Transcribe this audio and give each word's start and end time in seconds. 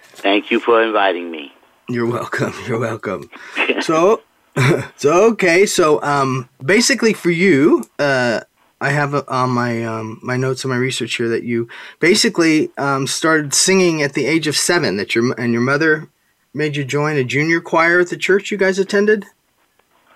Thank 0.09 0.51
you 0.51 0.59
for 0.59 0.83
inviting 0.83 1.31
me. 1.31 1.53
You're 1.89 2.11
welcome. 2.11 2.53
You're 2.67 2.81
welcome. 2.81 3.31
so, 3.83 4.23
so 4.97 5.31
okay. 5.35 5.67
So, 5.67 6.03
um, 6.03 6.49
basically, 6.65 7.13
for 7.13 7.31
you, 7.31 7.89
uh, 8.01 8.41
I 8.81 8.91
have 8.91 9.15
uh, 9.15 9.23
on 9.29 9.45
uh, 9.45 9.47
my 9.49 9.85
um, 9.85 10.19
my 10.23 10.37
notes 10.39 10.65
and 10.65 10.73
my 10.73 10.79
research 10.79 11.17
here 11.17 11.29
that 11.29 11.43
you 11.45 11.69
basically 11.99 12.71
um, 12.79 13.07
started 13.07 13.53
singing 13.53 14.03
at 14.03 14.15
the 14.15 14.25
age 14.27 14.47
of 14.47 14.57
seven. 14.57 14.97
That 14.97 15.15
your 15.15 15.39
and 15.39 15.53
your 15.53 15.61
mother 15.63 16.09
made 16.55 16.77
you 16.77 16.85
join 16.85 17.17
a 17.17 17.25
junior 17.25 17.61
choir 17.61 18.01
at 18.01 18.09
the 18.09 18.17
church 18.17 18.51
you 18.51 18.57
guys 18.57 18.79
attended. 18.79 19.27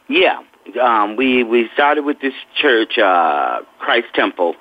Yeah, 0.08 0.42
um, 0.82 1.16
we 1.16 1.44
we 1.44 1.68
started 1.74 2.06
with 2.06 2.20
this 2.20 2.34
church, 2.54 2.96
uh, 2.98 3.60
Christ 3.80 4.08
Temple, 4.14 4.56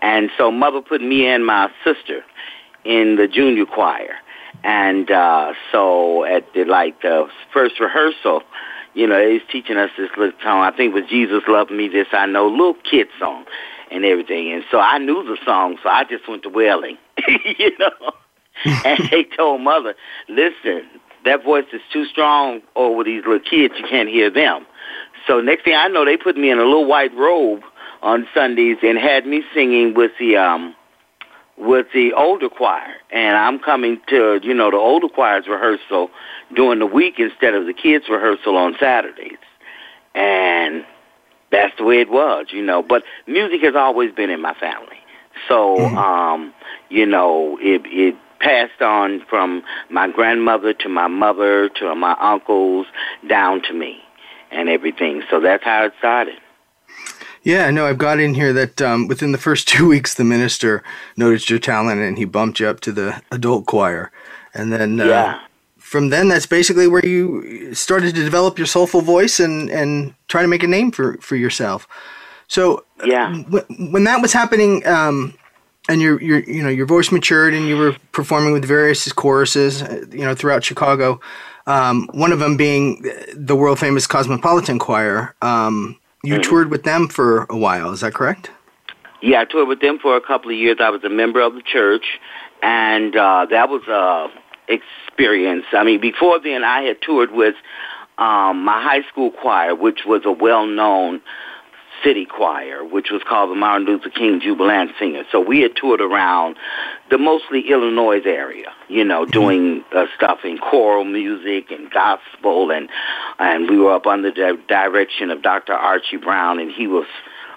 and 0.00 0.30
so 0.38 0.50
mother 0.50 0.80
put 0.80 1.02
me 1.02 1.26
and 1.26 1.44
my 1.44 1.70
sister 1.84 2.24
in 2.84 3.16
the 3.16 3.28
junior 3.28 3.66
choir, 3.66 4.14
and 4.64 5.10
uh, 5.10 5.52
so 5.70 6.24
at 6.24 6.50
the 6.54 6.64
like 6.64 7.02
the 7.02 7.28
first 7.52 7.78
rehearsal 7.80 8.44
you 8.94 9.06
know, 9.06 9.26
he's 9.28 9.42
teaching 9.50 9.76
us 9.76 9.90
this 9.96 10.10
little 10.16 10.38
song. 10.42 10.62
I 10.62 10.70
think 10.76 10.94
it 10.94 11.00
was 11.00 11.08
Jesus 11.08 11.42
Love 11.48 11.70
Me 11.70 11.88
This 11.88 12.08
I 12.12 12.26
Know, 12.26 12.48
little 12.48 12.76
kid 12.88 13.08
song 13.18 13.44
and 13.90 14.04
everything. 14.04 14.52
And 14.52 14.64
so 14.70 14.80
I 14.80 14.98
knew 14.98 15.22
the 15.24 15.38
song, 15.44 15.78
so 15.82 15.88
I 15.88 16.04
just 16.04 16.28
went 16.28 16.42
to 16.42 16.48
wailing, 16.48 16.98
you 17.58 17.76
know. 17.78 18.12
and 18.84 19.00
they 19.10 19.24
told 19.24 19.60
mother, 19.62 19.94
listen, 20.28 20.82
that 21.24 21.42
voice 21.42 21.64
is 21.72 21.80
too 21.92 22.04
strong 22.04 22.60
over 22.76 23.02
these 23.02 23.24
little 23.24 23.40
kids. 23.40 23.74
You 23.78 23.86
can't 23.88 24.08
hear 24.10 24.30
them. 24.30 24.66
So 25.26 25.40
next 25.40 25.64
thing 25.64 25.74
I 25.74 25.88
know, 25.88 26.04
they 26.04 26.16
put 26.18 26.36
me 26.36 26.50
in 26.50 26.58
a 26.58 26.62
little 26.64 26.84
white 26.84 27.14
robe 27.14 27.62
on 28.02 28.28
Sundays 28.34 28.76
and 28.82 28.98
had 28.98 29.26
me 29.26 29.42
singing 29.54 29.94
with 29.94 30.10
the 30.18 30.36
um 30.36 30.76
with 31.62 31.86
the 31.94 32.12
older 32.14 32.48
choir, 32.48 32.94
and 33.10 33.36
I'm 33.36 33.58
coming 33.60 34.00
to 34.08 34.40
you 34.42 34.52
know 34.54 34.70
the 34.70 34.76
older 34.76 35.08
choir's 35.08 35.46
rehearsal 35.46 36.10
during 36.54 36.80
the 36.80 36.86
week 36.86 37.18
instead 37.18 37.54
of 37.54 37.66
the 37.66 37.72
kids' 37.72 38.08
rehearsal 38.08 38.56
on 38.56 38.76
Saturdays, 38.80 39.38
and 40.14 40.84
that's 41.52 41.76
the 41.78 41.84
way 41.84 42.00
it 42.00 42.10
was, 42.10 42.46
you 42.50 42.62
know. 42.64 42.82
But 42.82 43.04
music 43.26 43.62
has 43.62 43.76
always 43.76 44.12
been 44.12 44.30
in 44.30 44.40
my 44.42 44.54
family, 44.54 44.98
so 45.48 45.76
mm-hmm. 45.76 45.96
um, 45.98 46.54
you 46.90 47.06
know 47.06 47.58
it 47.60 47.82
it 47.86 48.16
passed 48.40 48.82
on 48.82 49.24
from 49.30 49.62
my 49.88 50.10
grandmother 50.10 50.72
to 50.74 50.88
my 50.88 51.06
mother 51.06 51.68
to 51.68 51.94
my 51.94 52.16
uncles 52.20 52.88
down 53.28 53.62
to 53.62 53.72
me 53.72 53.98
and 54.50 54.68
everything. 54.68 55.22
So 55.30 55.38
that's 55.40 55.62
how 55.62 55.84
it 55.84 55.92
started. 56.00 56.34
Yeah, 57.44 57.68
no, 57.70 57.86
I've 57.86 57.98
got 57.98 58.20
in 58.20 58.34
here 58.34 58.52
that 58.52 58.80
um, 58.80 59.08
within 59.08 59.32
the 59.32 59.38
first 59.38 59.66
two 59.68 59.88
weeks, 59.88 60.14
the 60.14 60.24
minister 60.24 60.82
noticed 61.16 61.50
your 61.50 61.58
talent 61.58 62.00
and 62.00 62.18
he 62.18 62.24
bumped 62.24 62.60
you 62.60 62.66
up 62.68 62.80
to 62.80 62.92
the 62.92 63.20
adult 63.30 63.66
choir. 63.66 64.10
And 64.54 64.72
then 64.72 65.00
uh, 65.00 65.04
yeah. 65.06 65.40
from 65.78 66.10
then, 66.10 66.28
that's 66.28 66.46
basically 66.46 66.86
where 66.86 67.04
you 67.04 67.74
started 67.74 68.14
to 68.14 68.22
develop 68.22 68.58
your 68.58 68.66
soulful 68.66 69.00
voice 69.00 69.40
and, 69.40 69.70
and 69.70 70.14
try 70.28 70.42
to 70.42 70.48
make 70.48 70.62
a 70.62 70.66
name 70.68 70.90
for, 70.92 71.14
for 71.18 71.36
yourself. 71.36 71.88
So 72.48 72.84
uh, 73.00 73.06
yeah, 73.06 73.42
w- 73.50 73.90
when 73.92 74.04
that 74.04 74.20
was 74.20 74.32
happening, 74.34 74.86
um, 74.86 75.32
and 75.88 76.00
your 76.02 76.20
your 76.22 76.40
you 76.40 76.62
know 76.62 76.68
your 76.68 76.84
voice 76.86 77.10
matured 77.10 77.54
and 77.54 77.66
you 77.66 77.76
were 77.78 77.96
performing 78.12 78.52
with 78.52 78.64
various 78.64 79.10
choruses 79.10 79.82
uh, 79.82 80.04
you 80.12 80.18
know 80.20 80.32
throughout 80.34 80.62
Chicago. 80.62 81.18
Um, 81.66 82.08
one 82.12 82.30
of 82.30 82.38
them 82.40 82.56
being 82.58 83.04
the 83.34 83.56
world 83.56 83.78
famous 83.80 84.06
Cosmopolitan 84.06 84.78
Choir. 84.78 85.34
Um, 85.42 85.96
you 86.22 86.34
mm-hmm. 86.34 86.42
toured 86.42 86.70
with 86.70 86.84
them 86.84 87.08
for 87.08 87.46
a 87.50 87.56
while. 87.56 87.92
Is 87.92 88.00
that 88.00 88.14
correct? 88.14 88.50
Yeah, 89.22 89.40
I 89.40 89.44
toured 89.44 89.68
with 89.68 89.80
them 89.80 89.98
for 89.98 90.16
a 90.16 90.20
couple 90.20 90.50
of 90.50 90.56
years. 90.56 90.78
I 90.80 90.90
was 90.90 91.02
a 91.04 91.08
member 91.08 91.40
of 91.40 91.54
the 91.54 91.62
church, 91.62 92.04
and 92.62 93.14
uh, 93.16 93.46
that 93.50 93.68
was 93.68 93.82
a 93.88 94.28
experience. 94.72 95.64
I 95.72 95.84
mean, 95.84 96.00
before 96.00 96.40
then, 96.40 96.64
I 96.64 96.82
had 96.82 97.02
toured 97.02 97.30
with 97.32 97.54
um, 98.18 98.64
my 98.64 98.82
high 98.82 99.02
school 99.08 99.30
choir, 99.30 99.74
which 99.74 100.00
was 100.06 100.22
a 100.24 100.32
well-known 100.32 101.20
City 102.04 102.24
Choir, 102.24 102.84
which 102.84 103.10
was 103.10 103.22
called 103.22 103.50
the 103.50 103.54
Martin 103.54 103.86
Luther 103.86 104.10
King 104.10 104.40
Jubilant 104.40 104.92
Singers. 104.98 105.26
So 105.30 105.40
we 105.40 105.60
had 105.60 105.76
toured 105.76 106.00
around 106.00 106.56
the 107.10 107.18
mostly 107.18 107.60
Illinois 107.70 108.20
area, 108.24 108.72
you 108.88 109.04
know, 109.04 109.22
mm-hmm. 109.22 109.30
doing 109.30 109.84
uh, 109.94 110.06
stuff 110.16 110.40
in 110.44 110.58
choral 110.58 111.04
music 111.04 111.70
and 111.70 111.90
gospel, 111.90 112.70
and 112.72 112.88
and 113.38 113.70
we 113.70 113.78
were 113.78 113.92
up 113.92 114.06
under 114.06 114.30
the 114.30 114.58
direction 114.68 115.30
of 115.30 115.42
Dr. 115.42 115.72
Archie 115.72 116.16
Brown, 116.16 116.58
and 116.58 116.70
he 116.70 116.86
was. 116.86 117.06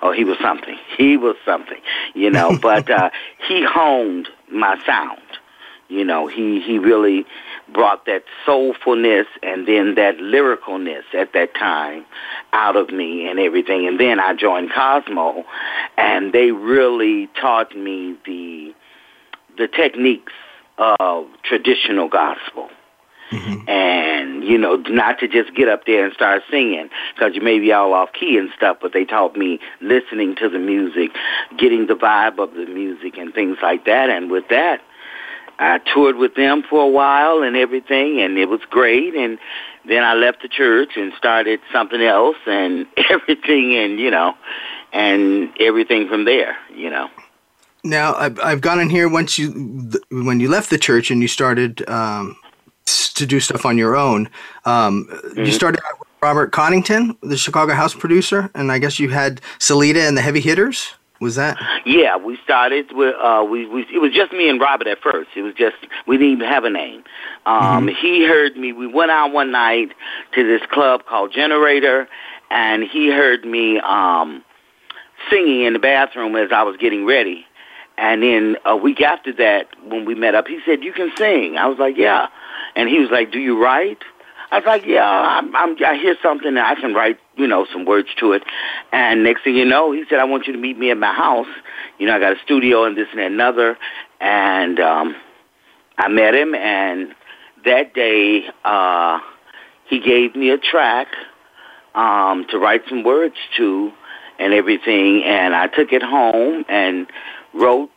Oh, 0.02 0.12
he 0.12 0.24
was 0.24 0.38
something. 0.40 0.76
He 0.98 1.18
was 1.18 1.36
something, 1.46 1.80
you 2.14 2.30
know. 2.30 2.58
but 2.62 2.90
uh, 2.90 3.10
he 3.48 3.64
honed 3.68 4.28
my 4.52 4.80
sound, 4.86 5.22
you 5.88 6.04
know. 6.06 6.28
He 6.28 6.62
he 6.62 6.78
really 6.80 7.26
brought 7.74 8.06
that 8.06 8.24
soulfulness 8.46 9.26
and 9.42 9.68
then 9.68 9.96
that 9.96 10.18
lyricalness 10.18 11.04
at 11.14 11.34
that 11.34 11.54
time 11.56 12.06
out 12.54 12.76
of 12.76 12.90
me 12.90 13.28
and 13.28 13.40
everything. 13.40 13.88
And 13.88 14.00
then 14.00 14.20
I 14.20 14.34
joined 14.34 14.72
Cosmo, 14.72 15.46
and 15.98 16.32
they 16.34 16.52
really 16.52 17.28
taught 17.40 17.76
me 17.76 18.16
the 18.26 18.74
the 19.58 19.68
techniques 19.68 20.34
of 20.78 21.28
traditional 21.44 22.08
gospel. 22.10 22.70
Mm-hmm. 23.32 23.68
And 23.68 24.44
you 24.44 24.58
know, 24.60 24.76
not 24.76 25.20
to 25.20 25.28
just 25.28 25.56
get 25.56 25.68
up 25.68 25.86
there 25.86 26.06
and 26.06 26.14
start 26.14 26.44
singing 26.52 26.90
because 27.16 27.34
you 27.34 27.42
may 27.42 27.58
be 27.58 27.72
all 27.74 27.94
off 27.94 28.10
key 28.14 28.38
and 28.38 28.50
stuff. 28.56 28.78
But 28.80 28.94
they 28.94 29.06
taught 29.06 29.36
me 29.36 29.60
listening 29.82 30.36
to 30.36 30.48
the 30.50 30.60
music, 30.60 31.10
getting 31.58 31.88
the 31.88 31.96
vibe 31.96 32.38
of 32.38 32.54
the 32.54 32.68
music, 32.68 33.18
and 33.18 33.34
things 33.34 33.58
like 33.64 33.86
that. 33.86 34.12
And 34.12 34.30
with 34.30 34.48
that, 34.50 34.82
I 35.60 35.80
toured 35.80 36.18
with 36.18 36.36
them 36.36 36.64
for 36.70 36.84
a 36.84 36.88
while 36.88 37.42
and 37.42 37.56
everything, 37.56 38.22
and 38.22 38.38
it 38.38 38.50
was 38.50 38.60
great. 38.70 39.16
And 39.16 39.40
then 39.88 40.04
I 40.04 40.14
left 40.14 40.42
the 40.42 40.48
church 40.48 40.98
and 40.98 41.14
started 41.18 41.60
something 41.72 42.02
else 42.02 42.38
and 42.46 42.86
everything, 43.10 43.76
and 43.76 44.00
you 44.00 44.12
know, 44.12 44.36
and 44.92 45.52
everything 45.60 46.08
from 46.08 46.26
there, 46.26 46.58
you 46.74 46.90
know. 46.90 47.10
Now 47.84 48.16
I've 48.16 48.40
I've 48.40 48.62
gone 48.62 48.80
in 48.80 48.90
here 48.90 49.08
once 49.08 49.38
you 49.38 49.52
when 50.12 50.40
you 50.40 50.50
left 50.50 50.70
the 50.70 50.78
church 50.80 51.12
and 51.12 51.22
you 51.22 51.28
started 51.28 51.88
um, 51.90 52.36
to 52.86 53.26
do 53.26 53.40
stuff 53.40 53.66
on 53.66 53.78
your 53.78 53.96
own. 53.96 54.30
Um, 54.66 55.08
mm-hmm. 55.10 55.40
You 55.40 55.52
started 55.52 55.82
out 55.90 56.00
with 56.00 56.10
Robert 56.22 56.52
Connington, 56.52 57.16
the 57.22 57.38
Chicago 57.38 57.74
House 57.74 57.94
producer, 57.96 58.50
and 58.56 58.72
I 58.72 58.80
guess 58.80 59.00
you 59.00 59.10
had 59.10 59.40
Celeda 59.60 60.06
and 60.08 60.18
the 60.18 60.22
Heavy 60.22 60.40
Hitters 60.42 60.96
was 61.22 61.36
that? 61.36 61.58
Yeah, 61.86 62.18
we 62.18 62.38
started 62.44 62.88
with 62.92 63.16
uh 63.16 63.46
we, 63.50 63.66
we 63.68 63.84
it 63.94 64.00
was 64.02 64.12
just 64.14 64.32
me 64.32 64.50
and 64.50 64.60
Robert 64.60 64.88
at 64.88 65.02
first. 65.02 65.30
It 65.36 65.42
was 65.42 65.54
just 65.54 65.76
we 66.08 66.18
didn't 66.18 66.34
even 66.34 66.48
have 66.50 66.64
a 66.66 66.70
name. 66.70 67.04
Um 67.46 67.88
mm-hmm. 67.88 67.88
he 67.90 68.26
heard 68.26 68.58
me 68.58 68.74
we 68.74 68.88
went 68.88 69.12
out 69.12 69.32
one 69.32 69.52
night 69.52 69.94
to 70.34 70.44
this 70.46 70.62
club 70.72 71.06
called 71.06 71.32
Generator 71.34 72.08
and 72.50 72.84
he 72.84 73.10
heard 73.10 73.46
me 73.46 73.80
um 73.80 74.44
singing 75.30 75.64
in 75.66 75.74
the 75.74 75.80
bathroom 75.80 76.36
as 76.36 76.52
I 76.52 76.64
was 76.64 76.78
getting 76.78 77.06
ready. 77.06 77.46
And 77.98 78.22
then 78.22 78.58
a 78.66 78.76
week 78.76 79.02
after 79.02 79.32
that 79.34 79.68
when 79.88 80.06
we 80.06 80.16
met 80.16 80.36
up 80.36 80.48
he 80.48 80.60
said, 80.66 80.84
"You 80.84 80.92
can 80.92 81.12
sing." 81.16 81.56
I 81.58 81.68
was 81.68 81.78
like, 81.80 81.96
"Yeah." 81.96 82.28
And 82.76 82.90
he 82.90 83.00
was 83.00 83.10
like, 83.10 83.32
"Do 83.32 83.40
you 83.40 83.58
write?" 83.62 84.04
I 84.52 84.58
was 84.58 84.66
like, 84.66 84.86
"Yeah, 84.86 85.06
I'm, 85.10 85.56
I'm 85.56 85.78
I 85.86 85.96
hear 85.96 86.18
something 86.22 86.46
and 86.50 86.60
I 86.60 86.76
can 86.76 86.94
write 86.94 87.18
you 87.38 87.48
know, 87.48 87.66
some 87.72 87.86
words 87.86 88.10
to 88.20 88.34
it. 88.34 88.44
And 88.92 89.24
next 89.24 89.44
thing 89.44 89.56
you 89.56 89.66
know, 89.66 89.92
he 89.92 90.04
said, 90.10 90.20
I 90.20 90.24
want 90.26 90.48
you 90.48 90.54
to 90.54 90.60
meet 90.60 90.78
me 90.78 90.92
at 90.92 90.98
my 90.98 91.14
house. 91.14 91.48
You 92.00 92.08
know, 92.08 92.16
I 92.16 92.20
got 92.20 92.34
a 92.38 92.40
studio 92.44 92.86
and 92.86 92.98
this 92.98 93.08
and 93.12 93.20
another. 93.20 93.78
And 94.22 94.80
um, 94.80 95.16
I 95.98 96.08
met 96.08 96.34
him, 96.34 96.56
and 96.56 97.14
that 97.66 97.94
day 97.94 98.46
uh, 98.64 99.20
he 99.90 100.00
gave 100.00 100.36
me 100.36 100.50
a 100.50 100.58
track 100.58 101.08
um, 101.94 102.46
to 102.50 102.60
write 102.60 102.82
some 102.90 103.04
words 103.04 103.36
to 103.58 103.92
and 104.40 104.54
everything. 104.54 105.24
And 105.24 105.56
I 105.56 105.68
took 105.68 105.92
it 105.94 106.04
home 106.04 106.66
and 106.70 107.08
wrote 107.54 107.90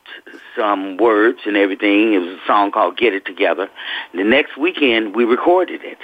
some 0.57 0.97
words 0.97 1.41
and 1.47 1.57
everything. 1.57 2.15
It 2.15 2.19
was 2.19 2.29
a 2.43 2.47
song 2.47 2.71
called 2.73 2.97
Get 2.97 3.15
It 3.15 3.25
Together. 3.25 3.69
The 4.15 4.25
next 4.25 4.57
weekend, 4.57 5.15
we 5.15 5.25
recorded 5.25 5.83
it. 5.85 5.99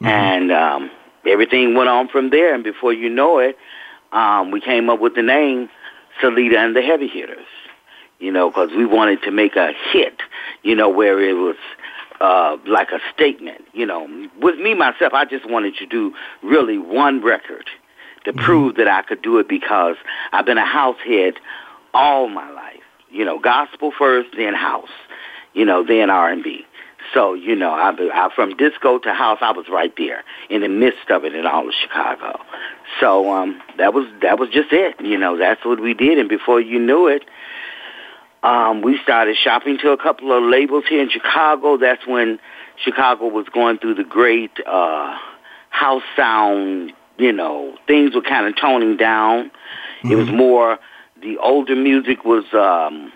Mm-hmm. 0.00 0.06
And... 0.06 0.52
Um, 0.52 0.90
everything 1.26 1.74
went 1.74 1.88
on 1.88 2.08
from 2.08 2.30
there. 2.30 2.54
And 2.54 2.64
before 2.64 2.92
you 2.92 3.08
know 3.08 3.38
it, 3.38 3.56
um, 4.12 4.50
we 4.50 4.60
came 4.60 4.88
up 4.90 5.00
with 5.00 5.14
the 5.14 5.22
name 5.22 5.68
Celeda 6.22 6.56
and 6.56 6.76
the 6.76 6.82
Heavy 6.82 7.08
Hitters, 7.08 7.46
you 8.18 8.30
know, 8.32 8.50
because 8.50 8.70
we 8.76 8.86
wanted 8.86 9.22
to 9.22 9.30
make 9.30 9.56
a 9.56 9.72
hit, 9.92 10.20
you 10.62 10.74
know, 10.74 10.88
where 10.88 11.20
it 11.20 11.34
was 11.34 11.56
uh, 12.20 12.56
like 12.66 12.88
a 12.90 13.00
statement, 13.14 13.64
you 13.72 13.86
know. 13.86 14.08
With 14.40 14.58
me, 14.58 14.74
myself, 14.74 15.12
I 15.12 15.24
just 15.24 15.48
wanted 15.48 15.76
to 15.78 15.86
do 15.86 16.14
really 16.42 16.78
one 16.78 17.22
record 17.24 17.64
to 18.24 18.32
mm-hmm. 18.32 18.44
prove 18.44 18.76
that 18.76 18.88
I 18.88 19.02
could 19.02 19.22
do 19.22 19.38
it 19.38 19.48
because 19.48 19.96
I've 20.32 20.46
been 20.46 20.58
a 20.58 20.64
house 20.66 20.98
head 21.04 21.34
all 21.92 22.28
my 22.28 22.48
life, 22.50 22.80
you 23.10 23.24
know, 23.24 23.38
gospel 23.38 23.92
first, 23.96 24.30
then 24.36 24.54
house, 24.54 24.88
you 25.54 25.64
know, 25.64 25.84
then 25.84 26.10
R&B. 26.10 26.64
So 27.12 27.34
you 27.34 27.54
know, 27.56 27.70
I, 27.70 27.90
I 28.14 28.28
from 28.34 28.56
disco 28.56 28.98
to 29.00 29.12
house, 29.12 29.38
I 29.42 29.52
was 29.52 29.66
right 29.68 29.92
there 29.96 30.24
in 30.48 30.62
the 30.62 30.68
midst 30.68 31.10
of 31.10 31.24
it 31.24 31.34
in 31.34 31.46
all 31.46 31.68
of 31.68 31.74
Chicago. 31.74 32.40
So 33.00 33.32
um, 33.32 33.60
that 33.76 33.92
was 33.92 34.06
that 34.22 34.38
was 34.38 34.48
just 34.48 34.72
it. 34.72 35.00
You 35.00 35.18
know, 35.18 35.36
that's 35.36 35.62
what 35.64 35.80
we 35.80 35.92
did, 35.94 36.18
and 36.18 36.28
before 36.28 36.60
you 36.60 36.78
knew 36.80 37.08
it, 37.08 37.24
um, 38.42 38.80
we 38.82 38.98
started 39.02 39.36
shopping 39.36 39.78
to 39.82 39.90
a 39.90 39.96
couple 39.96 40.32
of 40.32 40.42
labels 40.48 40.84
here 40.88 41.02
in 41.02 41.10
Chicago. 41.10 41.76
That's 41.76 42.06
when 42.06 42.38
Chicago 42.76 43.28
was 43.28 43.46
going 43.52 43.78
through 43.78 43.96
the 43.96 44.04
great 44.04 44.52
uh, 44.66 45.16
house 45.68 46.02
sound. 46.16 46.92
You 47.18 47.32
know, 47.32 47.76
things 47.86 48.14
were 48.14 48.22
kind 48.22 48.46
of 48.46 48.56
toning 48.56 48.96
down. 48.96 49.46
Mm-hmm. 49.98 50.12
It 50.12 50.14
was 50.16 50.26
mm-hmm. 50.28 50.36
more 50.36 50.78
the 51.20 51.38
older 51.38 51.76
music 51.76 52.24
was. 52.24 52.44
Um, 52.54 53.12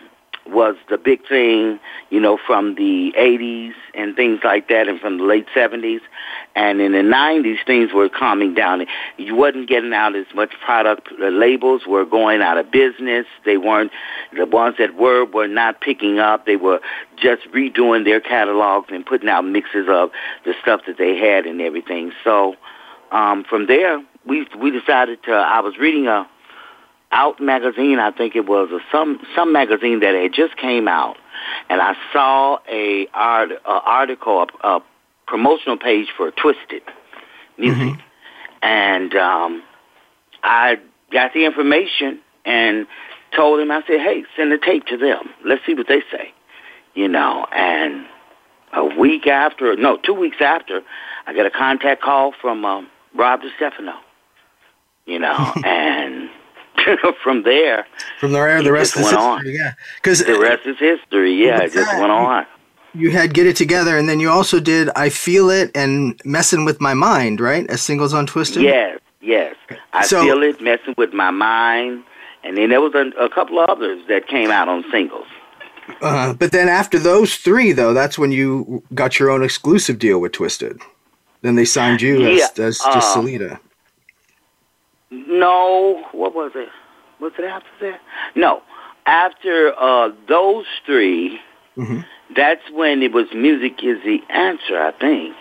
was 0.48 0.76
the 0.88 0.98
big 0.98 1.26
thing, 1.28 1.78
you 2.10 2.20
know, 2.20 2.38
from 2.46 2.74
the 2.74 3.12
80s 3.18 3.72
and 3.94 4.16
things 4.16 4.40
like 4.44 4.68
that 4.68 4.88
and 4.88 5.00
from 5.00 5.18
the 5.18 5.24
late 5.24 5.46
70s. 5.54 6.00
And 6.54 6.80
in 6.80 6.92
the 6.92 6.98
90s, 6.98 7.56
things 7.66 7.92
were 7.92 8.08
calming 8.08 8.54
down. 8.54 8.86
You 9.16 9.34
wasn't 9.34 9.68
getting 9.68 9.92
out 9.92 10.16
as 10.16 10.26
much 10.34 10.52
product. 10.64 11.08
The 11.18 11.28
uh, 11.28 11.30
labels 11.30 11.86
were 11.86 12.04
going 12.04 12.40
out 12.42 12.58
of 12.58 12.70
business. 12.70 13.26
They 13.44 13.56
weren't, 13.56 13.92
the 14.36 14.46
ones 14.46 14.76
that 14.78 14.94
were, 14.96 15.24
were 15.24 15.48
not 15.48 15.80
picking 15.80 16.18
up. 16.18 16.46
They 16.46 16.56
were 16.56 16.80
just 17.16 17.42
redoing 17.54 18.04
their 18.04 18.20
catalogs 18.20 18.88
and 18.90 19.04
putting 19.04 19.28
out 19.28 19.42
mixes 19.42 19.86
of 19.88 20.10
the 20.44 20.54
stuff 20.62 20.82
that 20.86 20.98
they 20.98 21.16
had 21.16 21.46
and 21.46 21.60
everything. 21.60 22.12
So 22.24 22.56
um, 23.12 23.44
from 23.44 23.66
there, 23.66 24.02
we, 24.26 24.46
we 24.60 24.70
decided 24.70 25.22
to, 25.24 25.32
I 25.32 25.60
was 25.60 25.76
reading 25.78 26.06
a, 26.06 26.28
out 27.10 27.40
magazine, 27.40 27.98
I 27.98 28.10
think 28.10 28.36
it 28.36 28.44
was, 28.46 28.68
some 28.92 29.20
some 29.34 29.50
magazine 29.50 30.00
that 30.00 30.14
had 30.14 30.30
just 30.34 30.58
came 30.58 30.86
out, 30.86 31.16
and 31.70 31.80
I 31.80 31.94
saw 32.12 32.58
a, 32.70 33.06
art, 33.14 33.50
a 33.50 33.66
article, 33.66 34.44
a, 34.62 34.68
a 34.68 34.82
promotional 35.26 35.78
page 35.78 36.08
for 36.18 36.30
Twisted 36.30 36.82
Music, 37.56 37.78
mm-hmm. 37.80 38.00
and 38.60 39.14
um, 39.14 39.62
I 40.42 40.76
got 41.10 41.32
the 41.32 41.46
information 41.46 42.18
and 42.44 42.86
told 43.34 43.58
him, 43.60 43.70
I 43.70 43.80
said, 43.86 44.00
"Hey, 44.00 44.24
send 44.36 44.52
the 44.52 44.58
tape 44.58 44.84
to 44.88 44.98
them. 44.98 45.30
Let's 45.42 45.64
see 45.64 45.72
what 45.72 45.88
they 45.88 46.02
say," 46.12 46.32
you 46.94 47.08
know, 47.08 47.46
and. 47.52 48.06
A 48.70 48.84
week 48.84 49.26
after, 49.26 49.74
no, 49.76 49.96
two 49.96 50.12
weeks 50.12 50.36
after, 50.40 50.82
I 51.26 51.32
got 51.34 51.46
a 51.46 51.50
contact 51.50 52.02
call 52.02 52.34
from 52.38 52.66
um, 52.66 52.90
Rob 53.14 53.40
DeStefano, 53.40 53.94
you 55.06 55.18
know, 55.18 55.54
and 55.64 56.27
from 57.22 57.42
there. 57.42 57.86
From 58.18 58.32
there, 58.32 58.62
the 58.62 58.72
rest 58.72 58.96
went 58.96 59.08
history. 59.08 59.22
On. 59.24 59.46
Yeah, 59.46 59.74
because 59.96 60.24
the 60.24 60.38
rest 60.38 60.66
is 60.66 60.78
history. 60.78 61.44
Yeah, 61.44 61.62
it 61.62 61.72
just 61.72 61.90
that? 61.90 62.00
went 62.00 62.12
on. 62.12 62.46
You 62.94 63.10
had 63.10 63.34
get 63.34 63.46
it 63.46 63.56
together, 63.56 63.96
and 63.98 64.08
then 64.08 64.20
you 64.20 64.30
also 64.30 64.60
did 64.60 64.90
"I 64.96 65.08
Feel 65.08 65.50
It" 65.50 65.70
and 65.76 66.20
"Messing 66.24 66.64
with 66.64 66.80
My 66.80 66.94
Mind," 66.94 67.40
right? 67.40 67.68
As 67.70 67.82
singles 67.82 68.14
on 68.14 68.26
Twisted. 68.26 68.62
Yes, 68.62 68.98
yes. 69.20 69.54
I 69.92 70.04
so, 70.06 70.22
feel 70.22 70.42
it, 70.42 70.60
messing 70.60 70.94
with 70.96 71.12
my 71.12 71.30
mind, 71.30 72.04
and 72.42 72.56
then 72.56 72.70
there 72.70 72.80
was 72.80 72.94
a, 72.94 73.08
a 73.22 73.28
couple 73.28 73.60
of 73.60 73.68
others 73.68 74.00
that 74.08 74.26
came 74.26 74.50
out 74.50 74.68
on 74.68 74.84
singles. 74.90 75.26
Uh, 76.02 76.34
but 76.34 76.52
then 76.52 76.68
after 76.68 76.98
those 76.98 77.36
three, 77.36 77.72
though, 77.72 77.94
that's 77.94 78.18
when 78.18 78.30
you 78.30 78.82
got 78.94 79.18
your 79.18 79.30
own 79.30 79.42
exclusive 79.42 79.98
deal 79.98 80.20
with 80.20 80.32
Twisted. 80.32 80.80
Then 81.42 81.54
they 81.54 81.64
signed 81.64 82.02
you 82.02 82.20
yeah, 82.26 82.44
as, 82.52 82.58
as 82.58 82.80
uh, 82.80 82.92
just 82.94 83.16
Celeda. 83.16 83.58
No, 85.10 86.04
what 86.12 86.34
was 86.34 86.52
it? 86.54 86.68
Was 87.20 87.32
it 87.38 87.44
after 87.44 87.68
that? 87.92 88.00
No. 88.34 88.62
After 89.06 89.72
uh, 89.78 90.10
those 90.28 90.66
3 90.86 91.40
mm-hmm. 91.76 92.00
that's 92.36 92.62
when 92.72 93.02
it 93.02 93.12
was 93.12 93.26
music 93.34 93.82
is 93.82 94.02
the 94.04 94.22
answer, 94.30 94.78
I 94.78 94.92
think. 94.92 95.34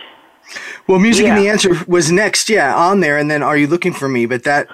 Well, 0.88 1.00
music 1.00 1.26
yeah. 1.26 1.36
and 1.36 1.44
the 1.46 1.50
answer 1.50 1.72
was 1.88 2.10
next, 2.10 2.48
yeah, 2.48 2.74
on 2.74 3.02
there, 3.02 3.18
and 3.18 3.30
then 3.30 3.44
"Are 3.44 3.58
you 3.58 3.68
looking 3.68 3.92
for 3.92 4.08
me?" 4.08 4.26
But 4.28 4.44
that 4.44 4.68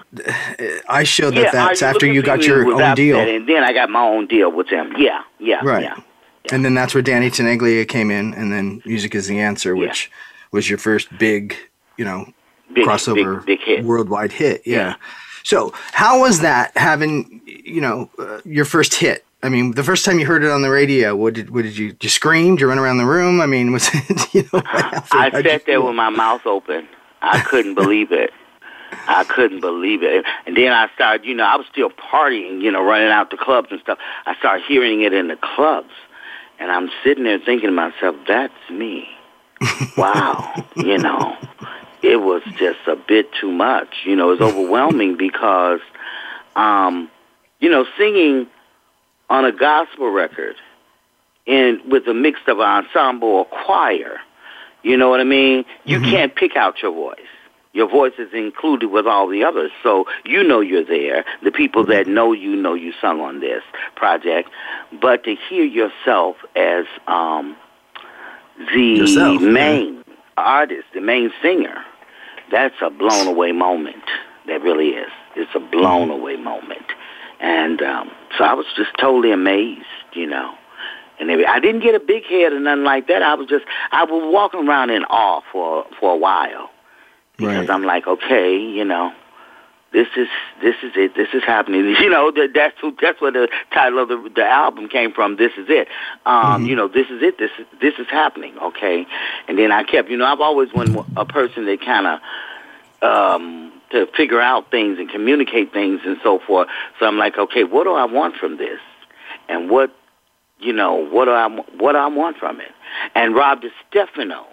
I 0.87 1.01
showed 1.01 1.33
that 1.33 1.45
yeah, 1.45 1.51
that's 1.51 1.81
you 1.81 1.87
after 1.87 2.05
you 2.05 2.21
got 2.21 2.43
your 2.45 2.71
own 2.79 2.93
deal, 2.93 3.17
that, 3.17 3.27
and 3.27 3.49
then 3.49 3.63
I 3.63 3.73
got 3.73 3.89
my 3.89 4.03
own 4.03 4.27
deal 4.27 4.51
with 4.51 4.69
them. 4.69 4.93
Yeah, 4.99 5.21
yeah, 5.39 5.61
right. 5.63 5.81
Yeah, 5.81 5.95
yeah. 6.45 6.53
And 6.53 6.63
then 6.63 6.75
that's 6.75 6.93
where 6.93 7.01
Danny 7.01 7.31
Tenaglia 7.31 7.87
came 7.87 8.11
in, 8.11 8.35
and 8.35 8.53
then 8.53 8.83
"Music 8.85 9.15
is 9.15 9.25
the 9.25 9.39
Answer," 9.39 9.75
which 9.75 10.11
was 10.51 10.69
your 10.69 10.77
first 10.77 11.07
big, 11.17 11.55
you 11.97 12.05
know, 12.05 12.31
big, 12.71 12.85
crossover 12.85 13.43
big, 13.43 13.57
big 13.59 13.67
hit. 13.67 13.83
worldwide 13.83 14.31
hit. 14.31 14.61
Yeah. 14.67 14.93
So, 15.43 15.73
how 15.91 16.21
was 16.21 16.39
that 16.41 16.75
having, 16.75 17.41
you 17.45 17.81
know, 17.81 18.09
uh, 18.17 18.39
your 18.45 18.65
first 18.65 18.95
hit? 18.95 19.25
I 19.43 19.49
mean, 19.49 19.71
the 19.73 19.83
first 19.83 20.05
time 20.05 20.19
you 20.19 20.25
heard 20.25 20.41
it 20.41 20.49
on 20.49 20.61
the 20.61 20.69
radio, 20.69 21.15
what 21.17 21.33
did 21.33 21.49
what 21.49 21.63
did 21.63 21.77
you? 21.77 21.89
Did 21.91 22.03
you 22.05 22.09
scream? 22.09 22.55
Did 22.55 22.61
you 22.61 22.69
run 22.69 22.79
around 22.79 22.97
the 22.97 23.05
room? 23.05 23.41
I 23.41 23.45
mean, 23.45 23.73
was 23.73 23.89
it? 23.93 24.33
You 24.33 24.49
know, 24.51 24.61
I 24.65 25.29
sat 25.43 25.65
there 25.65 25.81
with 25.81 25.95
my 25.95 26.09
mouth 26.09 26.45
open. 26.47 26.87
I 27.21 27.41
couldn't 27.41 27.75
believe 27.75 28.11
it. 28.11 28.31
I 29.07 29.23
couldn't 29.25 29.59
believe 29.59 30.01
it. 30.01 30.25
And 30.47 30.55
then 30.57 30.71
I 30.71 30.89
started, 30.95 31.25
you 31.25 31.35
know, 31.35 31.43
I 31.43 31.55
was 31.55 31.65
still 31.71 31.89
partying, 31.91 32.61
you 32.61 32.71
know, 32.71 32.81
running 32.83 33.09
out 33.09 33.29
to 33.31 33.37
clubs 33.37 33.67
and 33.71 33.79
stuff. 33.81 33.99
I 34.25 34.35
started 34.35 34.63
hearing 34.67 35.01
it 35.01 35.13
in 35.13 35.27
the 35.27 35.35
clubs, 35.35 35.91
and 36.57 36.71
I'm 36.71 36.89
sitting 37.03 37.25
there 37.25 37.37
thinking 37.37 37.67
to 37.67 37.71
myself, 37.73 38.15
"That's 38.27 38.53
me." 38.69 39.09
Wow, 39.97 40.53
you 40.77 40.97
know 40.99 41.35
it 42.03 42.17
was 42.21 42.43
just 42.57 42.79
a 42.85 42.95
bit 42.97 43.31
too 43.31 43.49
much. 43.51 43.87
You 44.03 44.15
know, 44.15 44.31
it 44.31 44.39
was 44.39 44.53
overwhelming 44.53 45.15
because, 45.17 45.79
um, 46.55 47.09
you 47.59 47.69
know, 47.71 47.85
singing 47.97 48.45
on 49.29 49.45
a 49.45 49.51
gospel 49.53 50.11
record 50.11 50.55
and 51.47 51.79
with 51.89 52.05
a 52.07 52.13
mix 52.13 52.41
of 52.47 52.59
an 52.59 52.65
ensemble 52.65 53.27
or 53.29 53.45
choir, 53.45 54.17
you 54.83 54.97
know 54.97 55.09
what 55.09 55.21
I 55.21 55.23
mean? 55.23 55.63
You 55.85 55.99
mm-hmm. 55.99 56.11
can't 56.11 56.35
pick 56.35 56.55
out 56.57 56.81
your 56.81 56.91
voice. 56.93 57.19
Your 57.71 57.87
voice 57.89 58.13
is 58.19 58.31
included 58.33 58.89
with 58.89 59.07
all 59.07 59.27
the 59.27 59.43
others, 59.43 59.71
so 59.81 60.05
you 60.25 60.43
know 60.43 60.59
you're 60.59 60.83
there. 60.85 61.25
The 61.41 61.49
people 61.51 61.83
that 61.87 62.05
know 62.05 62.31
you 62.31 62.55
know 62.55 62.75
you 62.75 62.93
sung 63.01 63.19
on 63.19 63.39
this 63.39 63.63
project, 63.95 64.51
but 65.01 65.23
to 65.23 65.35
hear 65.49 65.63
yourself 65.63 66.35
as 66.55 66.85
um, 67.07 67.55
the 68.75 68.79
yourself, 68.79 69.41
main 69.41 70.03
artist, 70.37 70.85
the 70.93 71.01
main 71.01 71.31
singer, 71.41 71.83
that's 72.53 72.75
a 72.81 72.89
blown 72.91 73.27
away 73.27 73.51
moment. 73.51 74.03
That 74.47 74.61
really 74.61 74.89
is. 74.89 75.09
It's 75.35 75.49
a 75.55 75.59
blown 75.59 76.11
away 76.11 76.37
moment. 76.37 76.85
And 77.39 77.81
um, 77.81 78.11
so 78.37 78.43
I 78.45 78.53
was 78.53 78.67
just 78.77 78.91
totally 79.01 79.31
amazed, 79.33 79.81
you 80.13 80.27
know. 80.27 80.53
And 81.19 81.29
every, 81.31 81.45
I 81.45 81.59
didn't 81.59 81.81
get 81.81 81.95
a 81.95 81.99
big 81.99 82.23
head 82.25 82.53
or 82.53 82.59
nothing 82.59 82.83
like 82.83 83.07
that. 83.07 83.23
I 83.23 83.33
was 83.33 83.47
just 83.49 83.65
I 83.91 84.03
was 84.05 84.21
walking 84.31 84.67
around 84.67 84.91
in 84.91 85.03
awe 85.05 85.41
for 85.51 85.85
for 85.99 86.13
a 86.13 86.17
while 86.17 86.69
because 87.37 87.55
right. 87.67 87.69
I'm 87.69 87.83
like, 87.83 88.07
okay, 88.07 88.57
you 88.57 88.83
know, 88.85 89.13
this 89.91 90.07
is 90.17 90.27
this 90.61 90.75
is 90.83 90.91
it. 90.95 91.15
This 91.15 91.27
is 91.33 91.43
happening. 91.43 91.83
You 92.03 92.09
know, 92.09 92.31
that, 92.31 92.49
that's 92.53 92.75
who, 92.81 92.95
that's 93.01 93.21
where 93.21 93.31
the 93.31 93.47
title 93.73 93.99
of 93.99 94.09
the, 94.09 94.29
the 94.35 94.45
album 94.45 94.89
came 94.89 95.13
from. 95.13 95.37
This 95.37 95.51
is 95.57 95.67
it. 95.69 95.87
Um, 96.25 96.43
mm-hmm. 96.43 96.65
You 96.65 96.75
know, 96.75 96.87
this 96.87 97.07
is 97.09 97.21
it. 97.21 97.37
This 97.37 97.51
this 97.79 97.93
is 97.99 98.07
happening. 98.09 98.57
Okay, 98.57 99.05
and 99.47 99.57
then 99.57 99.71
I 99.71 99.83
kept. 99.83 100.09
You 100.09 100.17
know, 100.17 100.25
I've 100.25 100.41
always 100.41 100.69
been 100.71 100.97
a 101.15 101.25
person 101.25 101.65
that 101.67 101.79
kind 101.81 102.07
of 102.07 102.19
um, 103.03 103.73
to 103.91 104.07
figure 104.17 104.39
out 104.39 104.71
things 104.71 104.97
and 104.97 105.09
communicate 105.09 105.73
things 105.73 106.01
and 106.05 106.17
so 106.23 106.39
forth. 106.39 106.69
So 106.99 107.05
I'm 107.05 107.17
like, 107.17 107.37
okay, 107.37 107.63
what 107.63 107.83
do 107.83 107.91
I 107.93 108.05
want 108.05 108.35
from 108.37 108.57
this? 108.57 108.79
And 109.49 109.69
what, 109.69 109.93
you 110.59 110.71
know, 110.73 110.95
what 110.95 111.25
do 111.25 111.31
I 111.31 111.47
what 111.77 111.91
do 111.91 111.97
I 111.97 112.07
want 112.07 112.37
from 112.37 112.61
it? 112.61 112.71
And 113.13 113.35
Rob 113.35 113.59
DiStefano 113.93 114.45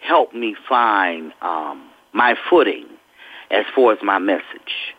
helped 0.00 0.34
me 0.34 0.56
find 0.68 1.32
um, 1.40 1.88
my 2.12 2.36
footing 2.50 2.86
as 3.52 3.64
far 3.74 3.92
as 3.92 3.98
my 4.02 4.18
message. 4.18 4.92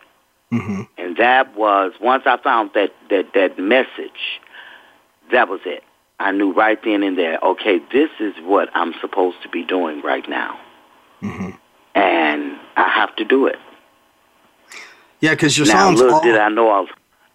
Mm-hmm. 0.50 0.82
And 0.96 1.16
that 1.18 1.54
was 1.54 1.92
once 2.00 2.22
I 2.24 2.38
found 2.38 2.70
that 2.74 2.92
that 3.10 3.34
that 3.34 3.58
message, 3.58 4.40
that 5.30 5.48
was 5.48 5.60
it. 5.66 5.84
I 6.18 6.30
knew 6.30 6.52
right 6.52 6.78
then 6.82 7.02
and 7.02 7.18
there, 7.18 7.38
okay, 7.42 7.80
this 7.92 8.08
is 8.18 8.34
what 8.42 8.70
I'm 8.74 8.94
supposed 9.00 9.42
to 9.42 9.48
be 9.50 9.64
doing 9.64 10.00
right 10.00 10.26
now. 10.28 10.58
Mm-hmm. 11.20 11.50
And 11.96 12.56
I 12.76 12.88
have 12.88 13.14
to 13.16 13.24
do 13.24 13.46
it. 13.46 13.58
Yeah, 15.20 15.30
because 15.32 15.56
your 15.56 15.66
now, 15.66 15.72
songs. 15.86 15.98
Now, 16.00 16.04
little 16.04 16.18
all... 16.18 16.22
did 16.24 16.36
I 16.36 16.48
know 16.48 16.70
all, 16.70 16.86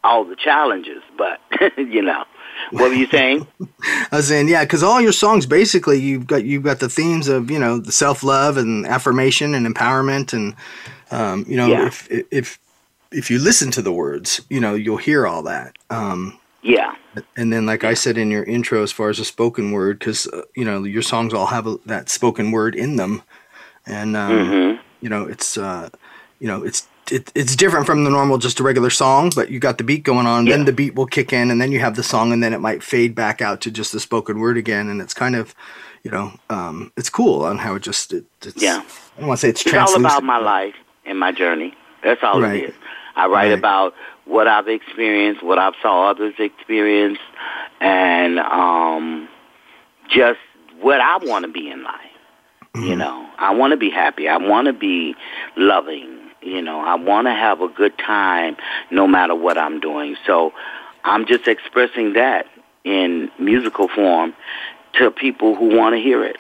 all 0.04 0.24
the 0.24 0.36
challenges, 0.36 1.02
but 1.18 1.40
you 1.78 2.02
know, 2.02 2.26
what 2.72 2.90
were 2.90 2.94
you 2.96 3.08
saying? 3.08 3.48
I 4.12 4.18
was 4.18 4.28
saying, 4.28 4.48
yeah, 4.48 4.64
because 4.64 4.84
all 4.84 5.02
your 5.02 5.12
songs 5.12 5.46
basically 5.46 6.00
you've 6.00 6.28
got 6.28 6.44
you've 6.44 6.64
got 6.64 6.80
the 6.80 6.90
themes 6.90 7.28
of 7.28 7.50
you 7.50 7.60
know 7.60 7.80
the 7.80 7.92
self 7.92 8.24
love 8.24 8.58
and 8.58 8.86
affirmation 8.86 9.54
and 9.56 9.66
empowerment 9.66 10.34
and 10.34 10.56
um, 11.12 11.46
you 11.48 11.58
know 11.58 11.68
yeah. 11.68 11.88
if 11.88 12.08
if 12.12 12.60
if 13.12 13.32
you 13.32 13.40
listen 13.40 13.72
to 13.72 13.82
the 13.82 13.94
words, 13.94 14.42
you 14.50 14.60
know 14.60 14.76
you'll 14.76 14.98
hear 14.98 15.26
all 15.26 15.44
that. 15.44 15.76
Um, 15.90 16.38
yeah. 16.62 16.96
And 17.36 17.52
then, 17.52 17.66
like 17.66 17.84
I 17.84 17.96
said 17.96 18.18
in 18.18 18.30
your 18.30 18.44
intro, 18.44 18.84
as 18.84 18.92
far 18.92 19.10
as 19.10 19.18
the 19.18 19.26
spoken 19.26 19.72
word, 19.72 19.98
because 20.00 20.28
uh, 20.28 20.44
you 20.56 20.64
know 20.64 20.84
your 20.84 21.02
songs 21.02 21.34
all 21.34 21.48
have 21.48 21.66
a, 21.66 21.78
that 21.86 22.08
spoken 22.10 22.52
word 22.52 22.76
in 22.76 22.98
them, 22.98 23.24
and 23.88 24.16
um, 24.16 24.32
mm-hmm 24.32 24.82
you 25.02 25.10
know, 25.10 25.26
it's 25.26 25.58
uh, 25.58 25.90
you 26.40 26.48
know, 26.48 26.64
it's 26.64 26.88
it, 27.12 27.32
it's 27.34 27.56
different 27.56 27.86
from 27.86 28.04
the 28.04 28.10
normal 28.10 28.38
just 28.38 28.60
a 28.60 28.64
regular 28.64 28.90
song, 28.90 29.32
but 29.36 29.50
you 29.50 29.60
got 29.60 29.78
the 29.78 29.84
beat 29.84 30.04
going 30.04 30.28
on, 30.28 30.46
yeah. 30.46 30.56
then 30.58 30.66
the 30.66 30.74
beat 30.74 30.96
will 30.96 31.08
kick 31.08 31.34
in, 31.34 31.50
and 31.50 31.60
then 31.60 31.72
you 31.72 31.80
have 31.80 31.96
the 31.96 32.04
song, 32.04 32.32
and 32.32 32.44
then 32.44 32.54
it 32.54 32.60
might 32.60 32.84
fade 32.84 33.16
back 33.16 33.42
out 33.42 33.62
to 33.62 33.72
just 33.72 33.92
the 33.92 34.00
spoken 34.00 34.40
word 34.40 34.58
again, 34.58 34.90
and 34.90 35.02
it's 35.02 35.14
kind 35.16 35.36
of, 35.36 35.56
you 36.04 36.12
know, 36.12 36.32
um, 36.52 36.92
it's 36.98 37.10
cool 37.10 37.44
on 37.46 37.58
how 37.58 37.74
it 37.76 37.82
just 37.82 38.14
it, 38.14 38.26
it's 38.44 38.62
yeah. 38.62 38.84
I 39.20 39.26
want 39.26 39.40
to 39.40 39.42
say 39.46 39.50
it's, 39.50 39.66
it's 39.66 39.76
all 39.76 40.00
about 40.00 40.24
my 40.24 40.38
life 40.38 40.76
and 41.06 41.20
my 41.20 41.32
journey. 41.32 41.74
That's 42.04 42.24
all 42.24 42.42
right. 42.42 42.64
it 42.64 42.70
is. 42.70 42.76
I 43.16 43.24
write 43.26 43.50
right. 43.50 43.58
about 43.58 43.96
what 44.26 44.48
I've 44.48 44.68
experienced, 44.70 45.44
what 45.44 45.58
I've 45.60 45.74
saw 45.82 46.12
others 46.12 46.36
experience, 46.38 47.18
and 47.82 48.40
um, 48.40 49.28
just 50.10 50.40
what 50.80 51.02
I 51.02 51.18
want 51.18 51.44
to 51.46 51.52
be 51.52 51.70
in 51.70 51.84
life. 51.84 51.96
Mm-hmm. 52.80 52.88
You 52.90 52.96
know, 52.96 53.26
I 53.38 53.54
want 53.56 53.72
to 53.72 53.78
be 53.78 53.90
happy. 53.90 54.28
I 54.30 54.38
want 54.38 54.68
to 54.68 54.74
be 54.74 55.16
loving. 55.58 56.18
You 56.42 56.62
know, 56.62 56.80
I 56.80 56.96
want 56.96 57.28
to 57.28 57.32
have 57.34 57.62
a 57.62 57.68
good 57.68 57.98
time 57.98 58.56
no 58.90 59.06
matter 59.08 59.36
what 59.36 59.58
I'm 59.58 59.80
doing. 59.82 60.16
So 60.26 60.54
I'm 61.04 61.26
just 61.26 61.46
expressing 61.48 62.14
that 62.14 62.46
in 62.86 63.30
musical 63.38 63.90
form 63.90 64.34
to 64.94 65.12
people 65.12 65.56
who 65.56 65.76
want 65.76 65.96
to 65.96 66.00
hear 66.02 66.24
it. 66.24 66.38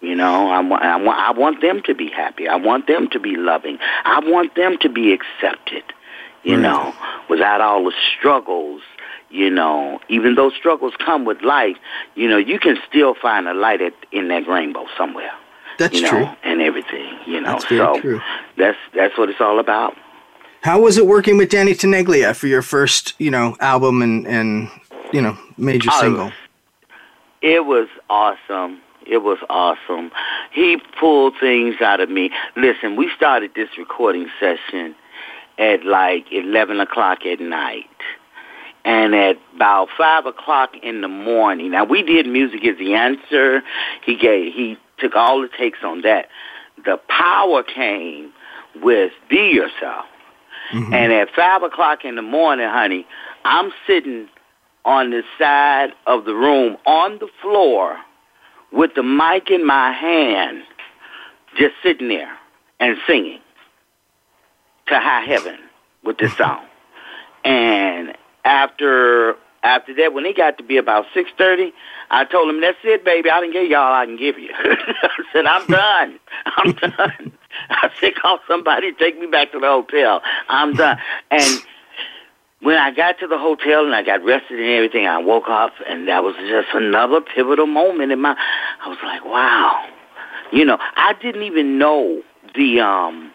You 0.00 0.16
know, 0.16 0.48
I 0.50 0.60
want, 0.60 0.82
I, 0.82 0.96
want, 0.96 1.18
I 1.18 1.30
want 1.32 1.60
them 1.60 1.82
to 1.84 1.94
be 1.94 2.08
happy. 2.08 2.48
I 2.48 2.56
want 2.56 2.86
them 2.88 3.08
to 3.10 3.20
be 3.20 3.36
loving. 3.36 3.76
I 4.04 4.20
want 4.24 4.54
them 4.56 4.76
to 4.80 4.88
be 4.88 5.12
accepted, 5.12 5.84
you 6.42 6.54
right. 6.54 6.62
know, 6.62 6.92
without 7.30 7.60
all 7.60 7.84
the 7.84 7.92
struggles, 8.18 8.80
you 9.30 9.48
know. 9.50 10.00
Even 10.08 10.34
though 10.36 10.50
struggles 10.50 10.94
come 11.04 11.24
with 11.26 11.42
life, 11.42 11.76
you 12.16 12.28
know, 12.28 12.36
you 12.38 12.58
can 12.58 12.78
still 12.88 13.14
find 13.14 13.46
a 13.46 13.52
light 13.54 13.80
at, 13.82 13.92
in 14.10 14.26
that 14.28 14.48
rainbow 14.48 14.86
somewhere. 14.98 15.30
That's 15.82 15.96
you 15.96 16.02
know, 16.02 16.10
true. 16.10 16.28
And 16.44 16.60
everything, 16.62 17.18
you 17.26 17.40
know. 17.40 17.52
That's 17.54 17.68
so 17.68 18.00
true. 18.00 18.20
that's 18.56 18.78
that's 18.94 19.18
what 19.18 19.28
it's 19.30 19.40
all 19.40 19.58
about. 19.58 19.96
How 20.62 20.80
was 20.80 20.96
it 20.96 21.06
working 21.06 21.36
with 21.38 21.50
Danny 21.50 21.72
Tenaglia 21.72 22.36
for 22.36 22.46
your 22.46 22.62
first, 22.62 23.14
you 23.18 23.32
know, 23.32 23.56
album 23.58 24.00
and 24.00 24.24
and 24.28 24.70
you 25.12 25.20
know 25.20 25.36
major 25.58 25.90
oh, 25.92 26.00
single? 26.00 26.32
It 27.40 27.64
was 27.66 27.88
awesome. 28.08 28.80
It 29.08 29.18
was 29.24 29.38
awesome. 29.50 30.12
He 30.52 30.76
pulled 31.00 31.34
things 31.40 31.74
out 31.80 31.98
of 31.98 32.08
me. 32.08 32.30
Listen, 32.56 32.94
we 32.94 33.10
started 33.16 33.50
this 33.56 33.70
recording 33.76 34.28
session 34.38 34.94
at 35.58 35.84
like 35.84 36.30
eleven 36.30 36.78
o'clock 36.78 37.26
at 37.26 37.40
night. 37.40 37.86
And 38.84 39.14
at 39.16 39.38
about 39.54 39.88
five 39.96 40.26
o'clock 40.26 40.76
in 40.82 41.00
the 41.02 41.08
morning, 41.08 41.70
now 41.72 41.84
we 41.84 42.02
did 42.02 42.26
music 42.26 42.64
is 42.64 42.78
the 42.78 42.94
answer. 42.94 43.62
He 44.04 44.16
gave 44.16 44.52
he 44.52 44.76
took 45.02 45.16
all 45.16 45.42
it 45.44 45.50
takes 45.58 45.80
on 45.84 46.02
that. 46.02 46.28
The 46.84 46.98
power 47.08 47.62
came 47.62 48.32
with 48.82 49.12
be 49.28 49.52
yourself. 49.52 50.06
Mm-hmm. 50.72 50.94
And 50.94 51.12
at 51.12 51.28
five 51.34 51.62
o'clock 51.62 52.04
in 52.04 52.14
the 52.16 52.22
morning, 52.22 52.68
honey, 52.68 53.06
I'm 53.44 53.72
sitting 53.86 54.28
on 54.84 55.10
the 55.10 55.22
side 55.38 55.90
of 56.06 56.24
the 56.24 56.34
room 56.34 56.76
on 56.86 57.18
the 57.18 57.28
floor 57.42 57.98
with 58.72 58.94
the 58.94 59.02
mic 59.02 59.50
in 59.50 59.66
my 59.66 59.92
hand, 59.92 60.62
just 61.58 61.74
sitting 61.82 62.08
there 62.08 62.34
and 62.80 62.96
singing 63.06 63.40
to 64.88 64.98
high 64.98 65.22
heaven 65.22 65.58
with 66.02 66.16
this 66.18 66.34
song. 66.36 66.64
And 67.44 68.14
after 68.44 69.36
after 69.64 69.94
that, 69.94 70.12
when 70.12 70.26
it 70.26 70.36
got 70.36 70.58
to 70.58 70.64
be 70.64 70.76
about 70.76 71.06
6.30, 71.14 71.72
I 72.10 72.24
told 72.24 72.48
him, 72.50 72.60
that's 72.60 72.78
it, 72.82 73.04
baby. 73.04 73.30
I 73.30 73.40
didn't 73.40 73.52
get 73.52 73.68
y'all 73.68 73.92
I 73.94 74.04
can 74.06 74.16
give 74.16 74.38
you. 74.38 74.50
I 74.58 75.10
said, 75.32 75.46
I'm 75.46 75.66
done. 75.66 76.18
I'm 76.46 76.72
done. 76.72 77.32
I 77.70 77.90
said, 78.00 78.14
call 78.20 78.40
somebody 78.48 78.92
take 78.94 79.18
me 79.20 79.26
back 79.26 79.52
to 79.52 79.60
the 79.60 79.66
hotel. 79.68 80.20
I'm 80.48 80.74
done. 80.74 80.98
And 81.30 81.60
when 82.60 82.76
I 82.76 82.90
got 82.90 83.20
to 83.20 83.28
the 83.28 83.38
hotel 83.38 83.84
and 83.84 83.94
I 83.94 84.02
got 84.02 84.24
rested 84.24 84.58
and 84.58 84.68
everything, 84.68 85.06
I 85.06 85.18
woke 85.18 85.48
up 85.48 85.72
and 85.86 86.08
that 86.08 86.24
was 86.24 86.34
just 86.40 86.68
another 86.74 87.20
pivotal 87.20 87.66
moment 87.66 88.10
in 88.10 88.20
my, 88.20 88.36
I 88.84 88.88
was 88.88 88.98
like, 89.04 89.24
wow. 89.24 89.88
You 90.50 90.64
know, 90.64 90.78
I 90.96 91.12
didn't 91.22 91.42
even 91.44 91.78
know 91.78 92.22
the, 92.56 92.80
um, 92.80 93.31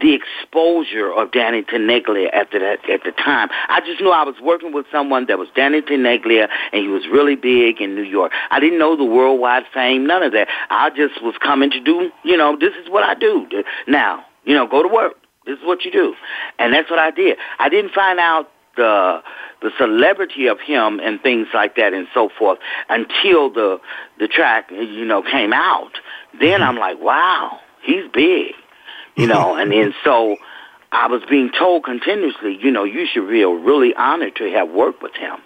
the 0.00 0.14
exposure 0.14 1.12
of 1.12 1.30
Danny 1.32 1.62
Tenaglia 1.62 2.32
at 2.34 2.50
the 2.52 2.58
at 2.92 3.04
the 3.04 3.12
time. 3.12 3.48
I 3.68 3.80
just 3.80 4.00
knew 4.00 4.10
I 4.10 4.24
was 4.24 4.36
working 4.42 4.72
with 4.72 4.86
someone 4.90 5.26
that 5.26 5.38
was 5.38 5.48
Danny 5.54 5.82
Tenaglia, 5.82 6.48
and 6.72 6.82
he 6.82 6.88
was 6.88 7.06
really 7.06 7.36
big 7.36 7.80
in 7.80 7.94
New 7.94 8.02
York. 8.04 8.32
I 8.50 8.60
didn't 8.60 8.78
know 8.78 8.96
the 8.96 9.04
worldwide 9.04 9.64
fame, 9.72 10.06
none 10.06 10.22
of 10.22 10.32
that. 10.32 10.48
I 10.70 10.90
just 10.90 11.22
was 11.22 11.34
coming 11.40 11.70
to 11.72 11.80
do, 11.80 12.10
you 12.24 12.36
know, 12.36 12.56
this 12.58 12.72
is 12.82 12.90
what 12.90 13.02
I 13.04 13.14
do 13.14 13.46
now. 13.86 14.24
You 14.44 14.54
know, 14.54 14.66
go 14.66 14.82
to 14.82 14.88
work. 14.88 15.14
This 15.46 15.58
is 15.58 15.64
what 15.64 15.84
you 15.84 15.90
do, 15.90 16.14
and 16.58 16.72
that's 16.72 16.88
what 16.90 16.98
I 16.98 17.10
did. 17.10 17.36
I 17.58 17.68
didn't 17.68 17.92
find 17.92 18.18
out 18.18 18.50
the 18.76 19.22
the 19.60 19.70
celebrity 19.76 20.46
of 20.46 20.60
him 20.60 21.00
and 21.00 21.20
things 21.20 21.48
like 21.52 21.76
that 21.76 21.92
and 21.92 22.06
so 22.14 22.30
forth 22.38 22.58
until 22.88 23.50
the 23.50 23.80
the 24.18 24.28
track 24.28 24.70
you 24.70 25.04
know 25.04 25.22
came 25.22 25.52
out. 25.52 25.92
Then 26.38 26.60
mm-hmm. 26.60 26.62
I'm 26.62 26.76
like, 26.78 27.00
wow, 27.00 27.58
he's 27.82 28.04
big. 28.12 28.52
you 29.20 29.26
know, 29.26 29.54
and 29.54 29.70
then 29.70 29.92
so 30.02 30.38
I 30.92 31.06
was 31.08 31.20
being 31.28 31.50
told 31.52 31.84
continuously, 31.84 32.56
you 32.58 32.70
know, 32.70 32.84
you 32.84 33.06
should 33.06 33.28
feel 33.28 33.52
really 33.52 33.94
honored 33.94 34.36
to 34.36 34.50
have 34.52 34.70
worked 34.70 35.02
with 35.02 35.14
him, 35.14 35.36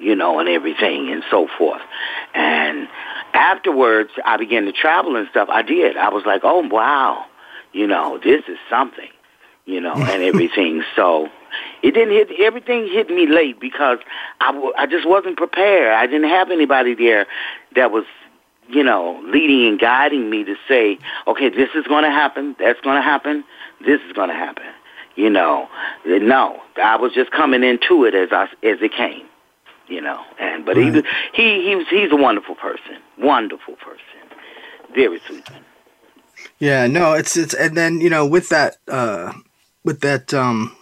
you 0.00 0.16
know, 0.16 0.40
and 0.40 0.48
everything 0.48 1.12
and 1.12 1.22
so 1.30 1.46
forth. 1.56 1.80
And 2.34 2.88
afterwards, 3.32 4.10
I 4.24 4.36
began 4.36 4.64
to 4.64 4.72
travel 4.72 5.14
and 5.14 5.28
stuff. 5.30 5.48
I 5.48 5.62
did. 5.62 5.96
I 5.96 6.08
was 6.08 6.26
like, 6.26 6.40
oh, 6.42 6.66
wow, 6.66 7.24
you 7.72 7.86
know, 7.86 8.18
this 8.18 8.42
is 8.48 8.58
something, 8.68 9.10
you 9.64 9.80
know, 9.80 9.94
and 9.94 10.24
everything. 10.24 10.82
so 10.96 11.28
it 11.84 11.92
didn't 11.92 12.10
hit, 12.12 12.30
everything 12.40 12.88
hit 12.88 13.10
me 13.10 13.28
late 13.28 13.60
because 13.60 13.98
I, 14.40 14.50
w- 14.50 14.72
I 14.76 14.86
just 14.86 15.06
wasn't 15.08 15.36
prepared. 15.36 15.92
I 15.92 16.06
didn't 16.08 16.30
have 16.30 16.50
anybody 16.50 16.94
there 16.96 17.28
that 17.76 17.92
was 17.92 18.06
you 18.72 18.82
know, 18.84 19.20
leading 19.24 19.66
and 19.68 19.78
guiding 19.78 20.30
me 20.30 20.44
to 20.44 20.54
say, 20.68 20.98
okay, 21.26 21.48
this 21.48 21.70
is 21.74 21.86
going 21.86 22.04
to 22.04 22.10
happen, 22.10 22.54
that's 22.58 22.80
going 22.80 22.96
to 22.96 23.02
happen, 23.02 23.44
this 23.84 24.00
is 24.06 24.12
going 24.12 24.28
to 24.28 24.34
happen. 24.34 24.64
You 25.16 25.28
know, 25.28 25.68
no, 26.06 26.62
I 26.82 26.96
was 26.96 27.12
just 27.12 27.30
coming 27.32 27.62
into 27.64 28.04
it 28.04 28.14
as 28.14 28.28
I 28.32 28.44
as 28.66 28.80
it 28.80 28.92
came. 28.92 29.26
You 29.88 30.00
know, 30.00 30.22
and 30.38 30.64
but 30.64 30.76
right. 30.76 31.04
he 31.34 31.62
he 31.62 31.84
he's 31.90 32.12
a 32.12 32.16
wonderful 32.16 32.54
person, 32.54 32.98
wonderful 33.18 33.74
person, 33.74 34.38
very 34.94 35.20
sweet. 35.26 35.44
Yeah, 36.60 36.86
no, 36.86 37.12
it's 37.14 37.36
it's 37.36 37.54
and 37.54 37.76
then 37.76 38.00
you 38.00 38.08
know 38.08 38.24
with 38.24 38.50
that 38.50 38.76
uh 38.86 39.32
with 39.84 40.00
that 40.02 40.32
um 40.32 40.74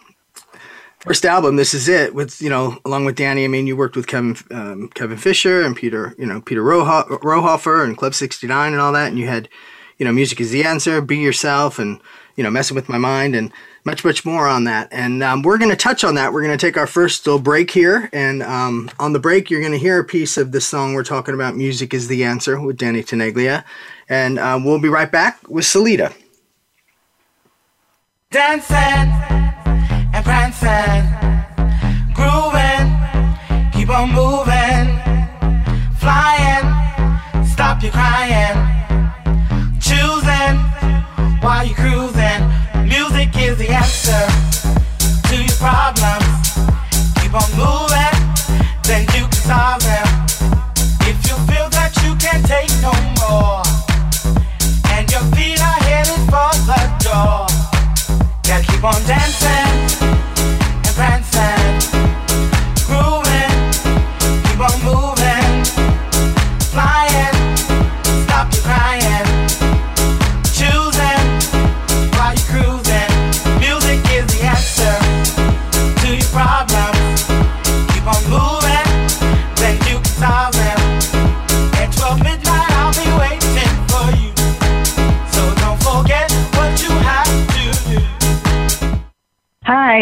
first 1.08 1.24
album, 1.24 1.56
this 1.56 1.72
is 1.72 1.88
it. 1.88 2.14
With 2.14 2.40
you 2.42 2.50
know, 2.50 2.76
along 2.84 3.06
with 3.06 3.16
Danny, 3.16 3.46
I 3.46 3.48
mean, 3.48 3.66
you 3.66 3.74
worked 3.76 3.96
with 3.96 4.06
Kevin 4.06 4.36
um, 4.50 4.88
Kevin 4.94 5.16
Fisher 5.16 5.62
and 5.64 5.74
Peter, 5.74 6.14
you 6.18 6.26
know, 6.26 6.42
Peter 6.42 6.62
Rauhofer 6.62 7.82
and 7.82 7.96
Club 7.96 8.14
Sixty 8.14 8.46
Nine 8.46 8.72
and 8.72 8.80
all 8.80 8.92
that, 8.92 9.08
and 9.08 9.18
you 9.18 9.26
had, 9.26 9.48
you 9.96 10.04
know, 10.04 10.12
music 10.12 10.38
is 10.38 10.50
the 10.50 10.64
answer, 10.64 11.00
be 11.00 11.16
yourself, 11.16 11.78
and 11.78 11.98
you 12.36 12.44
know, 12.44 12.50
messing 12.50 12.74
with 12.74 12.90
my 12.90 12.98
mind 12.98 13.34
and 13.34 13.50
much 13.86 14.04
much 14.04 14.26
more 14.26 14.46
on 14.48 14.64
that. 14.64 14.86
And 14.92 15.22
um, 15.22 15.40
we're 15.40 15.56
going 15.56 15.70
to 15.70 15.76
touch 15.78 16.04
on 16.04 16.14
that. 16.16 16.34
We're 16.34 16.42
going 16.44 16.56
to 16.56 16.62
take 16.64 16.76
our 16.76 16.86
first 16.86 17.26
little 17.26 17.40
break 17.40 17.70
here, 17.70 18.10
and 18.12 18.42
um, 18.42 18.90
on 18.98 19.14
the 19.14 19.18
break, 19.18 19.48
you're 19.50 19.60
going 19.60 19.72
to 19.72 19.78
hear 19.78 19.98
a 20.00 20.04
piece 20.04 20.36
of 20.36 20.52
this 20.52 20.66
song 20.66 20.92
we're 20.92 21.04
talking 21.04 21.32
about. 21.32 21.56
Music 21.56 21.94
is 21.94 22.08
the 22.08 22.24
answer 22.24 22.60
with 22.60 22.76
Danny 22.76 23.02
Tenaglia, 23.02 23.64
and 24.10 24.38
um, 24.38 24.62
we'll 24.62 24.78
be 24.80 24.90
right 24.90 25.10
back 25.10 25.40
with 25.48 25.64
Celeda. 25.64 26.12
Dancing 28.30 29.27
dancing, 30.50 31.04
grooving, 32.14 32.88
keep 33.72 33.90
on 33.90 34.08
moving, 34.12 34.88
flying, 35.96 36.64
stop 37.44 37.82
your 37.82 37.92
crying, 37.92 38.56
choosing 39.80 40.56
while 41.44 41.66
you're 41.66 41.74
cruising. 41.76 42.42
Music 42.88 43.28
is 43.36 43.58
the 43.58 43.68
answer 43.68 44.24
to 45.28 45.36
your 45.36 45.58
problems. 45.58 46.54
Keep 47.20 47.34
on 47.36 47.50
moving, 47.58 48.62
then 48.84 49.02
you 49.16 49.28
can 49.28 49.42
solve 49.52 49.82
them. 49.82 50.06
If 51.12 51.18
you 51.28 51.36
feel 51.44 51.68
that 51.76 51.92
you 52.04 52.14
can't 52.16 52.44
take 52.46 52.70
no 52.80 52.94
more, 53.20 53.60
and 54.96 55.04
your 55.12 55.24
feet 55.36 55.60
are 55.60 55.82
headed 55.84 56.22
for 56.32 56.52
the 56.68 56.80
door, 57.06 58.20
got 58.48 58.64
keep 58.64 58.82
on 58.84 59.04
dancing. 59.06 59.67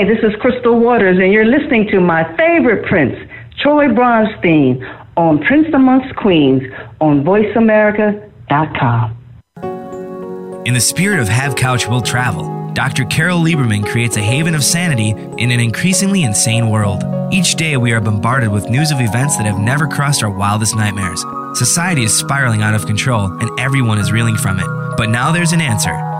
this 0.07 0.19
is 0.23 0.35
Crystal 0.41 0.79
Waters, 0.79 1.19
and 1.21 1.33
you're 1.33 1.45
listening 1.45 1.87
to 1.89 2.01
my 2.01 2.23
favorite 2.37 2.87
prince, 2.87 3.15
Troy 3.63 3.87
Bronstein, 3.87 4.81
on 5.17 5.41
Prince 5.43 5.67
Amongst 5.75 6.15
Queens 6.17 6.63
on 7.01 7.25
VoiceAmerica.com. 7.25 9.17
In 10.67 10.75
the 10.75 10.81
spirit 10.81 11.21
of 11.21 11.29
Have 11.29 11.57
Couch 11.57 11.89
Will 11.89 12.01
Travel, 12.03 12.71
Dr. 12.75 13.05
Carol 13.07 13.39
Lieberman 13.41 13.85
creates 13.87 14.17
a 14.17 14.21
haven 14.21 14.55
of 14.55 14.63
sanity 14.63 15.11
in 15.11 15.51
an 15.51 15.61
increasingly 15.61 16.23
insane 16.25 16.71
world. 16.71 17.03
Each 17.33 17.55
day, 17.55 17.77
we 17.77 17.93
are 17.93 18.01
bombarded 18.01 18.51
with 18.51 18.69
news 18.69 18.93
of 18.93 19.01
events 19.01 19.37
that 19.39 19.47
have 19.47 19.59
never 19.59 19.87
crossed 19.89 20.23
our 20.23 20.31
wildest 20.31 20.77
nightmares. 20.77 21.25
Society 21.59 22.05
is 22.05 22.15
spiraling 22.17 22.63
out 22.63 22.75
of 22.75 22.85
control, 22.87 23.27
and 23.41 23.49
everyone 23.59 23.99
is 23.99 24.13
reeling 24.13 24.37
from 24.37 24.61
it. 24.61 24.67
But 24.97 25.09
now 25.09 25.33
there's 25.33 25.53
an 25.53 25.61
answer. 25.63 26.06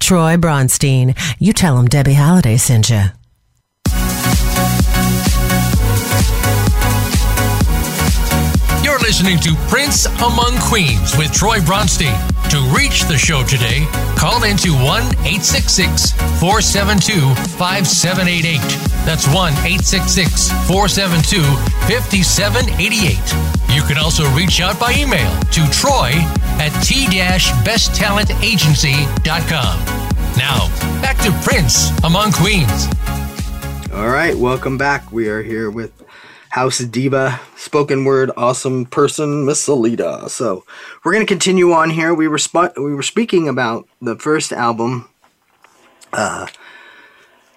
Troy 0.00 0.36
Bronstein. 0.36 1.16
You 1.38 1.52
tell 1.52 1.78
him 1.78 1.86
Debbie 1.86 2.14
Holliday 2.14 2.56
sent 2.56 2.90
you. 2.90 3.04
listening 9.08 9.38
to 9.40 9.54
Prince 9.70 10.04
Among 10.20 10.58
Queens 10.68 11.16
with 11.16 11.32
Troy 11.32 11.60
Bronstein. 11.60 12.12
To 12.50 12.60
reach 12.76 13.04
the 13.04 13.16
show 13.16 13.42
today, 13.42 13.86
call 14.18 14.44
into 14.44 14.74
1 14.84 15.02
866 15.24 16.10
472 16.38 17.16
5788. 17.56 18.60
That's 19.08 19.24
1 19.28 19.32
866 19.64 20.50
472 20.68 21.40
5788. 21.88 23.16
You 23.74 23.80
can 23.88 23.96
also 23.96 24.28
reach 24.36 24.60
out 24.60 24.76
by 24.78 24.92
email 24.92 25.32
to 25.56 25.64
troy 25.72 26.12
at 26.60 26.68
t 26.84 27.08
besttalentagency.com. 27.64 29.74
Now, 30.36 30.68
back 31.00 31.16
to 31.24 31.32
Prince 31.48 31.96
Among 32.04 32.28
Queens. 32.32 32.84
All 33.90 34.10
right, 34.12 34.36
welcome 34.36 34.76
back. 34.76 35.10
We 35.10 35.28
are 35.30 35.42
here 35.42 35.70
with 35.70 35.94
House 36.58 36.80
Diva, 36.80 37.38
spoken 37.56 38.04
word, 38.04 38.32
awesome 38.36 38.84
person, 38.86 39.46
Miss 39.46 39.64
Celeda. 39.64 40.28
So 40.28 40.64
we're 41.04 41.12
going 41.12 41.24
to 41.24 41.32
continue 41.32 41.70
on 41.70 41.88
here. 41.88 42.12
We 42.12 42.26
were, 42.26 42.36
sp- 42.42 42.74
we 42.76 42.96
were 42.96 43.04
speaking 43.04 43.48
about 43.48 43.86
the 44.02 44.16
first 44.16 44.50
album 44.50 45.08
uh, 46.12 46.48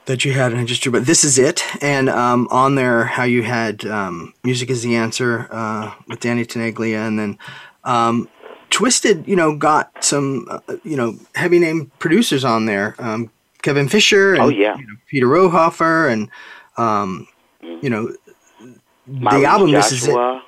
that 0.06 0.24
you 0.24 0.34
had, 0.34 0.52
and 0.52 0.62
I 0.62 0.66
just 0.66 0.84
drew, 0.84 0.92
but 0.92 1.08
this 1.08 1.24
is 1.24 1.40
it. 1.40 1.64
And 1.82 2.10
um, 2.10 2.48
on 2.52 2.76
there, 2.76 3.06
how 3.06 3.24
you 3.24 3.42
had 3.42 3.86
um, 3.88 4.36
Music 4.44 4.70
is 4.70 4.84
the 4.84 4.96
Answer 4.96 5.48
uh, 5.50 5.96
with 6.08 6.20
Danny 6.20 6.46
Tenaglia, 6.46 7.08
and 7.08 7.18
then 7.18 7.40
um, 7.84 8.30
Twisted, 8.70 9.28
you 9.28 9.36
know, 9.36 9.58
got 9.58 10.04
some, 10.04 10.46
uh, 10.48 10.76
you 10.84 10.96
know, 10.96 11.18
heavy 11.34 11.58
name 11.58 11.92
producers 11.98 12.46
on 12.46 12.68
there. 12.68 12.94
Um, 13.00 13.32
Kevin 13.64 13.90
Fisher 13.90 14.34
oh, 14.34 14.34
and 14.36 14.42
oh, 14.44 14.50
yeah. 14.50 14.78
you 14.78 14.86
know, 14.86 14.94
Peter 15.08 15.26
Rauhofer 15.26 16.12
and, 16.14 16.30
um, 16.78 17.28
mm-hmm. 17.64 17.84
you 17.84 17.90
know, 17.90 18.12
Maurice 19.12 19.40
the 19.42 19.46
album 19.48 19.68
Joshua. 19.72 19.82
this 19.82 19.92
is 19.92 20.08
it. 20.08 20.42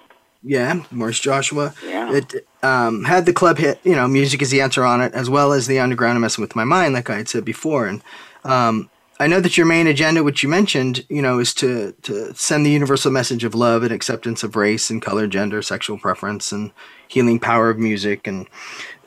Yeah, 0.46 0.84
Maurice 0.92 1.20
Joshua. 1.20 1.74
Yeah. 1.86 2.14
It 2.14 2.48
um, 2.64 3.04
had 3.06 3.26
the 3.26 3.32
club 3.34 3.58
hit, 3.58 3.80
you 3.84 3.96
know, 3.96 4.08
Music 4.08 4.42
is 4.42 4.50
the 4.52 4.60
Answer 4.62 4.84
on 4.84 5.02
it, 5.02 5.14
as 5.14 5.30
well 5.30 5.54
as 5.54 5.68
The 5.68 5.80
Underground 5.80 6.14
and 6.16 6.22
Messing 6.22 6.42
with 6.42 6.56
My 6.56 6.64
Mind, 6.66 6.94
like 6.94 7.10
I 7.10 7.16
had 7.18 7.30
said 7.30 7.46
before. 7.46 7.88
And 7.88 8.02
um, 8.44 8.90
I 9.22 9.28
know 9.28 9.40
that 9.40 9.56
your 9.58 9.66
main 9.66 9.88
agenda, 9.88 10.22
which 10.24 10.44
you 10.44 10.50
mentioned, 10.50 11.06
you 11.08 11.22
know, 11.22 11.40
is 11.40 11.54
to, 11.56 11.94
to 12.04 12.34
send 12.36 12.66
the 12.66 12.72
universal 12.72 13.10
message 13.12 13.44
of 13.46 13.56
love 13.56 13.84
and 13.84 13.92
acceptance 13.94 14.44
of 14.44 14.56
race 14.58 14.90
and 14.90 15.02
color, 15.02 15.28
gender, 15.28 15.62
sexual 15.62 15.98
preference, 15.98 16.52
and 16.52 16.72
healing 17.08 17.40
power 17.40 17.70
of 17.70 17.80
music. 17.80 18.28
And 18.28 18.48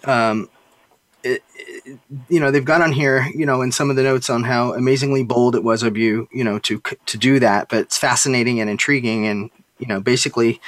um, 0.05 0.49
it, 1.27 1.43
you 2.29 2.41
know, 2.41 2.51
they've 2.51 2.65
got 2.65 2.81
on 2.83 2.93
here, 2.93 3.29
you 3.35 3.47
know, 3.47 3.63
in 3.63 3.73
some 3.73 3.91
of 3.91 3.97
the 3.97 4.03
notes 4.03 4.31
on 4.31 4.45
how 4.45 4.73
amazingly 4.75 5.23
bold 5.23 5.55
it 5.55 5.65
was 5.65 5.83
of 5.83 5.97
you, 5.97 6.29
you 6.33 6.45
know, 6.45 6.59
to 6.61 6.81
to 7.07 7.19
do 7.19 7.39
that. 7.41 7.69
But 7.69 7.79
it's 7.81 7.99
fascinating 7.99 8.61
and 8.61 8.71
intriguing, 8.71 9.27
and 9.27 9.51
you 9.79 9.87
know, 9.87 10.01
basically 10.01 10.61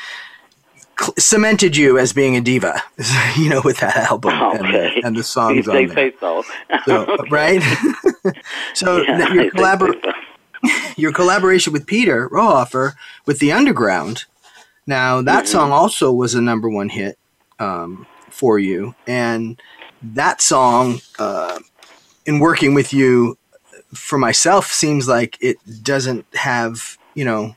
cl- 0.98 1.14
cemented 1.18 1.76
you 1.76 1.98
as 1.98 2.12
being 2.12 2.36
a 2.36 2.40
diva, 2.40 2.82
you 3.36 3.48
know, 3.48 3.62
with 3.64 3.78
that 3.78 3.96
album 3.96 4.34
okay. 4.40 4.92
and, 4.96 5.04
and, 5.06 5.16
the 5.16 5.22
songs 5.22 5.66
on 5.68 5.74
say 5.74 5.86
there. 5.86 6.12
so. 6.20 6.44
so 6.84 7.16
Right? 7.30 7.62
so 8.74 9.02
yeah, 9.02 9.32
your, 9.32 9.50
collabor- 9.50 10.00
so. 10.02 10.70
your 10.96 11.12
collaboration 11.12 11.72
with 11.72 11.86
Peter 11.86 12.28
Rauhofer 12.28 12.92
with 13.26 13.38
The 13.38 13.52
Underground. 13.52 14.24
Now, 14.86 15.20
that 15.22 15.44
mm-hmm. 15.44 15.52
song 15.52 15.70
also 15.72 16.10
was 16.12 16.34
a 16.34 16.40
number 16.42 16.68
one 16.68 16.88
hit 16.88 17.18
um, 17.58 18.06
for 18.30 18.58
you. 18.58 18.94
And– 19.06 19.60
that 20.02 20.40
song, 20.40 21.00
uh, 21.18 21.58
in 22.26 22.38
working 22.38 22.74
with 22.74 22.92
you, 22.92 23.36
for 23.94 24.18
myself, 24.18 24.66
seems 24.70 25.08
like 25.08 25.38
it 25.40 25.56
doesn't 25.82 26.26
have 26.34 26.98
you 27.14 27.24
know, 27.24 27.56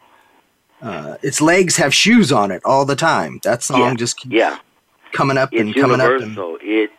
uh, 0.82 1.18
its 1.22 1.40
legs 1.40 1.78
have 1.78 1.94
shoes 1.94 2.32
on 2.32 2.50
it 2.50 2.64
all 2.66 2.84
the 2.84 2.96
time. 2.96 3.40
That 3.44 3.62
song 3.62 3.82
yeah. 3.82 3.94
just 3.94 4.18
keeps 4.18 4.34
yeah. 4.34 4.58
coming 5.12 5.38
up 5.38 5.50
it's 5.52 5.62
and 5.62 5.76
coming 5.76 6.02
up. 6.02 6.20
And, 6.20 6.36
it 6.62 6.90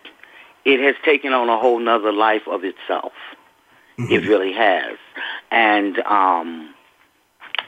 it 0.65 0.79
has 0.81 0.95
taken 1.05 1.33
on 1.33 1.49
a 1.49 1.59
whole 1.59 1.81
nother 1.81 2.13
life 2.13 2.47
of 2.47 2.63
itself. 2.63 3.13
Mm-hmm. 3.99 4.13
It 4.13 4.29
really 4.29 4.53
has. 4.53 4.99
And 5.51 5.99
um, 6.01 6.73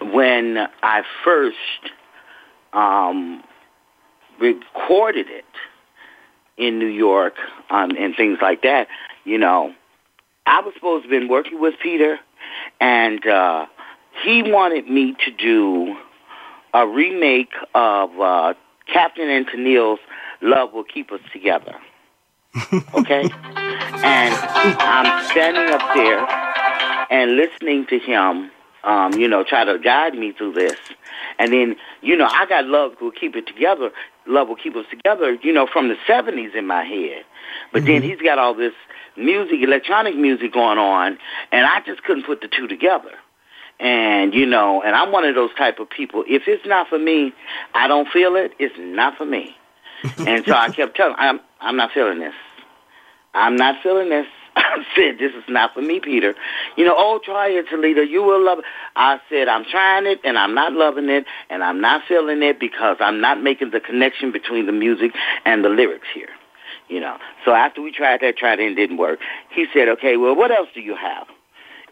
when 0.00 0.68
I 0.82 1.02
first 1.24 1.56
um, 2.72 3.42
recorded 4.38 5.28
it, 5.28 5.44
in 6.56 6.78
New 6.78 6.86
York 6.86 7.34
um, 7.70 7.90
and 7.98 8.14
things 8.16 8.38
like 8.40 8.62
that. 8.62 8.88
You 9.24 9.38
know, 9.38 9.74
I 10.46 10.60
was 10.60 10.74
supposed 10.74 11.04
to 11.04 11.10
have 11.10 11.20
been 11.20 11.28
working 11.28 11.60
with 11.60 11.74
Peter, 11.82 12.18
and 12.80 13.26
uh, 13.26 13.66
he 14.24 14.42
wanted 14.50 14.88
me 14.88 15.16
to 15.24 15.30
do 15.30 15.96
a 16.72 16.86
remake 16.86 17.52
of 17.74 18.18
uh, 18.20 18.54
Captain 18.92 19.28
and 19.30 19.46
Tennille's 19.46 20.00
Love 20.42 20.72
Will 20.72 20.84
Keep 20.84 21.12
Us 21.12 21.20
Together. 21.32 21.74
Okay? 22.94 23.22
and 23.96 24.34
I'm 24.34 25.24
standing 25.30 25.74
up 25.74 25.80
there 25.94 26.18
and 27.10 27.36
listening 27.36 27.86
to 27.86 27.98
him, 27.98 28.50
um, 28.84 29.14
you 29.14 29.26
know, 29.26 29.42
try 29.42 29.64
to 29.64 29.78
guide 29.78 30.14
me 30.14 30.32
through 30.32 30.52
this. 30.52 30.76
And 31.38 31.52
then, 31.52 31.76
you 32.02 32.16
know, 32.16 32.26
I 32.30 32.44
got 32.46 32.66
Love 32.66 32.92
Will 33.00 33.10
Keep 33.12 33.34
It 33.36 33.46
Together 33.46 33.90
love 34.26 34.48
will 34.48 34.56
keep 34.56 34.76
us 34.76 34.86
together, 34.90 35.34
you 35.42 35.52
know, 35.52 35.66
from 35.70 35.88
the 35.88 35.96
70s 36.08 36.54
in 36.54 36.66
my 36.66 36.84
head. 36.84 37.24
But 37.72 37.82
mm-hmm. 37.82 37.86
then 37.92 38.02
he's 38.02 38.20
got 38.20 38.38
all 38.38 38.54
this 38.54 38.72
music, 39.16 39.60
electronic 39.62 40.16
music 40.16 40.52
going 40.52 40.78
on, 40.78 41.18
and 41.52 41.66
I 41.66 41.80
just 41.86 42.02
couldn't 42.04 42.24
put 42.24 42.40
the 42.40 42.48
two 42.48 42.66
together. 42.66 43.12
And, 43.80 44.32
you 44.34 44.46
know, 44.46 44.82
and 44.82 44.94
I'm 44.94 45.10
one 45.12 45.24
of 45.24 45.34
those 45.34 45.50
type 45.58 45.78
of 45.80 45.90
people. 45.90 46.24
If 46.26 46.44
it's 46.46 46.64
not 46.66 46.88
for 46.88 46.98
me, 46.98 47.32
I 47.74 47.88
don't 47.88 48.08
feel 48.08 48.36
it, 48.36 48.52
it's 48.58 48.74
not 48.78 49.16
for 49.16 49.26
me. 49.26 49.56
and 50.26 50.44
so 50.44 50.52
I 50.52 50.68
kept 50.70 50.96
telling, 50.96 51.14
I'm, 51.18 51.40
I'm 51.60 51.76
not 51.76 51.90
feeling 51.92 52.18
this. 52.20 52.34
I'm 53.32 53.56
not 53.56 53.82
feeling 53.82 54.10
this. 54.10 54.26
I 54.56 54.78
said, 54.94 55.18
this 55.18 55.32
is 55.32 55.44
not 55.48 55.74
for 55.74 55.80
me, 55.82 56.00
Peter. 56.00 56.34
You 56.76 56.84
know, 56.84 56.94
oh, 56.96 57.20
try 57.24 57.48
it, 57.48 57.66
Toledo. 57.70 58.02
You 58.02 58.22
will 58.22 58.44
love 58.44 58.58
it. 58.60 58.64
I 58.96 59.18
said, 59.28 59.48
I'm 59.48 59.64
trying 59.64 60.06
it, 60.06 60.20
and 60.24 60.38
I'm 60.38 60.54
not 60.54 60.72
loving 60.72 61.08
it, 61.08 61.24
and 61.50 61.62
I'm 61.62 61.80
not 61.80 62.02
feeling 62.06 62.42
it 62.42 62.60
because 62.60 62.96
I'm 63.00 63.20
not 63.20 63.42
making 63.42 63.70
the 63.70 63.80
connection 63.80 64.32
between 64.32 64.66
the 64.66 64.72
music 64.72 65.12
and 65.44 65.64
the 65.64 65.68
lyrics 65.68 66.06
here. 66.14 66.28
You 66.88 67.00
know, 67.00 67.16
so 67.44 67.52
after 67.52 67.80
we 67.82 67.92
tried 67.92 68.20
that, 68.20 68.36
tried 68.36 68.60
it, 68.60 68.66
and 68.66 68.76
didn't 68.76 68.98
work. 68.98 69.18
He 69.50 69.66
said, 69.72 69.88
okay, 69.88 70.16
well, 70.16 70.36
what 70.36 70.50
else 70.50 70.68
do 70.74 70.80
you 70.80 70.94
have? 70.96 71.26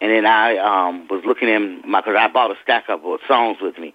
And 0.01 0.11
then 0.11 0.27
I 0.27 0.59
um, 0.59 1.07
was 1.09 1.22
looking 1.25 1.48
in 1.48 1.83
my, 1.87 2.01
because 2.01 2.16
I 2.18 2.29
bought 2.29 2.51
a 2.51 2.55
stack 2.62 2.85
of 2.88 3.05
uh, 3.05 3.16
songs 3.29 3.59
with 3.61 3.79
me. 3.79 3.94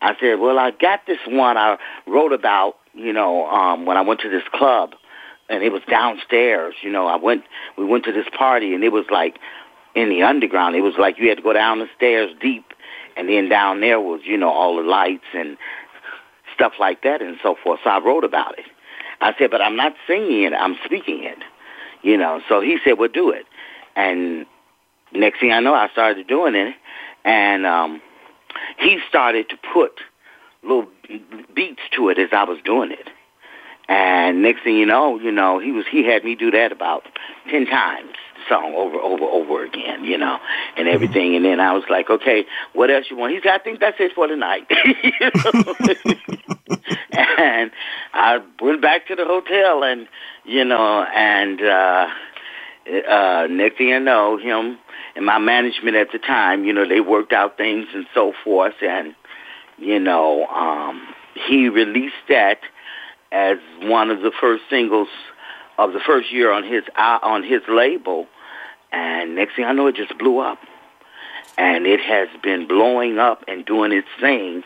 I 0.00 0.14
said, 0.20 0.36
well, 0.38 0.58
I 0.58 0.70
got 0.70 1.00
this 1.06 1.18
one 1.26 1.56
I 1.56 1.76
wrote 2.06 2.32
about, 2.32 2.76
you 2.94 3.12
know, 3.12 3.48
um, 3.50 3.84
when 3.84 3.96
I 3.96 4.02
went 4.02 4.20
to 4.20 4.28
this 4.30 4.44
club 4.54 4.94
and 5.48 5.62
it 5.62 5.72
was 5.72 5.82
downstairs. 5.88 6.74
You 6.82 6.90
know, 6.90 7.06
I 7.06 7.16
went, 7.16 7.44
we 7.76 7.84
went 7.84 8.04
to 8.04 8.12
this 8.12 8.26
party, 8.36 8.74
and 8.74 8.84
it 8.84 8.92
was 8.92 9.06
like 9.10 9.38
in 9.94 10.08
the 10.08 10.22
underground. 10.22 10.76
It 10.76 10.82
was 10.82 10.94
like 10.98 11.18
you 11.18 11.28
had 11.28 11.38
to 11.38 11.42
go 11.42 11.52
down 11.52 11.78
the 11.78 11.88
stairs 11.96 12.30
deep, 12.40 12.66
and 13.16 13.28
then 13.28 13.48
down 13.48 13.80
there 13.80 14.00
was, 14.00 14.20
you 14.24 14.36
know, 14.36 14.50
all 14.50 14.76
the 14.76 14.82
lights 14.88 15.24
and 15.34 15.56
stuff 16.54 16.72
like 16.78 17.02
that 17.02 17.22
and 17.22 17.36
so 17.42 17.56
forth. 17.62 17.80
So 17.84 17.90
I 17.90 17.98
wrote 17.98 18.24
about 18.24 18.58
it. 18.58 18.64
I 19.20 19.32
said, 19.38 19.50
but 19.50 19.60
I'm 19.60 19.76
not 19.76 19.94
singing 20.06 20.44
it. 20.44 20.52
I'm 20.52 20.76
speaking 20.84 21.24
it. 21.24 21.38
You 22.02 22.16
know, 22.16 22.40
so 22.48 22.60
he 22.60 22.78
said, 22.84 22.92
well, 22.92 23.08
do 23.12 23.30
it. 23.30 23.46
And 23.96 24.46
next 25.12 25.40
thing 25.40 25.50
I 25.52 25.58
know, 25.58 25.74
I 25.74 25.88
started 25.88 26.26
doing 26.28 26.54
it, 26.54 26.74
and 27.24 27.66
um, 27.66 28.00
he 28.78 29.00
started 29.08 29.48
to 29.48 29.56
put 29.72 30.00
little 30.62 30.86
beats 31.54 31.80
to 31.96 32.10
it 32.10 32.18
as 32.18 32.28
I 32.32 32.44
was 32.44 32.58
doing 32.64 32.92
it. 32.92 33.08
And 33.88 34.42
next 34.42 34.64
thing 34.64 34.76
you 34.76 34.84
know, 34.86 35.18
you 35.18 35.32
know, 35.32 35.58
he 35.58 35.72
was 35.72 35.86
he 35.90 36.04
had 36.04 36.22
me 36.22 36.34
do 36.34 36.50
that 36.50 36.72
about 36.72 37.04
ten 37.50 37.64
times 37.66 38.10
song 38.48 38.74
over 38.74 38.96
over 38.96 39.24
over 39.24 39.64
again, 39.64 40.04
you 40.04 40.18
know, 40.18 40.38
and 40.76 40.86
mm-hmm. 40.86 40.94
everything. 40.94 41.34
And 41.36 41.44
then 41.44 41.58
I 41.58 41.72
was 41.72 41.84
like, 41.88 42.10
okay, 42.10 42.44
what 42.74 42.90
else 42.90 43.06
you 43.10 43.16
want? 43.16 43.32
He 43.32 43.40
said, 43.42 43.52
I 43.52 43.58
think 43.58 43.80
that's 43.80 43.96
it 43.98 44.12
for 44.14 44.26
tonight. 44.26 44.66
and 47.12 47.70
I 48.12 48.38
went 48.60 48.82
back 48.82 49.06
to 49.08 49.14
the 49.16 49.24
hotel, 49.24 49.82
and 49.82 50.06
you 50.44 50.66
know, 50.66 51.04
and 51.14 51.62
uh, 51.62 52.06
uh, 53.10 53.46
next 53.48 53.78
thing 53.78 53.88
you 53.88 54.00
know, 54.00 54.36
him 54.36 54.78
and 55.16 55.24
my 55.24 55.38
management 55.38 55.96
at 55.96 56.08
the 56.12 56.18
time, 56.18 56.64
you 56.66 56.74
know, 56.74 56.86
they 56.86 57.00
worked 57.00 57.32
out 57.32 57.56
things 57.56 57.86
and 57.94 58.04
so 58.12 58.34
forth, 58.44 58.74
and 58.82 59.14
you 59.78 59.98
know, 59.98 60.44
um, 60.46 61.08
he 61.48 61.70
released 61.70 62.14
that 62.28 62.58
as 63.32 63.58
one 63.80 64.10
of 64.10 64.22
the 64.22 64.32
first 64.40 64.64
singles 64.70 65.08
of 65.76 65.92
the 65.92 66.00
first 66.00 66.32
year 66.32 66.50
on 66.50 66.64
his 66.64 66.82
uh, 66.96 67.18
on 67.22 67.42
his 67.44 67.62
label, 67.68 68.26
and 68.92 69.34
next 69.34 69.54
thing 69.56 69.64
I 69.64 69.72
know, 69.72 69.86
it 69.86 69.96
just 69.96 70.16
blew 70.18 70.38
up, 70.38 70.58
and 71.56 71.86
it 71.86 72.00
has 72.00 72.28
been 72.42 72.66
blowing 72.66 73.18
up 73.18 73.44
and 73.48 73.64
doing 73.64 73.92
its 73.92 74.08
thing 74.20 74.64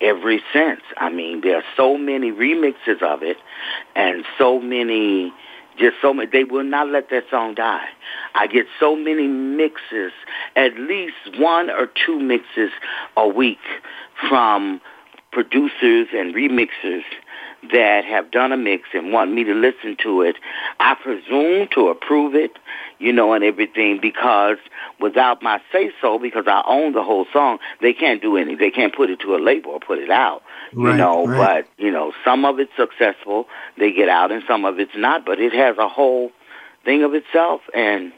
ever 0.00 0.36
since. 0.52 0.80
I 0.96 1.10
mean, 1.10 1.40
there 1.40 1.56
are 1.56 1.64
so 1.76 1.98
many 1.98 2.30
remixes 2.30 3.02
of 3.02 3.22
it, 3.22 3.36
and 3.94 4.24
so 4.38 4.60
many. 4.60 5.32
Just 5.76 5.96
so 6.00 6.14
many, 6.14 6.30
they 6.30 6.44
will 6.44 6.62
not 6.62 6.86
let 6.86 7.10
that 7.10 7.24
song 7.32 7.56
die. 7.56 7.88
I 8.36 8.46
get 8.46 8.66
so 8.78 8.94
many 8.94 9.26
mixes, 9.26 10.12
at 10.54 10.78
least 10.78 11.16
one 11.36 11.68
or 11.68 11.88
two 12.06 12.16
mixes 12.20 12.70
a 13.16 13.26
week 13.26 13.58
from 14.30 14.80
producers 15.32 16.06
and 16.14 16.32
remixers 16.32 17.02
that 17.72 18.04
have 18.04 18.30
done 18.30 18.52
a 18.52 18.56
mix 18.56 18.88
and 18.92 19.12
want 19.12 19.32
me 19.32 19.44
to 19.44 19.54
listen 19.54 19.96
to 20.02 20.22
it, 20.22 20.36
I 20.80 20.94
presume 20.94 21.68
to 21.74 21.88
approve 21.88 22.34
it, 22.34 22.52
you 22.98 23.12
know, 23.12 23.32
and 23.32 23.44
everything 23.44 23.98
because 24.00 24.58
without 25.00 25.42
my 25.42 25.60
say 25.72 25.92
so, 26.00 26.18
because 26.18 26.44
I 26.46 26.62
own 26.66 26.92
the 26.92 27.02
whole 27.02 27.26
song, 27.32 27.58
they 27.80 27.92
can't 27.92 28.20
do 28.20 28.36
any, 28.36 28.54
They 28.54 28.70
can't 28.70 28.94
put 28.94 29.10
it 29.10 29.20
to 29.20 29.34
a 29.34 29.38
label 29.38 29.72
or 29.72 29.80
put 29.80 29.98
it 29.98 30.10
out, 30.10 30.42
you 30.72 30.86
right, 30.86 30.96
know. 30.96 31.26
Right. 31.26 31.64
But 31.76 31.84
you 31.84 31.90
know, 31.90 32.12
some 32.24 32.44
of 32.44 32.58
it's 32.58 32.72
successful, 32.76 33.46
they 33.78 33.92
get 33.92 34.08
out, 34.08 34.30
and 34.30 34.42
some 34.46 34.64
of 34.64 34.78
it's 34.78 34.96
not. 34.96 35.24
But 35.24 35.40
it 35.40 35.52
has 35.54 35.78
a 35.78 35.88
whole 35.88 36.30
thing 36.84 37.02
of 37.02 37.14
itself, 37.14 37.62
and 37.74 38.12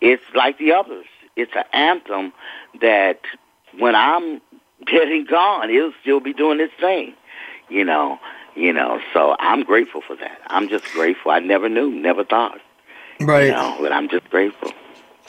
it's 0.00 0.24
like 0.34 0.58
the 0.58 0.72
others. 0.72 1.06
It's 1.36 1.52
an 1.54 1.64
anthem 1.72 2.32
that 2.80 3.20
when 3.78 3.94
I'm 3.94 4.40
getting 4.86 5.24
gone, 5.24 5.70
it'll 5.70 5.92
still 6.00 6.20
be 6.20 6.32
doing 6.32 6.58
its 6.60 6.72
thing, 6.80 7.14
you 7.68 7.84
know. 7.84 8.18
You 8.58 8.72
know, 8.72 9.00
so 9.12 9.36
I'm 9.38 9.62
grateful 9.62 10.00
for 10.00 10.16
that. 10.16 10.40
I'm 10.48 10.68
just 10.68 10.84
grateful. 10.92 11.30
I 11.30 11.38
never 11.38 11.68
knew, 11.68 11.92
never 11.94 12.24
thought. 12.24 12.60
Right. 13.20 13.44
You 13.46 13.52
know, 13.52 13.76
but 13.80 13.92
I'm 13.92 14.08
just 14.08 14.28
grateful. 14.30 14.72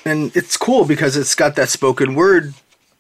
And 0.04 0.36
it's 0.36 0.58
cool 0.58 0.84
because 0.84 1.16
it's 1.16 1.36
got 1.36 1.56
that 1.56 1.70
spoken 1.70 2.16
word 2.16 2.56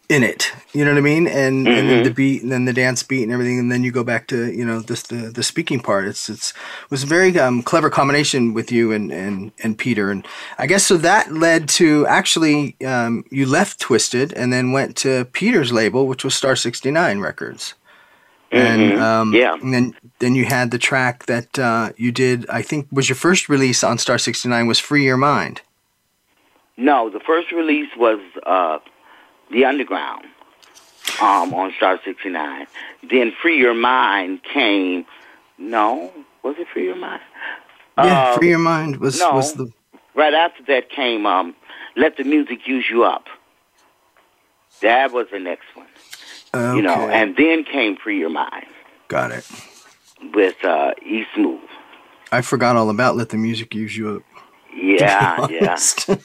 in 0.08 0.22
it. 0.22 0.54
You 0.72 0.86
know 0.86 0.92
what 0.92 1.00
I 1.00 1.02
mean? 1.02 1.26
And 1.26 1.65
mm-hmm. 1.65 1.76
and 1.76 1.89
then 1.89 1.96
mm-hmm. 2.00 2.04
the 2.04 2.13
beat 2.13 2.44
and 2.44 2.52
then 2.52 2.65
the 2.65 2.74
dance 2.74 3.02
beat 3.02 3.24
and 3.24 3.32
everything, 3.32 3.58
and 3.58 3.72
then 3.72 3.84
you 3.84 3.92
go 3.92 4.04
back 4.04 4.28
to 4.28 4.54
you 4.56 4.63
know 4.63 4.82
this 4.82 5.02
the 5.02 5.32
the 5.34 5.42
speaking 5.42 5.80
part. 5.80 6.08
It's 6.08 6.30
it's 6.30 6.52
it 6.52 6.92
was 6.92 7.02
a 7.02 7.08
very 7.08 7.36
um, 7.39 7.63
clever 7.63 7.89
combination 7.89 8.54
with 8.54 8.72
you 8.72 8.92
and 8.92 9.12
and 9.12 9.52
and 9.63 9.80
Peter, 9.80 10.12
and 10.12 10.28
I 10.60 10.68
guess 10.68 10.86
so 10.86 10.96
that 10.98 11.34
led 11.34 11.68
to 11.70 12.06
actually 12.06 12.76
um, 12.86 13.26
you 13.32 13.48
left 13.48 13.80
Twisted 13.80 14.32
and 14.34 14.54
then 14.54 14.74
went 14.74 14.96
to 14.98 15.26
Peter's 15.26 15.72
label, 15.72 16.06
which 16.06 16.24
was 16.24 16.36
Star 16.36 16.56
Sixty 16.56 16.92
Nine 16.92 17.20
Records. 17.20 17.74
Mm-hmm. 18.51 18.81
And 18.91 18.99
um, 18.99 19.33
yeah, 19.33 19.53
and 19.62 19.73
then 19.73 19.95
then 20.17 20.33
you 20.33 20.45
had 20.45 20.71
the 20.71 20.79
track 20.79 21.27
that 21.27 21.57
uh, 21.59 21.91
you 21.97 22.12
did. 22.12 22.49
I 22.49 22.63
think 22.63 22.88
was 22.91 23.07
your 23.07 23.15
first 23.15 23.47
release 23.47 23.83
on 23.83 23.99
Star 23.99 24.17
sixty 24.17 24.49
nine 24.49 24.65
was 24.65 24.79
Free 24.79 25.03
Your 25.03 25.17
Mind. 25.17 25.62
No, 26.75 27.09
the 27.09 27.19
first 27.19 27.51
release 27.51 27.89
was 27.97 28.19
uh, 28.45 28.79
The 29.51 29.65
Underground 29.65 30.25
um, 31.21 31.53
on 31.53 31.71
Star 31.77 31.99
sixty 32.03 32.29
nine. 32.29 32.65
Then 33.07 33.31
Free 33.39 33.59
Your 33.59 33.75
Mind 33.75 34.41
came. 34.43 35.05
No, 35.59 36.12
was 36.41 36.55
it 36.57 36.67
Free 36.73 36.85
Your 36.85 36.95
Mind? 36.95 37.21
Yeah, 37.99 38.29
uh, 38.31 38.38
Free 38.38 38.49
Your 38.49 38.57
Mind 38.57 38.95
was 38.97 39.19
no, 39.19 39.31
was 39.33 39.53
the 39.53 39.67
right 40.15 40.33
after 40.33 40.63
that 40.63 40.89
came 40.89 41.27
um, 41.27 41.53
Let 41.95 42.17
the 42.17 42.23
Music 42.23 42.67
Use 42.67 42.85
You 42.89 43.03
Up. 43.03 43.27
That 44.81 45.12
was 45.12 45.27
the 45.31 45.39
next 45.39 45.65
one. 45.75 45.85
Okay. 46.53 46.75
You 46.77 46.81
know, 46.81 47.09
and 47.09 47.35
then 47.35 47.63
came 47.63 47.95
Free 47.95 48.17
Your 48.19 48.29
Mind. 48.29 48.65
Got 49.07 49.31
it. 49.31 49.47
With 50.33 50.63
uh, 50.65 50.93
E-Smoove. 51.05 51.59
I 52.31 52.41
forgot 52.41 52.75
all 52.75 52.89
about 52.89 53.15
Let 53.15 53.29
the 53.29 53.38
Music 53.38 53.73
Use 53.75 53.95
You 53.95 54.17
Up. 54.17 54.23
Yeah, 54.75 55.47
yeah. 55.49 55.75
forgot 55.75 56.23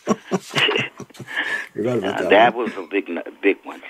about 1.72 1.94
uh, 1.96 1.98
that. 1.98 2.20
Uh, 2.26 2.28
that 2.28 2.54
one. 2.54 2.64
was 2.64 2.74
a 2.76 2.82
big, 2.82 3.08
big 3.40 3.58
one. 3.64 3.82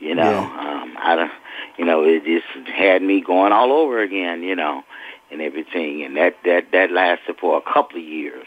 You 0.00 0.14
know, 0.16 0.30
yeah. 0.30 0.82
um, 0.82 0.96
I 0.98 1.14
don't. 1.14 1.30
You 1.78 1.84
know, 1.84 2.02
it 2.04 2.24
just 2.24 2.68
had 2.68 3.02
me 3.02 3.20
going 3.20 3.52
all 3.52 3.70
over 3.72 4.02
again. 4.02 4.42
You 4.42 4.56
know, 4.56 4.82
and 5.30 5.40
everything, 5.40 6.02
and 6.02 6.16
that 6.16 6.36
that 6.44 6.72
that 6.72 6.90
lasted 6.90 7.36
for 7.38 7.56
a 7.56 7.62
couple 7.72 7.96
of 8.00 8.04
years, 8.04 8.44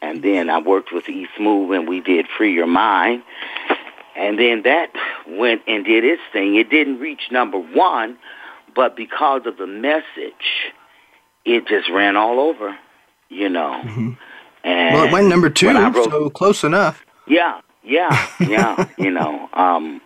and 0.00 0.22
then 0.22 0.48
I 0.48 0.60
worked 0.60 0.92
with 0.92 1.08
E 1.08 1.26
Smooth, 1.36 1.72
and 1.74 1.88
we 1.88 2.00
did 2.00 2.28
Free 2.28 2.52
Your 2.52 2.68
Mind, 2.68 3.24
and 4.14 4.38
then 4.38 4.62
that 4.64 4.90
went 5.26 5.62
and 5.66 5.84
did 5.84 6.04
its 6.04 6.22
thing. 6.32 6.56
It 6.56 6.70
didn't 6.70 6.98
reach 7.00 7.30
number 7.30 7.58
one, 7.58 8.18
but 8.74 8.96
because 8.96 9.42
of 9.46 9.56
the 9.56 9.66
message, 9.66 10.72
it 11.44 11.66
just 11.66 11.88
ran 11.90 12.16
all 12.16 12.38
over, 12.40 12.76
you 13.28 13.48
know. 13.48 13.80
Mm-hmm. 13.82 14.10
And 14.64 14.94
well, 14.94 15.04
it 15.06 15.12
went 15.12 15.28
number 15.28 15.48
two, 15.50 15.68
wrote, 15.70 16.04
so 16.04 16.30
close 16.30 16.62
enough. 16.62 17.04
Yeah, 17.26 17.60
yeah, 17.82 18.28
yeah. 18.40 18.86
you 18.98 19.10
know, 19.10 19.48
um, 19.54 20.00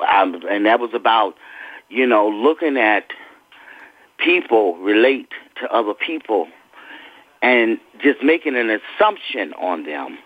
I, 0.00 0.22
and 0.48 0.64
that 0.66 0.78
was 0.80 0.94
about, 0.94 1.34
you 1.88 2.06
know, 2.06 2.28
looking 2.28 2.76
at 2.78 3.06
people 4.16 4.76
relate 4.76 5.28
to 5.60 5.70
other 5.74 5.92
people 5.94 6.46
and 7.42 7.78
just 8.00 8.22
making 8.22 8.54
an 8.56 8.70
assumption 8.70 9.52
on 9.54 9.84
them 9.84 10.18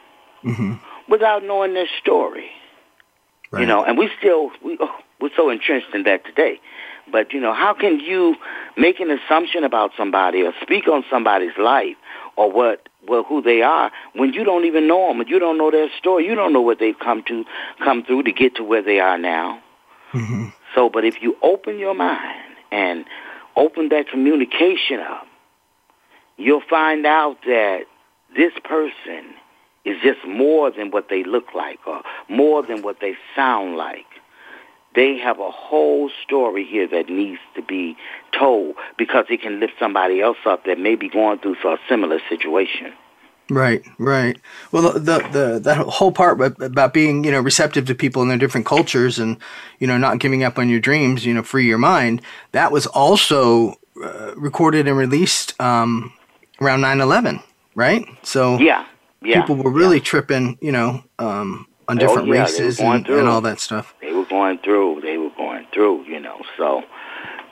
mm-hmm. 0.44 0.74
without 1.10 1.42
knowing 1.42 1.74
their 1.74 1.88
story. 2.00 2.50
Right. 3.54 3.60
You 3.60 3.66
know, 3.68 3.84
and 3.84 3.96
we 3.96 4.10
still 4.18 4.50
we 4.64 4.76
oh, 4.80 4.96
we're 5.20 5.30
so 5.36 5.48
entrenched 5.48 5.94
in 5.94 6.02
that 6.04 6.24
today. 6.24 6.58
But 7.12 7.32
you 7.32 7.40
know, 7.40 7.54
how 7.54 7.72
can 7.72 8.00
you 8.00 8.34
make 8.76 8.98
an 8.98 9.12
assumption 9.12 9.62
about 9.62 9.92
somebody 9.96 10.42
or 10.42 10.52
speak 10.60 10.88
on 10.88 11.04
somebody's 11.08 11.56
life 11.56 11.94
or 12.34 12.50
what 12.50 12.88
well 13.06 13.22
who 13.22 13.42
they 13.42 13.62
are 13.62 13.92
when 14.14 14.32
you 14.32 14.42
don't 14.42 14.64
even 14.64 14.88
know 14.88 15.06
them 15.06 15.20
and 15.20 15.30
you 15.30 15.38
don't 15.38 15.56
know 15.56 15.70
their 15.70 15.88
story, 15.98 16.26
you 16.26 16.34
don't 16.34 16.52
know 16.52 16.62
what 16.62 16.80
they've 16.80 16.98
come 16.98 17.22
to 17.28 17.44
come 17.78 18.02
through 18.02 18.24
to 18.24 18.32
get 18.32 18.56
to 18.56 18.64
where 18.64 18.82
they 18.82 18.98
are 18.98 19.18
now. 19.18 19.62
Mm-hmm. 20.12 20.46
So, 20.74 20.90
but 20.90 21.04
if 21.04 21.22
you 21.22 21.36
open 21.42 21.78
your 21.78 21.94
mind 21.94 22.40
and 22.72 23.04
open 23.54 23.90
that 23.90 24.08
communication 24.08 24.98
up, 24.98 25.28
you'll 26.36 26.62
find 26.68 27.06
out 27.06 27.36
that 27.46 27.82
this 28.36 28.52
person 28.64 29.34
is 29.84 30.00
just 30.02 30.26
more 30.26 30.70
than 30.70 30.90
what 30.90 31.08
they 31.08 31.24
look 31.24 31.54
like 31.54 31.78
or 31.86 32.02
more 32.28 32.62
than 32.62 32.82
what 32.82 33.00
they 33.00 33.14
sound 33.36 33.76
like. 33.76 34.06
They 34.94 35.18
have 35.18 35.40
a 35.40 35.50
whole 35.50 36.10
story 36.22 36.64
here 36.64 36.86
that 36.88 37.08
needs 37.08 37.40
to 37.56 37.62
be 37.62 37.96
told 38.36 38.76
because 38.96 39.26
it 39.28 39.42
can 39.42 39.58
lift 39.60 39.74
somebody 39.78 40.20
else 40.20 40.38
up 40.46 40.64
that 40.66 40.78
may 40.78 40.94
be 40.94 41.08
going 41.08 41.38
through 41.40 41.56
a 41.64 41.78
similar 41.88 42.20
situation. 42.28 42.92
Right, 43.50 43.82
right. 43.98 44.38
Well, 44.72 44.92
the 44.94 45.18
the 45.18 45.60
that 45.64 45.76
whole 45.76 46.12
part 46.12 46.40
about 46.62 46.94
being 46.94 47.24
you 47.24 47.30
know 47.30 47.40
receptive 47.40 47.84
to 47.88 47.94
people 47.94 48.22
in 48.22 48.28
their 48.28 48.38
different 48.38 48.64
cultures 48.64 49.18
and 49.18 49.36
you 49.80 49.86
know 49.86 49.98
not 49.98 50.18
giving 50.18 50.44
up 50.44 50.58
on 50.58 50.70
your 50.70 50.80
dreams, 50.80 51.26
you 51.26 51.34
know, 51.34 51.42
free 51.42 51.66
your 51.66 51.76
mind. 51.76 52.22
That 52.52 52.72
was 52.72 52.86
also 52.86 53.74
uh, 54.02 54.32
recorded 54.36 54.88
and 54.88 54.96
released 54.96 55.60
um, 55.60 56.12
around 56.58 56.80
9-11, 56.80 57.42
right? 57.74 58.06
So 58.22 58.56
yeah, 58.58 58.86
yeah, 59.24 59.40
people 59.40 59.56
were 59.56 59.70
really 59.70 59.96
yeah. 59.96 60.02
tripping, 60.02 60.58
you 60.60 60.72
know, 60.72 61.02
um, 61.18 61.66
on 61.88 61.96
oh, 61.96 62.00
different 62.00 62.28
oh, 62.28 62.32
yeah, 62.32 62.40
races 62.42 62.78
and, 62.80 63.08
and, 63.08 63.28
all 63.28 63.40
that 63.40 63.58
stuff. 63.58 63.94
They 64.00 64.12
were 64.12 64.24
going 64.26 64.58
through. 64.58 65.00
They 65.02 65.18
were 65.18 65.30
going 65.36 65.66
through. 65.72 66.04
You 66.04 66.20
know, 66.20 66.40
so 66.56 66.82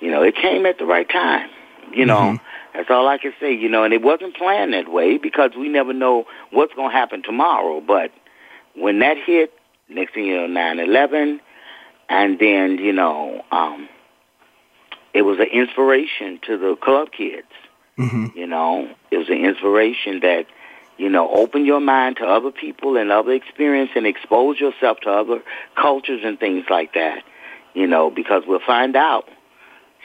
you 0.01 0.11
know, 0.11 0.23
it 0.23 0.37
came 0.37 0.67
at 0.67 0.79
the 0.79 0.87
right 0.87 1.09
time. 1.09 1.49
You 1.93 2.07
know, 2.07 2.17
mm-hmm. 2.19 2.45
that's 2.79 2.91
all 2.91 3.09
I 3.09 3.19
can 3.19 3.33
say. 3.41 3.55
You 3.55 3.69
know, 3.69 3.85
and 3.85 3.93
it 3.95 4.03
wasn't 4.03 4.37
planned 4.37 4.75
that 4.75 4.89
way 4.91 5.19
because 5.19 5.53
we 5.59 5.69
never 5.69 5.93
know 5.93 6.25
what's 6.51 6.75
going 6.75 6.91
to 6.91 6.97
happen 6.97 7.23
tomorrow. 7.23 7.81
But 7.81 8.13
when 8.75 9.01
that 9.01 9.17
hit, 9.19 9.53
next 9.89 10.15
thing 10.15 10.27
you 10.27 10.37
know, 10.37 10.47
nine 10.47 10.79
eleven, 10.79 11.41
and 12.09 12.39
then 12.39 12.79
you 12.79 12.93
know, 12.93 13.43
um, 13.51 13.89
it 15.15 15.23
was 15.23 15.39
an 15.41 15.49
inspiration 15.53 16.39
to 16.47 16.59
the 16.59 16.77
club 16.77 17.09
kids. 17.17 17.47
Mm-hmm. 17.99 18.39
You 18.39 18.47
know, 18.47 18.91
it 19.11 19.19
was 19.19 19.29
an 19.29 19.45
inspiration 19.45 20.21
that 20.21 20.47
you 20.99 21.09
know, 21.09 21.31
open 21.33 21.65
your 21.65 21.81
mind 21.81 22.17
to 22.19 22.25
other 22.27 22.51
people 22.51 22.97
and 22.97 23.11
other 23.11 23.33
experience 23.33 23.91
and 23.97 24.07
expose 24.07 24.61
yourself 24.61 25.01
to 25.01 25.11
other 25.11 25.41
cultures 25.75 26.21
and 26.23 26.39
things 26.39 26.67
like 26.69 26.95
that. 26.95 27.23
You 27.75 27.87
know, 27.87 28.11
because 28.11 28.43
we'll 28.47 28.61
find 28.61 28.95
out. 28.97 29.27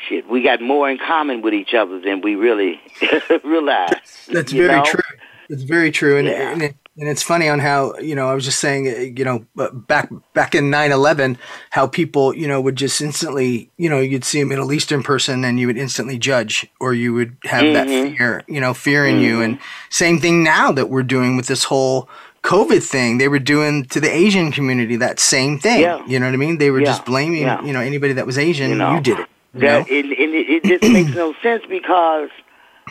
Shit, 0.07 0.29
we 0.29 0.41
got 0.43 0.61
more 0.61 0.89
in 0.89 0.97
common 0.99 1.41
with 1.41 1.53
each 1.55 1.73
other 1.73 1.99
than 1.99 2.21
we 2.21 2.35
really 2.35 2.79
realize. 3.43 3.95
That's 4.31 4.51
very 4.51 4.75
know? 4.77 4.83
true. 4.85 5.03
That's 5.49 5.63
very 5.63 5.89
true. 5.91 6.17
And, 6.17 6.27
yeah. 6.27 6.51
and, 6.53 6.73
and 6.99 7.07
it's 7.07 7.21
funny 7.21 7.47
on 7.47 7.59
how, 7.59 7.95
you 7.99 8.15
know, 8.15 8.27
I 8.27 8.33
was 8.33 8.43
just 8.43 8.59
saying, 8.59 9.15
you 9.17 9.23
know, 9.23 9.45
back 9.71 10.09
back 10.33 10.55
in 10.55 10.71
9/11, 10.71 11.37
how 11.69 11.85
people, 11.85 12.35
you 12.35 12.47
know, 12.47 12.59
would 12.59 12.75
just 12.75 12.99
instantly, 13.01 13.69
you 13.77 13.87
know, 13.87 13.99
you'd 13.99 14.25
see 14.25 14.41
a 14.41 14.45
Middle 14.47 14.73
Eastern 14.73 15.03
person 15.03 15.45
and 15.45 15.59
you 15.59 15.67
would 15.67 15.77
instantly 15.77 16.17
judge 16.17 16.65
or 16.79 16.95
you 16.95 17.13
would 17.13 17.37
have 17.43 17.61
mm-hmm. 17.65 17.73
that 17.73 17.87
fear, 18.17 18.41
you 18.47 18.59
know, 18.59 18.73
fear 18.73 19.05
in 19.05 19.15
mm-hmm. 19.15 19.23
you 19.25 19.41
and 19.41 19.55
mm-hmm. 19.55 19.87
same 19.91 20.19
thing 20.19 20.43
now 20.43 20.71
that 20.71 20.89
we're 20.89 21.03
doing 21.03 21.37
with 21.37 21.45
this 21.45 21.65
whole 21.65 22.09
COVID 22.43 22.81
thing, 22.81 23.19
they 23.19 23.27
were 23.27 23.39
doing 23.39 23.85
to 23.85 23.99
the 23.99 24.09
Asian 24.09 24.51
community 24.51 24.95
that 24.95 25.19
same 25.19 25.59
thing. 25.59 25.81
Yeah. 25.81 26.03
You 26.07 26.19
know 26.19 26.25
what 26.25 26.33
I 26.33 26.37
mean? 26.37 26.57
They 26.57 26.71
were 26.71 26.79
yeah. 26.79 26.85
just 26.87 27.05
blaming, 27.05 27.41
yeah. 27.43 27.63
you 27.63 27.73
know, 27.73 27.79
anybody 27.79 28.13
that 28.13 28.25
was 28.25 28.39
Asian, 28.39 28.71
you, 28.71 28.75
know, 28.75 28.95
you 28.95 29.01
did 29.01 29.19
it. 29.19 29.29
You 29.53 29.59
that, 29.61 29.87
it, 29.87 30.05
it, 30.05 30.63
it 30.63 30.63
just 30.79 30.91
makes 30.91 31.13
no 31.15 31.35
sense 31.43 31.63
because– 31.69 32.29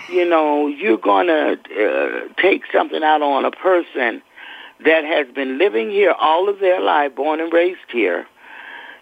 you 0.09 0.29
know, 0.29 0.67
you're 0.69 0.99
going 0.99 1.27
to 1.29 1.59
uh, 1.79 2.33
take 2.41 2.63
something 2.73 3.03
out 3.03 3.23
on 3.23 3.45
a 3.45 3.51
person 3.51 4.23
that 4.85 5.05
has 5.05 5.27
been 5.35 5.59
living 5.59 5.91
here 5.91 6.13
all 6.13 6.49
of 6.49 6.61
their 6.61 6.81
life, 6.81 7.15
born 7.17 7.41
and 7.41 7.53
raised 7.53 7.79
here, 7.91 8.27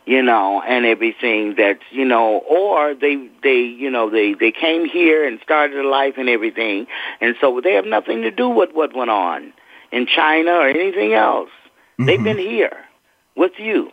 you 0.06 0.22
know, 0.22 0.62
and 0.66 0.84
everything 0.86 1.54
that's, 1.56 1.82
you 1.90 2.04
know, 2.04 2.38
or 2.48 2.94
they, 2.94 3.28
they, 3.42 3.60
you 3.62 3.90
know, 3.90 4.08
they, 4.08 4.34
they 4.34 4.52
came 4.52 4.88
here 4.88 5.26
and 5.26 5.40
started 5.42 5.78
a 5.84 5.88
life 5.88 6.14
and 6.16 6.28
everything. 6.28 6.86
And 7.20 7.34
so 7.40 7.60
they 7.62 7.74
have 7.74 7.86
nothing 7.86 8.22
to 8.22 8.30
do 8.30 8.48
with 8.48 8.70
what 8.72 8.94
went 8.94 9.10
on 9.10 9.52
in 9.90 10.06
China 10.06 10.52
or 10.52 10.68
anything 10.68 11.12
else. 11.12 11.48
Mm-hmm. 11.94 12.04
They've 12.06 12.22
been 12.24 12.38
here 12.38 12.84
with 13.36 13.52
you. 13.58 13.90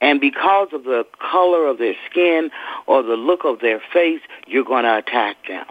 And 0.00 0.20
because 0.20 0.68
of 0.72 0.84
the 0.84 1.04
color 1.20 1.66
of 1.66 1.78
their 1.78 1.94
skin 2.08 2.50
or 2.86 3.02
the 3.02 3.16
look 3.16 3.40
of 3.44 3.58
their 3.60 3.82
face, 3.92 4.20
you're 4.46 4.64
going 4.64 4.84
to 4.84 4.96
attack 4.96 5.36
them. 5.48 5.66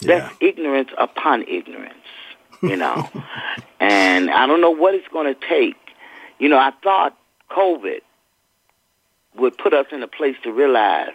Yeah. 0.00 0.18
That's 0.20 0.36
ignorance 0.40 0.90
upon 0.98 1.42
ignorance, 1.48 1.94
you 2.62 2.76
know. 2.76 3.08
and 3.80 4.30
I 4.30 4.46
don't 4.46 4.60
know 4.60 4.70
what 4.70 4.94
it's 4.94 5.08
going 5.08 5.32
to 5.32 5.46
take. 5.48 5.76
You 6.38 6.48
know, 6.48 6.58
I 6.58 6.72
thought 6.82 7.16
COVID 7.50 8.00
would 9.36 9.56
put 9.58 9.72
us 9.74 9.86
in 9.92 10.02
a 10.02 10.08
place 10.08 10.36
to 10.42 10.52
realize 10.52 11.14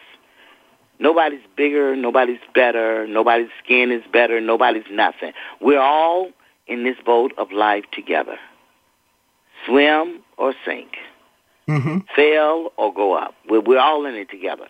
nobody's 0.99 1.41
bigger, 1.55 1.95
nobody's 1.95 2.39
better, 2.53 3.05
nobody's 3.07 3.49
skin 3.63 3.91
is 3.91 4.03
better, 4.11 4.41
nobody's 4.41 4.85
nothing. 4.91 5.33
We're 5.59 5.81
all 5.81 6.31
in 6.67 6.83
this 6.83 6.97
boat 7.05 7.33
of 7.37 7.51
life 7.51 7.85
together. 7.91 8.37
Swim 9.67 10.21
or 10.37 10.53
sink. 10.65 10.97
Mm-hmm. 11.67 11.99
Fail 12.15 12.71
or 12.77 12.91
go 12.93 13.13
up. 13.15 13.35
We're, 13.47 13.59
we're 13.61 13.79
all 13.79 14.05
in 14.07 14.15
it 14.15 14.29
together. 14.29 14.65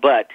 But 0.00 0.28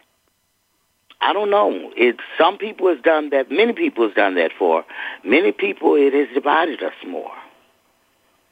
I 1.26 1.34
don't 1.34 1.50
know. 1.50 1.92
It 1.98 2.18
some 2.38 2.60
people 2.60 2.88
has 2.90 3.02
done 3.02 3.32
that. 3.32 3.50
Many 3.50 3.74
people 3.74 4.06
has 4.06 4.14
done 4.16 4.36
that 4.36 4.52
for. 4.60 4.86
Many 5.24 5.52
people 5.52 5.96
it 5.96 6.14
has 6.14 6.28
divided 6.36 6.84
us 6.84 6.94
more, 7.08 7.34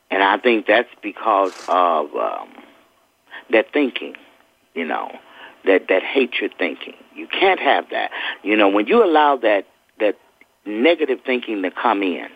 and 0.09 0.23
I 0.23 0.37
think 0.39 0.65
that's 0.65 0.89
because 1.03 1.53
of 1.67 2.15
um, 2.15 2.49
that 3.51 3.71
thinking. 3.71 4.15
You 4.73 4.85
know, 4.87 5.15
that 5.65 5.87
that 5.89 6.01
hatred 6.01 6.55
thinking. 6.57 6.95
You 7.15 7.27
can't 7.27 7.59
have 7.59 7.91
that. 7.91 8.09
You 8.41 8.57
know, 8.57 8.69
when 8.69 8.87
you 8.87 9.03
allow 9.05 9.35
that 9.37 9.67
that 9.99 10.17
negative 10.65 11.19
thinking 11.23 11.61
to 11.61 11.69
come 11.69 12.01
in, 12.01 12.27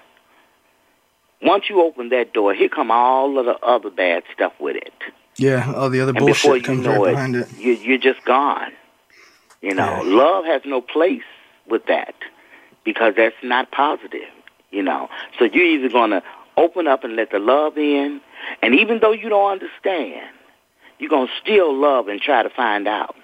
once 1.41 1.63
you 1.67 1.81
open 1.81 2.09
that 2.09 2.33
door, 2.33 2.53
here 2.53 2.69
come 2.69 2.91
all 2.91 3.39
of 3.39 3.45
the 3.47 3.57
other 3.65 3.89
bad 3.89 4.21
stuff 4.35 4.53
with 4.59 4.75
it. 4.75 4.93
Yeah, 5.37 5.73
all 5.75 5.89
the 5.89 5.99
other 5.99 6.11
and 6.11 6.19
bullshit 6.19 6.63
comes 6.63 6.85
right 6.85 6.99
it, 7.01 7.05
behind 7.05 7.35
it. 7.35 7.51
You, 7.57 7.73
you're 7.73 7.97
just 7.97 8.23
gone. 8.23 8.71
You 9.61 9.73
know, 9.73 10.03
yeah. 10.03 10.15
love 10.15 10.45
has 10.45 10.61
no 10.65 10.81
place 10.81 11.23
with 11.67 11.85
that 11.87 12.13
because 12.83 13.13
that's 13.15 13.35
not 13.43 13.71
positive. 13.71 14.29
You 14.71 14.83
know, 14.83 15.09
so 15.39 15.45
you're 15.45 15.63
either 15.65 15.89
going 15.89 16.11
to 16.11 16.21
open 16.57 16.87
up 16.87 17.03
and 17.03 17.15
let 17.15 17.31
the 17.31 17.39
love 17.39 17.77
in, 17.77 18.19
and 18.61 18.75
even 18.75 18.99
though 18.99 19.11
you 19.13 19.29
don't 19.29 19.51
understand, 19.53 20.27
you're 20.99 21.09
going 21.09 21.27
to 21.27 21.33
still 21.41 21.73
love 21.75 22.07
and 22.07 22.19
try 22.19 22.43
to 22.43 22.49
find 22.49 22.87
out. 22.87 23.15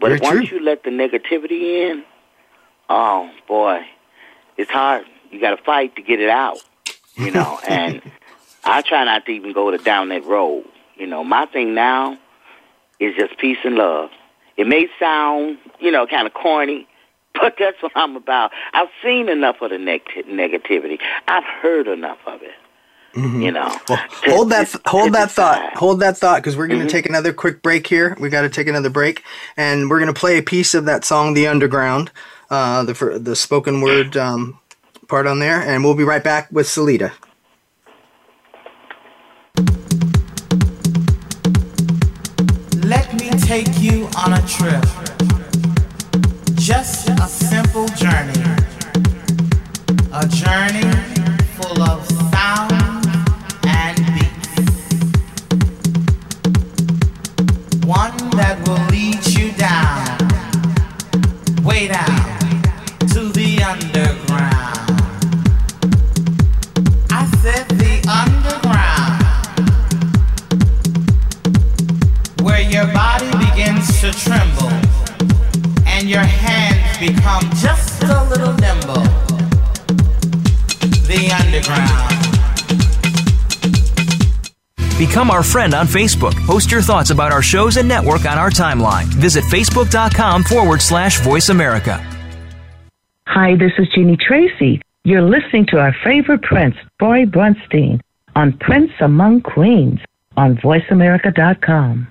But 0.00 0.08
Very 0.08 0.20
once 0.20 0.48
true. 0.48 0.58
you 0.58 0.64
let 0.64 0.82
the 0.84 0.90
negativity 0.90 1.86
in, 1.90 2.04
oh 2.88 3.30
boy, 3.46 3.84
it's 4.56 4.70
hard. 4.70 5.04
You 5.30 5.40
got 5.40 5.56
to 5.56 5.62
fight 5.62 5.96
to 5.96 6.02
get 6.02 6.20
it 6.20 6.30
out, 6.30 6.58
you 7.16 7.30
know. 7.30 7.58
and 7.68 8.00
I 8.64 8.82
try 8.82 9.04
not 9.04 9.24
to 9.26 9.32
even 9.32 9.52
go 9.52 9.70
to 9.70 9.78
down 9.78 10.08
that 10.08 10.24
road. 10.24 10.64
You 10.96 11.06
know, 11.06 11.22
my 11.22 11.46
thing 11.46 11.74
now 11.74 12.18
is 12.98 13.14
just 13.16 13.38
peace 13.38 13.58
and 13.64 13.76
love. 13.76 14.10
It 14.58 14.66
may 14.66 14.88
sound, 14.98 15.56
you 15.78 15.90
know, 15.92 16.06
kind 16.06 16.26
of 16.26 16.34
corny, 16.34 16.86
but 17.32 17.54
that's 17.58 17.80
what 17.82 17.92
I'm 17.94 18.16
about. 18.16 18.50
I've 18.74 18.88
seen 19.02 19.28
enough 19.30 19.62
of 19.62 19.70
the 19.70 19.76
negativity. 19.76 20.98
I've 21.26 21.44
heard 21.44 21.88
enough 21.88 22.18
of 22.26 22.42
it. 22.42 22.52
Mm-hmm. 23.14 23.40
You 23.42 23.52
know, 23.52 23.74
well, 23.88 23.98
to, 24.24 24.30
hold 24.30 24.50
that, 24.50 24.68
to, 24.68 24.80
hold, 24.86 25.06
to 25.06 25.10
that 25.12 25.30
thought, 25.30 25.74
hold 25.76 26.00
that 26.00 26.18
thought, 26.18 26.36
because 26.40 26.58
we're 26.58 26.66
going 26.66 26.80
to 26.80 26.86
mm-hmm. 26.86 26.92
take 26.92 27.06
another 27.06 27.32
quick 27.32 27.62
break 27.62 27.86
here. 27.86 28.14
We 28.20 28.28
got 28.28 28.42
to 28.42 28.50
take 28.50 28.68
another 28.68 28.90
break, 28.90 29.24
and 29.56 29.88
we're 29.88 29.98
going 29.98 30.12
to 30.12 30.18
play 30.18 30.36
a 30.38 30.42
piece 30.42 30.74
of 30.74 30.84
that 30.84 31.06
song, 31.06 31.32
"The 31.32 31.46
Underground," 31.46 32.12
uh, 32.50 32.84
the 32.84 33.18
the 33.18 33.34
spoken 33.34 33.80
word 33.80 34.16
um, 34.16 34.58
part 35.08 35.26
on 35.26 35.38
there, 35.40 35.58
and 35.60 35.82
we'll 35.82 35.94
be 35.96 36.04
right 36.04 36.22
back 36.22 36.52
with 36.52 36.66
Celeda. 36.68 37.12
take 43.48 43.80
you 43.80 44.06
on 44.22 44.34
a 44.34 44.42
trip. 44.46 44.84
Just 46.56 47.08
a 47.08 47.22
simple 47.26 47.88
journey. 47.96 48.44
A 50.12 50.26
journey 50.28 50.86
full 51.56 51.82
of 51.82 52.06
sound 52.30 53.06
and 53.66 53.96
beats. 54.12 54.66
One 57.86 58.18
that 58.36 58.58
will 58.68 58.84
lead 58.94 59.26
you 59.34 59.52
down, 59.52 60.04
way 61.64 61.88
down. 61.88 62.27
to 74.12 74.18
tremble 74.24 74.70
and 75.86 76.08
your 76.08 76.24
hands 76.24 76.98
become 76.98 77.42
just 77.56 78.02
a 78.04 78.24
little 78.30 78.54
nimble. 78.54 79.02
The 81.08 81.34
Underground. 81.42 82.08
Become 84.98 85.30
our 85.30 85.42
friend 85.42 85.74
on 85.74 85.86
Facebook. 85.86 86.34
Post 86.46 86.70
your 86.72 86.80
thoughts 86.82 87.10
about 87.10 87.32
our 87.32 87.42
shows 87.42 87.76
and 87.76 87.86
network 87.86 88.24
on 88.24 88.38
our 88.38 88.50
timeline. 88.50 89.04
Visit 89.04 89.44
facebook.com 89.44 90.44
forward 90.44 90.80
slash 90.80 91.20
voice 91.20 91.48
America. 91.50 92.02
Hi, 93.26 93.56
this 93.56 93.72
is 93.78 93.86
Jeannie 93.94 94.16
Tracy. 94.16 94.80
You're 95.04 95.22
listening 95.22 95.66
to 95.66 95.78
our 95.80 95.94
favorite 96.04 96.40
prince, 96.42 96.76
Boy 96.98 97.24
Bronstein, 97.26 98.00
on 98.34 98.54
Prince 98.58 98.92
Among 99.00 99.42
Queens 99.42 100.00
on 100.36 100.56
voiceamerica.com. 100.56 102.08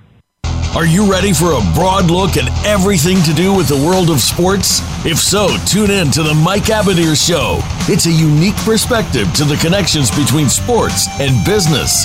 Are 0.76 0.84
you 0.84 1.10
ready 1.10 1.32
for 1.32 1.52
a 1.54 1.72
broad 1.74 2.10
look 2.10 2.36
at 2.36 2.44
everything 2.66 3.22
to 3.22 3.32
do 3.32 3.54
with 3.56 3.68
the 3.68 3.76
world 3.76 4.10
of 4.10 4.20
sports? 4.20 4.82
If 5.06 5.16
so, 5.16 5.48
tune 5.64 5.90
in 5.90 6.10
to 6.10 6.22
The 6.22 6.34
Mike 6.34 6.64
Abadir 6.68 7.16
Show. 7.16 7.60
It's 7.90 8.04
a 8.04 8.12
unique 8.12 8.54
perspective 8.56 9.32
to 9.36 9.44
the 9.44 9.56
connections 9.64 10.10
between 10.10 10.50
sports 10.50 11.08
and 11.20 11.32
business. 11.42 12.04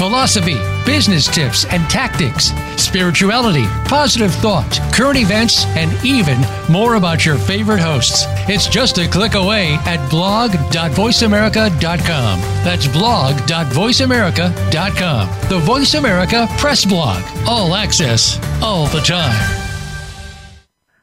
philosophy, 0.00 0.56
business 0.86 1.28
tips 1.28 1.66
and 1.66 1.82
tactics, 1.90 2.52
spirituality, 2.82 3.66
positive 3.84 4.32
thought, 4.36 4.80
current 4.94 5.18
events, 5.18 5.66
and 5.76 5.92
even 6.02 6.38
more 6.72 6.94
about 6.94 7.26
your 7.26 7.36
favorite 7.36 7.78
hosts. 7.80 8.24
It's 8.48 8.66
just 8.66 8.96
a 8.96 9.06
click 9.06 9.34
away 9.34 9.74
at 9.84 10.00
blog.voiceamerica.com. 10.08 12.40
That's 12.40 12.86
blog.voiceamerica.com. 12.88 15.48
The 15.50 15.58
Voice 15.58 15.92
America 15.92 16.46
Press 16.56 16.84
Blog. 16.86 17.22
All 17.46 17.74
access, 17.74 18.40
all 18.62 18.86
the 18.86 19.00
time. 19.00 19.36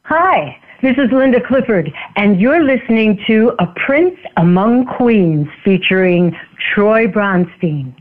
Hi. 0.05 0.57
This 0.81 0.97
is 0.97 1.11
Linda 1.11 1.39
Clifford, 1.39 1.93
and 2.15 2.41
you're 2.41 2.63
listening 2.63 3.23
to 3.27 3.53
A 3.59 3.67
Prince 3.85 4.17
Among 4.37 4.87
Queens 4.97 5.47
featuring 5.63 6.35
Troy 6.73 7.05
Bronstein. 7.05 7.93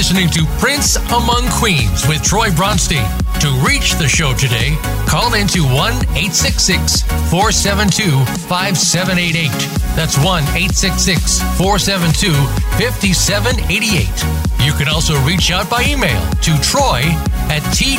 listening 0.00 0.30
to 0.30 0.46
Prince 0.58 0.96
Among 1.12 1.46
Queens 1.58 2.08
with 2.08 2.22
Troy 2.22 2.48
Bronstein. 2.48 3.04
To 3.40 3.48
reach 3.66 3.92
the 3.96 4.08
show 4.08 4.32
today, 4.32 4.78
call 5.06 5.34
into 5.34 5.62
1 5.62 5.76
866 6.16 7.02
472 7.28 8.08
5788. 8.48 9.48
That's 9.94 10.16
1 10.16 10.24
866 10.56 11.40
472 11.60 12.32
5788. 12.80 14.64
You 14.64 14.72
can 14.72 14.88
also 14.88 15.20
reach 15.20 15.50
out 15.50 15.68
by 15.68 15.84
email 15.84 16.16
to 16.48 16.56
troy 16.64 17.04
at 17.52 17.60
t 17.76 17.96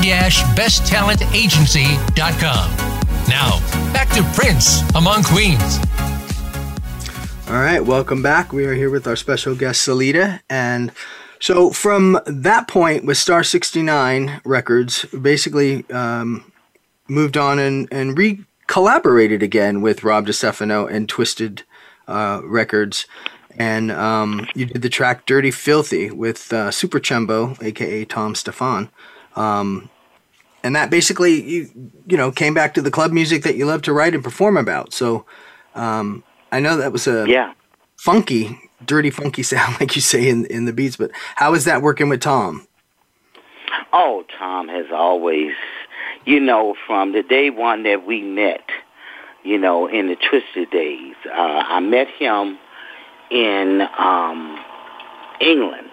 besttalentagency.com. 0.57 2.65
Now, 3.29 3.61
back 3.93 4.09
to 4.17 4.23
Prince 4.33 4.81
Among 4.95 5.21
Queens. 5.21 5.77
All 7.47 7.61
right, 7.61 7.85
welcome 7.85 8.21
back. 8.23 8.51
We 8.51 8.65
are 8.65 8.73
here 8.73 8.89
with 8.89 9.05
our 9.05 9.15
special 9.15 9.53
guest, 9.53 9.85
Celeda, 9.87 10.39
and 10.49 10.91
so 11.41 11.71
from 11.71 12.19
that 12.25 12.67
point 12.67 13.03
with 13.03 13.17
Star 13.17 13.43
69 13.43 14.41
Records, 14.45 15.05
basically 15.05 15.89
um, 15.89 16.51
moved 17.09 17.35
on 17.35 17.59
and, 17.59 17.89
and 17.91 18.17
re 18.17 18.45
collaborated 18.67 19.43
again 19.43 19.81
with 19.81 20.03
Rob 20.03 20.27
DiStefano 20.27 20.89
and 20.89 21.09
Twisted 21.09 21.63
uh, 22.07 22.41
Records. 22.45 23.05
And 23.57 23.91
um, 23.91 24.47
you 24.55 24.65
did 24.67 24.81
the 24.83 24.87
track 24.87 25.25
Dirty 25.25 25.51
Filthy 25.51 26.09
with 26.11 26.53
uh, 26.53 26.69
Super 26.71 26.99
Chumbo, 26.99 27.61
aka 27.61 28.05
Tom 28.05 28.35
Stephan. 28.35 28.89
Um, 29.35 29.89
and 30.63 30.75
that 30.75 30.91
basically, 30.91 31.41
you, 31.41 31.91
you 32.05 32.17
know, 32.17 32.31
came 32.31 32.53
back 32.53 32.75
to 32.75 32.81
the 32.83 32.91
club 32.91 33.11
music 33.11 33.41
that 33.43 33.55
you 33.55 33.65
love 33.65 33.81
to 33.81 33.93
write 33.93 34.13
and 34.13 34.23
perform 34.23 34.57
about. 34.57 34.93
So 34.93 35.25
um, 35.73 36.23
I 36.51 36.59
know 36.59 36.77
that 36.77 36.91
was 36.91 37.07
a 37.07 37.25
yeah. 37.27 37.53
funky 37.97 38.70
dirty 38.85 39.09
funky 39.09 39.43
sound 39.43 39.75
like 39.79 39.95
you 39.95 40.01
say 40.01 40.29
in 40.29 40.45
in 40.45 40.65
the 40.65 40.73
beats. 40.73 40.95
But 40.97 41.11
how 41.35 41.53
is 41.53 41.65
that 41.65 41.81
working 41.81 42.09
with 42.09 42.21
Tom? 42.21 42.67
Oh, 43.93 44.23
Tom 44.39 44.69
has 44.69 44.85
always, 44.93 45.51
you 46.25 46.39
know, 46.39 46.75
from 46.87 47.11
the 47.11 47.23
day 47.23 47.49
one 47.49 47.83
that 47.83 48.05
we 48.05 48.21
met, 48.21 48.61
you 49.43 49.57
know, 49.57 49.87
in 49.87 50.07
the 50.07 50.15
Twisted 50.15 50.69
days, 50.71 51.15
uh, 51.25 51.63
I 51.65 51.81
met 51.81 52.07
him 52.07 52.57
in 53.29 53.81
um, 53.97 54.63
England, 55.41 55.89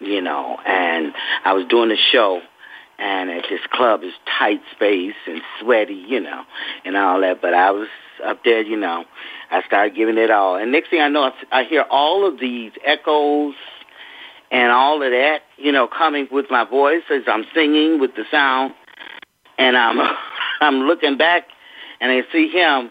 you 0.00 0.20
know, 0.20 0.58
and 0.66 1.12
I 1.44 1.52
was 1.52 1.66
doing 1.68 1.92
a 1.92 1.96
show 1.96 2.40
and 2.98 3.30
at 3.30 3.44
this 3.48 3.60
club 3.72 4.02
is 4.02 4.12
tight 4.38 4.60
space 4.72 5.14
and 5.28 5.40
sweaty, 5.60 5.94
you 5.94 6.20
know, 6.20 6.44
and 6.84 6.96
all 6.96 7.20
that. 7.20 7.40
But 7.40 7.54
I 7.54 7.70
was 7.70 7.88
up 8.24 8.42
there, 8.44 8.60
you 8.62 8.76
know, 8.76 9.04
I 9.50 9.62
started 9.64 9.96
giving 9.96 10.16
it 10.16 10.30
all. 10.30 10.56
And 10.56 10.70
next 10.70 10.90
thing 10.90 11.00
I 11.00 11.08
know, 11.08 11.24
I, 11.50 11.60
I 11.60 11.64
hear 11.64 11.82
all 11.90 12.24
of 12.26 12.38
these 12.38 12.70
echoes 12.84 13.54
and 14.52 14.70
all 14.70 15.02
of 15.02 15.10
that, 15.10 15.40
you 15.56 15.72
know, 15.72 15.88
coming 15.88 16.28
with 16.30 16.46
my 16.50 16.64
voice 16.64 17.02
as 17.10 17.22
I'm 17.26 17.44
singing 17.52 17.98
with 17.98 18.14
the 18.14 18.22
sound. 18.30 18.74
And 19.58 19.76
I'm, 19.76 19.98
I'm 20.60 20.76
looking 20.82 21.16
back 21.18 21.48
and 22.00 22.12
I 22.12 22.22
see 22.32 22.48
him 22.48 22.90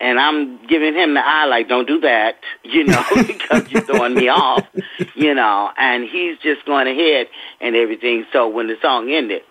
and 0.00 0.18
I'm 0.18 0.66
giving 0.66 0.94
him 0.94 1.14
the 1.14 1.20
eye 1.24 1.44
like, 1.46 1.68
don't 1.68 1.86
do 1.86 2.00
that, 2.00 2.34
you 2.64 2.84
know, 2.84 3.04
because 3.26 3.70
you're 3.70 3.82
throwing 3.82 4.14
me 4.14 4.28
off, 4.28 4.66
you 5.14 5.32
know, 5.32 5.70
and 5.78 6.08
he's 6.10 6.38
just 6.38 6.66
going 6.66 6.88
ahead 6.88 7.28
and 7.60 7.76
everything. 7.76 8.24
So 8.32 8.48
when 8.48 8.66
the 8.66 8.74
song 8.82 9.10
ended, 9.12 9.42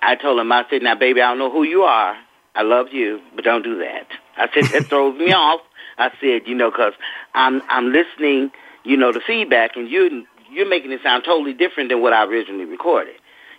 I 0.00 0.14
told 0.14 0.38
him, 0.38 0.52
I 0.52 0.64
said, 0.70 0.82
now, 0.82 0.94
baby, 0.94 1.20
I 1.20 1.30
don't 1.30 1.40
know 1.40 1.50
who 1.50 1.64
you 1.64 1.82
are. 1.82 2.16
I 2.54 2.62
love 2.62 2.86
you, 2.92 3.20
but 3.34 3.42
don't 3.44 3.64
do 3.64 3.78
that. 3.78 4.06
I 4.36 4.48
said 4.52 4.64
that 4.72 4.86
throws 4.88 5.18
me 5.18 5.32
off. 5.32 5.60
I 5.98 6.10
said, 6.20 6.42
you 6.46 6.54
know, 6.54 6.70
because 6.70 6.92
I'm 7.34 7.62
I'm 7.68 7.92
listening, 7.92 8.50
you 8.84 8.96
know, 8.96 9.12
the 9.12 9.20
feedback, 9.26 9.76
and 9.76 9.88
you 9.90 10.26
you're 10.50 10.68
making 10.68 10.92
it 10.92 11.00
sound 11.02 11.24
totally 11.24 11.54
different 11.54 11.88
than 11.90 12.02
what 12.02 12.12
I 12.12 12.24
originally 12.24 12.66
recorded, 12.66 13.14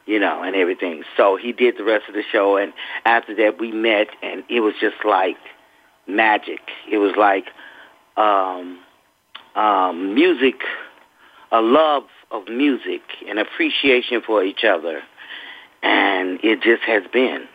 you 0.05 0.19
know, 0.19 0.43
and 0.43 0.55
everything. 0.55 1.03
So 1.17 1.35
he 1.35 1.51
did 1.51 1.77
the 1.77 1.83
rest 1.83 2.05
of 2.07 2.13
the 2.13 2.23
show, 2.31 2.57
and 2.57 2.73
after 3.05 3.35
that 3.35 3.59
we 3.59 3.71
met, 3.71 4.07
and 4.21 4.43
it 4.49 4.59
was 4.61 4.75
just 4.79 4.97
like 5.03 5.37
magic. 6.07 6.59
It 6.89 6.97
was 6.99 7.13
like 7.17 7.45
um, 8.15 8.79
um, 9.55 10.13
music, 10.15 10.61
a 11.51 11.61
love 11.61 12.03
of 12.29 12.47
music, 12.49 13.01
an 13.27 13.39
appreciation 13.39 14.21
for 14.21 14.43
each 14.43 14.63
other, 14.63 15.01
and 15.81 16.39
it 16.43 16.61
just 16.61 16.83
has 16.83 17.03
been 17.11 17.47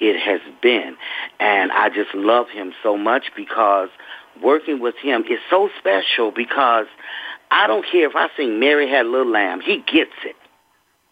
it 0.00 0.18
has 0.18 0.40
been. 0.62 0.96
And 1.38 1.70
I 1.70 1.88
just 1.90 2.12
love 2.14 2.46
him 2.48 2.72
so 2.82 2.96
much 2.96 3.24
because 3.36 3.90
working 4.42 4.80
with 4.80 4.94
him 5.02 5.22
is 5.30 5.38
so 5.50 5.68
special 5.78 6.32
because 6.34 6.86
I 7.50 7.66
don't 7.66 7.84
care 7.90 8.08
if 8.08 8.16
I 8.16 8.28
sing 8.36 8.58
Mary 8.58 8.88
Had 8.88 9.06
a 9.06 9.08
Little 9.08 9.30
Lamb, 9.30 9.60
he 9.60 9.78
gets 9.78 10.10
it. 10.24 10.36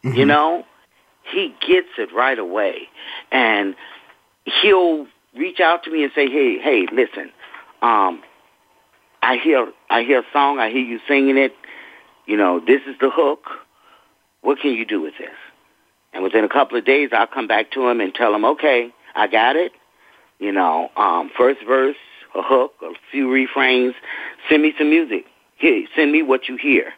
Mm-hmm. 0.05 0.19
You 0.19 0.27
know? 0.27 0.65
He 1.31 1.55
gets 1.67 1.89
it 1.99 2.13
right 2.15 2.39
away. 2.39 2.89
And 3.31 3.75
he'll 4.63 5.07
reach 5.37 5.61
out 5.61 5.85
to 5.85 5.93
me 5.93 6.05
and 6.05 6.13
say, 6.15 6.29
Hey, 6.31 6.59
hey, 6.59 6.87
listen, 6.91 7.31
um, 7.83 8.23
I 9.23 9.37
hear 9.37 9.71
I 9.91 10.03
hear 10.05 10.21
a 10.21 10.27
song, 10.33 10.59
I 10.59 10.71
hear 10.71 10.81
you 10.83 11.01
singing 11.07 11.37
it, 11.37 11.53
you 12.27 12.39
know, 12.39 12.61
this 12.67 12.81
is 12.89 12.97
the 12.99 13.11
hook. 13.13 13.41
What 14.41 14.59
can 14.63 14.73
you 14.73 14.87
do 14.87 15.03
with 15.03 15.15
this? 15.19 15.29
And 16.13 16.23
within 16.23 16.45
a 16.45 16.49
couple 16.49 16.79
of 16.79 16.85
days, 16.85 17.11
I'll 17.13 17.27
come 17.27 17.47
back 17.47 17.73
to 17.73 17.89
him 17.89 18.01
and 18.01 18.15
tell 18.15 18.35
him, 18.35 18.45
okay, 18.45 18.93
I 19.15 19.27
got 19.27 19.57
it. 19.57 19.73
You 20.39 20.53
know, 20.53 20.91
um, 20.97 21.31
first 21.37 21.61
verse, 21.67 21.97
a 22.35 22.43
hook, 22.43 22.75
a 22.83 22.93
few 23.11 23.31
refrains. 23.31 23.95
Send 24.49 24.63
me 24.63 24.73
some 24.79 24.89
music. 24.91 25.27
Hey, 25.57 25.87
send 25.97 26.13
me 26.13 26.23
what 26.23 26.49
you 26.49 26.57
hear, 26.57 26.93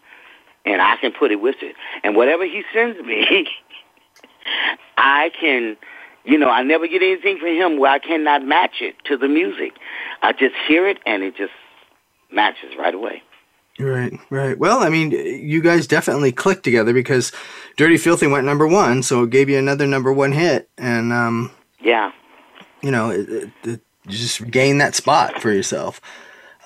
and 0.67 0.83
I 0.83 0.97
can 1.01 1.13
put 1.13 1.31
it 1.33 1.41
with 1.41 1.57
it. 1.63 1.75
And 2.05 2.15
whatever 2.15 2.45
he 2.45 2.63
sends 2.75 3.01
me, 3.01 3.47
I 4.97 5.31
can. 5.41 5.77
You 6.23 6.37
know, 6.37 6.51
I 6.51 6.63
never 6.63 6.87
get 6.87 7.01
anything 7.03 7.39
from 7.39 7.49
him 7.49 7.79
where 7.79 7.91
I 7.91 7.99
cannot 7.99 8.45
match 8.45 8.83
it 8.83 8.95
to 9.07 9.17
the 9.17 9.27
music. 9.27 9.73
I 10.21 10.33
just 10.33 10.55
hear 10.69 10.87
it, 10.87 10.99
and 11.07 11.23
it 11.23 11.35
just 11.35 11.53
matches 12.31 12.75
right 12.79 12.95
away. 12.95 13.23
Right, 13.79 14.13
right. 14.29 14.59
Well, 14.59 14.81
I 14.83 14.91
mean, 14.91 15.13
you 15.13 15.63
guys 15.63 15.87
definitely 15.87 16.31
click 16.33 16.63
together 16.63 16.93
because 16.93 17.33
Dirty 17.81 17.97
Filthy 17.97 18.27
went 18.27 18.45
number 18.45 18.69
one, 18.69 19.03
so 19.03 19.23
it 19.23 19.31
gave 19.31 19.49
you 19.49 19.57
another 19.59 19.87
number 19.87 20.13
one 20.13 20.33
hit, 20.33 20.69
and 20.77 21.15
um, 21.15 21.51
yeah, 21.81 22.13
you 22.83 22.91
know, 22.91 23.09
it, 23.09 23.27
it, 23.31 23.51
it, 23.65 23.81
just 24.07 24.51
gain 24.51 24.77
that 24.77 24.95
spot 24.95 25.41
for 25.41 25.51
yourself. 25.51 25.99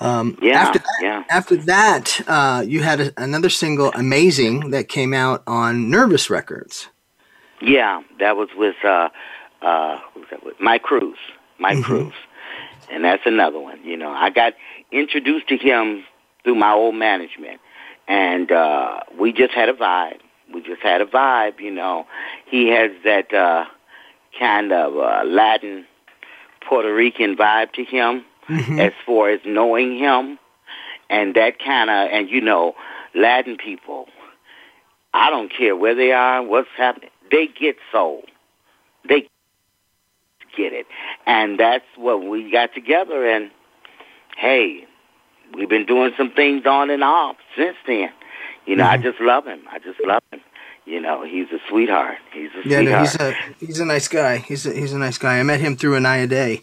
Um, 0.00 0.36
yeah, 0.42 0.60
after 0.60 0.80
that, 0.80 0.98
yeah. 1.00 1.24
After 1.30 1.54
that, 1.54 2.20
uh, 2.26 2.64
you 2.66 2.82
had 2.82 3.00
a, 3.00 3.12
another 3.16 3.48
single, 3.48 3.92
"Amazing," 3.94 4.70
that 4.72 4.88
came 4.88 5.14
out 5.14 5.44
on 5.46 5.88
Nervous 5.88 6.30
Records. 6.30 6.88
Yeah, 7.62 8.02
that 8.18 8.36
was 8.36 8.48
with 8.56 8.74
uh, 8.84 9.08
uh, 9.62 10.00
was 10.16 10.24
that 10.32 10.44
with? 10.44 10.58
Mike 10.60 10.82
Cruz. 10.82 11.16
Mike 11.60 11.74
mm-hmm. 11.74 11.82
Cruz, 11.84 12.14
and 12.90 13.04
that's 13.04 13.22
another 13.24 13.60
one. 13.60 13.80
You 13.84 13.96
know, 13.96 14.10
I 14.10 14.30
got 14.30 14.54
introduced 14.90 15.46
to 15.50 15.58
him 15.58 16.02
through 16.42 16.56
my 16.56 16.72
old 16.72 16.96
management, 16.96 17.60
and 18.08 18.50
uh, 18.50 18.98
we 19.16 19.32
just 19.32 19.54
had 19.54 19.68
a 19.68 19.74
vibe 19.74 20.18
we 20.54 20.62
just 20.62 20.80
had 20.82 21.00
a 21.00 21.06
vibe, 21.06 21.60
you 21.60 21.70
know. 21.70 22.06
He 22.46 22.68
has 22.68 22.92
that 23.04 23.34
uh, 23.34 23.66
kind 24.38 24.72
of 24.72 24.96
uh, 24.96 25.22
Latin 25.26 25.84
Puerto 26.66 26.94
Rican 26.94 27.36
vibe 27.36 27.72
to 27.72 27.84
him 27.84 28.24
mm-hmm. 28.48 28.78
as 28.80 28.92
far 29.04 29.30
as 29.30 29.40
knowing 29.44 29.98
him. 29.98 30.38
And 31.10 31.34
that 31.34 31.58
kind 31.58 31.90
of, 31.90 32.08
and 32.10 32.30
you 32.30 32.40
know, 32.40 32.74
Latin 33.14 33.56
people, 33.58 34.06
I 35.12 35.28
don't 35.30 35.52
care 35.52 35.76
where 35.76 35.94
they 35.94 36.12
are, 36.12 36.42
what's 36.42 36.68
happening, 36.76 37.10
they 37.30 37.46
get 37.48 37.76
soul. 37.92 38.22
They 39.06 39.22
get 40.56 40.72
it. 40.72 40.86
And 41.26 41.58
that's 41.60 41.84
what 41.96 42.24
we 42.24 42.50
got 42.50 42.72
together. 42.74 43.26
And 43.28 43.50
hey, 44.38 44.86
we've 45.52 45.68
been 45.68 45.84
doing 45.86 46.12
some 46.16 46.32
things 46.32 46.64
on 46.64 46.88
and 46.90 47.04
off 47.04 47.36
since 47.56 47.76
then. 47.86 48.10
You 48.66 48.76
know, 48.76 48.84
mm-hmm. 48.84 49.00
I 49.06 49.10
just 49.10 49.20
love 49.20 49.46
him. 49.46 49.60
I 49.70 49.78
just 49.78 50.00
love 50.02 50.22
him 50.32 50.40
you 50.86 51.00
know, 51.00 51.24
he's 51.24 51.48
a 51.50 51.58
sweetheart. 51.68 52.18
He's 52.32 52.50
a 52.54 52.68
yeah, 52.68 53.04
sweetheart. 53.06 53.34
No, 53.38 53.54
he's 53.58 53.58
a 53.62 53.66
he's 53.66 53.80
a 53.80 53.84
nice 53.84 54.08
guy. 54.08 54.38
He's 54.38 54.66
a, 54.66 54.72
he's 54.74 54.92
a 54.92 54.98
nice 54.98 55.18
guy. 55.18 55.38
I 55.38 55.42
met 55.42 55.60
him 55.60 55.76
through 55.76 55.98
Inaya 55.98 56.28
Day. 56.28 56.62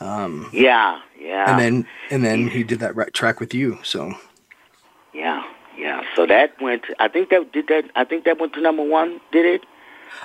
Um, 0.00 0.48
yeah, 0.52 1.00
yeah. 1.20 1.50
And 1.50 1.60
then 1.60 1.86
and 2.10 2.24
then 2.24 2.48
he 2.48 2.64
did 2.64 2.80
that 2.80 2.96
right 2.96 3.12
track 3.14 3.38
with 3.38 3.54
you. 3.54 3.78
So 3.82 4.12
yeah, 5.14 5.44
yeah. 5.76 6.02
So 6.16 6.26
that 6.26 6.60
went. 6.60 6.84
I 6.98 7.08
think 7.08 7.30
that 7.30 7.52
did 7.52 7.68
that. 7.68 7.84
I 7.94 8.04
think 8.04 8.24
that 8.24 8.40
went 8.40 8.54
to 8.54 8.60
number 8.60 8.82
one. 8.82 9.20
Did 9.30 9.46
it? 9.46 9.64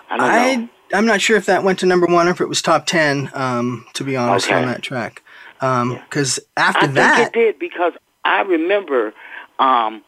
I 0.09 0.17
don't 0.17 0.25
I, 0.27 0.55
know. 0.55 0.69
I'm 0.93 1.05
not 1.05 1.21
sure 1.21 1.37
if 1.37 1.45
that 1.47 1.63
went 1.63 1.79
to 1.79 1.85
number 1.85 2.07
one 2.07 2.27
or 2.27 2.31
if 2.31 2.41
it 2.41 2.47
was 2.49 2.61
top 2.61 2.87
ten. 2.87 3.29
Um, 3.33 3.85
to 3.93 4.03
be 4.03 4.15
honest, 4.17 4.47
okay. 4.47 4.55
on 4.61 4.67
that 4.67 4.81
track, 4.81 5.21
because 5.59 5.61
um, 5.61 5.91
yeah. 5.91 6.39
after 6.69 6.85
I 6.85 6.87
that, 6.87 7.27
it 7.27 7.33
did 7.33 7.59
because 7.59 7.93
I 8.23 8.41
remember. 8.41 9.13
Um, 9.59 10.03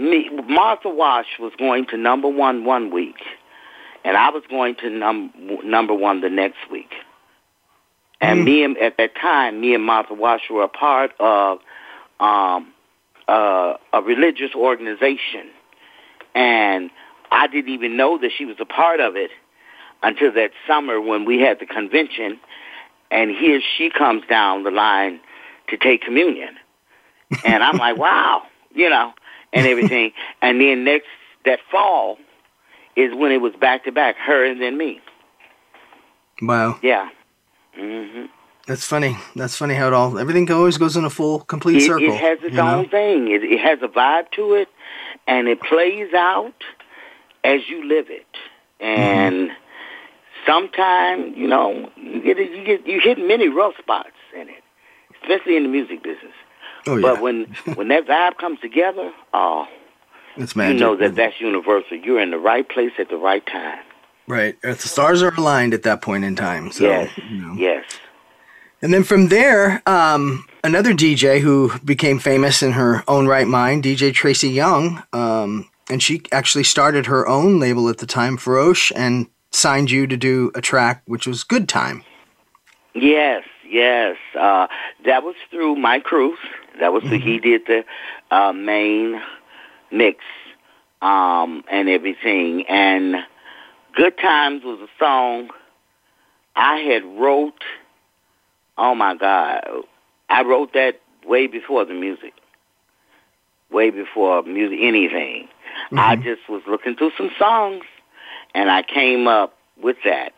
me, 0.00 0.30
Martha 0.48 0.88
Wash 0.88 1.38
was 1.38 1.52
going 1.58 1.86
to 1.88 1.96
number 1.96 2.28
one 2.28 2.64
one 2.64 2.90
week, 2.92 3.16
and 4.04 4.16
I 4.16 4.30
was 4.30 4.42
going 4.48 4.76
to 4.76 4.88
num- 4.90 5.32
number 5.64 5.94
one 5.94 6.20
the 6.22 6.30
next 6.30 6.58
week. 6.70 6.90
And 8.20 8.40
mm. 8.40 8.44
me 8.44 8.64
and 8.64 8.78
at 8.78 8.96
that 8.96 9.14
time, 9.14 9.60
me 9.60 9.74
and 9.74 9.84
Martha 9.84 10.14
Wash 10.14 10.42
were 10.50 10.62
a 10.64 10.68
part 10.68 11.12
of 11.20 11.58
um, 12.18 12.72
uh, 13.28 13.74
a 13.92 14.02
religious 14.02 14.54
organization, 14.54 15.50
and 16.34 16.90
I 17.30 17.46
didn't 17.46 17.72
even 17.72 17.96
know 17.96 18.18
that 18.18 18.30
she 18.36 18.46
was 18.46 18.56
a 18.58 18.64
part 18.66 19.00
of 19.00 19.16
it 19.16 19.30
until 20.02 20.32
that 20.32 20.50
summer 20.66 20.98
when 21.00 21.26
we 21.26 21.40
had 21.42 21.60
the 21.60 21.66
convention, 21.66 22.40
and 23.10 23.30
here 23.30 23.60
she 23.76 23.90
comes 23.90 24.22
down 24.28 24.62
the 24.64 24.70
line 24.70 25.20
to 25.68 25.76
take 25.76 26.00
communion, 26.00 26.56
and 27.44 27.62
I'm 27.62 27.76
like, 27.76 27.98
wow, 27.98 28.42
you 28.74 28.88
know 28.88 29.12
and 29.52 29.66
everything. 29.66 30.12
and 30.42 30.60
then 30.60 30.84
next 30.84 31.06
that 31.44 31.60
fall 31.70 32.18
is 32.96 33.14
when 33.14 33.32
it 33.32 33.38
was 33.40 33.54
back 33.56 33.84
to 33.84 33.92
back, 33.92 34.16
her 34.16 34.44
and 34.44 34.60
then 34.60 34.76
me. 34.76 35.00
Wow. 36.42 36.78
Yeah. 36.82 37.08
hmm 37.74 38.26
That's 38.66 38.84
funny. 38.84 39.16
That's 39.36 39.56
funny 39.56 39.74
how 39.74 39.86
it 39.88 39.92
all 39.92 40.18
everything 40.18 40.50
always 40.50 40.78
goes 40.78 40.96
in 40.96 41.04
a 41.04 41.10
full 41.10 41.40
complete 41.40 41.78
it, 41.82 41.86
circle. 41.86 42.08
It 42.12 42.20
has 42.20 42.38
its 42.42 42.56
own 42.58 42.82
know? 42.82 42.88
thing. 42.88 43.30
It, 43.30 43.44
it 43.44 43.60
has 43.60 43.78
a 43.82 43.88
vibe 43.88 44.30
to 44.32 44.54
it, 44.54 44.68
and 45.26 45.48
it 45.48 45.60
plays 45.60 46.12
out 46.14 46.62
as 47.44 47.60
you 47.68 47.84
live 47.88 48.10
it. 48.10 48.26
And 48.80 49.50
mm-hmm. 49.50 50.46
sometimes, 50.50 51.36
you 51.36 51.46
know, 51.48 51.90
you 51.96 52.20
get 52.22 52.38
you 52.38 52.64
get 52.64 52.86
you 52.86 53.00
hit 53.00 53.18
many 53.18 53.48
rough 53.48 53.74
spots 53.78 54.08
in 54.34 54.48
it, 54.48 54.62
especially 55.22 55.56
in 55.56 55.64
the 55.64 55.68
music 55.68 56.02
business. 56.02 56.32
Oh, 56.86 56.96
yeah. 56.96 57.02
But 57.12 57.20
when 57.20 57.44
when 57.74 57.88
that 57.88 58.06
vibe 58.06 58.38
comes 58.38 58.60
together, 58.60 59.12
oh, 59.34 59.66
it's 60.36 60.56
magic. 60.56 60.74
you 60.74 60.80
know 60.80 60.96
that 60.96 61.14
that's 61.14 61.40
universal. 61.40 61.96
You're 61.96 62.20
in 62.20 62.30
the 62.30 62.38
right 62.38 62.68
place 62.68 62.92
at 62.98 63.08
the 63.08 63.16
right 63.16 63.44
time. 63.46 63.80
Right. 64.26 64.60
The 64.62 64.74
stars 64.76 65.22
are 65.22 65.34
aligned 65.34 65.74
at 65.74 65.82
that 65.82 66.02
point 66.02 66.24
in 66.24 66.36
time. 66.36 66.70
So, 66.72 66.84
yes. 66.84 67.10
You 67.28 67.38
know. 67.40 67.54
Yes. 67.54 67.84
And 68.80 68.94
then 68.94 69.02
from 69.02 69.28
there, 69.28 69.82
um, 69.86 70.46
another 70.62 70.92
DJ 70.94 71.40
who 71.40 71.72
became 71.84 72.18
famous 72.18 72.62
in 72.62 72.72
her 72.72 73.02
own 73.08 73.26
right 73.26 73.46
mind, 73.48 73.82
DJ 73.84 74.14
Tracy 74.14 74.48
Young, 74.48 75.02
um, 75.12 75.68
and 75.90 76.02
she 76.02 76.22
actually 76.32 76.64
started 76.64 77.06
her 77.06 77.26
own 77.26 77.58
label 77.58 77.88
at 77.88 77.98
the 77.98 78.06
time, 78.06 78.38
Ferosh, 78.38 78.90
and 78.94 79.26
signed 79.50 79.90
you 79.90 80.06
to 80.06 80.16
do 80.16 80.52
a 80.54 80.60
track 80.62 81.02
which 81.06 81.26
was 81.26 81.42
Good 81.44 81.68
Time. 81.68 82.04
Yes, 82.94 83.42
yes. 83.68 84.16
Uh, 84.38 84.68
that 85.04 85.24
was 85.24 85.34
through 85.50 85.74
Mike 85.76 86.04
Cruz. 86.04 86.38
That 86.80 86.92
was 86.92 87.04
mm-hmm. 87.04 87.16
who 87.16 87.20
he 87.32 87.38
did 87.38 87.66
the 87.66 87.84
uh, 88.34 88.52
main 88.52 89.20
mix 89.92 90.18
um, 91.00 91.62
and 91.70 91.88
everything. 91.88 92.64
And 92.68 93.16
Good 93.94 94.16
Times 94.18 94.64
was 94.64 94.80
a 94.80 94.88
song 95.02 95.50
I 96.56 96.78
had 96.78 97.04
wrote. 97.04 97.62
Oh 98.78 98.94
my 98.94 99.14
God, 99.14 99.64
I 100.30 100.42
wrote 100.42 100.72
that 100.72 101.00
way 101.26 101.46
before 101.46 101.84
the 101.84 101.92
music, 101.94 102.32
way 103.70 103.90
before 103.90 104.42
music 104.42 104.78
anything. 104.80 105.48
Mm-hmm. 105.92 105.98
I 105.98 106.16
just 106.16 106.48
was 106.48 106.62
looking 106.66 106.96
through 106.96 107.10
some 107.18 107.30
songs, 107.38 107.84
and 108.54 108.70
I 108.70 108.82
came 108.82 109.28
up 109.28 109.54
with 109.80 109.96
that. 110.06 110.32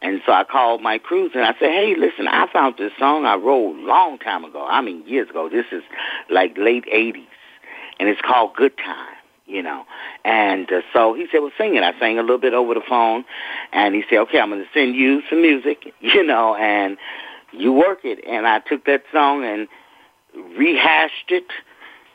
And 0.00 0.20
so 0.24 0.32
I 0.32 0.44
called 0.44 0.80
Mike 0.80 1.02
Cruz 1.02 1.32
and 1.34 1.44
I 1.44 1.52
said, 1.58 1.70
hey, 1.70 1.94
listen, 1.98 2.28
I 2.28 2.46
found 2.52 2.76
this 2.78 2.92
song 2.98 3.24
I 3.24 3.34
wrote 3.34 3.76
a 3.76 3.84
long 3.84 4.18
time 4.18 4.44
ago. 4.44 4.64
I 4.64 4.80
mean, 4.80 5.04
years 5.06 5.28
ago. 5.28 5.48
This 5.48 5.66
is 5.72 5.82
like 6.30 6.56
late 6.56 6.84
80s. 6.92 7.26
And 7.98 8.08
it's 8.08 8.20
called 8.20 8.54
Good 8.54 8.76
Time, 8.78 9.16
you 9.46 9.60
know. 9.62 9.84
And 10.24 10.70
uh, 10.72 10.82
so 10.92 11.14
he 11.14 11.26
said, 11.32 11.38
well, 11.40 11.50
sing 11.58 11.74
it. 11.74 11.82
I 11.82 11.98
sang 11.98 12.18
a 12.18 12.20
little 12.20 12.38
bit 12.38 12.54
over 12.54 12.74
the 12.74 12.82
phone. 12.88 13.24
And 13.72 13.94
he 13.94 14.04
said, 14.08 14.18
okay, 14.20 14.38
I'm 14.38 14.50
going 14.50 14.62
to 14.62 14.68
send 14.72 14.94
you 14.94 15.22
some 15.28 15.42
music, 15.42 15.92
you 16.00 16.22
know, 16.22 16.54
and 16.54 16.96
you 17.52 17.72
work 17.72 18.04
it. 18.04 18.20
And 18.24 18.46
I 18.46 18.60
took 18.60 18.84
that 18.86 19.02
song 19.12 19.44
and 19.44 19.66
rehashed 20.56 21.30
it, 21.30 21.46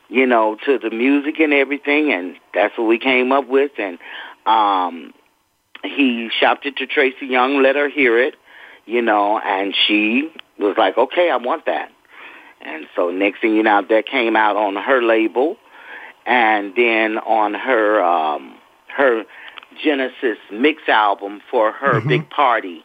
you 0.08 0.24
know, 0.26 0.56
to 0.64 0.78
the 0.78 0.88
music 0.88 1.38
and 1.38 1.52
everything. 1.52 2.14
And 2.14 2.36
that's 2.54 2.78
what 2.78 2.84
we 2.88 2.98
came 2.98 3.30
up 3.30 3.46
with. 3.46 3.72
And, 3.76 3.98
um, 4.46 5.12
he 5.84 6.28
shopped 6.30 6.66
it 6.66 6.76
to 6.76 6.86
Tracy 6.86 7.26
Young, 7.26 7.62
let 7.62 7.76
her 7.76 7.88
hear 7.88 8.18
it, 8.18 8.34
you 8.86 9.02
know, 9.02 9.38
and 9.38 9.74
she 9.86 10.32
was 10.58 10.76
like, 10.78 10.96
okay, 10.96 11.30
I 11.30 11.36
want 11.36 11.66
that. 11.66 11.90
And 12.60 12.86
so 12.96 13.10
next 13.10 13.40
thing 13.40 13.54
you 13.54 13.62
know, 13.62 13.82
that 13.90 14.06
came 14.06 14.36
out 14.36 14.56
on 14.56 14.76
her 14.76 15.02
label, 15.02 15.56
and 16.26 16.74
then 16.74 17.18
on 17.18 17.52
her 17.54 18.02
um, 18.02 18.56
her 18.96 19.24
Genesis 19.82 20.38
mix 20.50 20.88
album 20.88 21.42
for 21.50 21.72
her 21.72 22.00
mm-hmm. 22.00 22.08
big 22.08 22.30
party, 22.30 22.82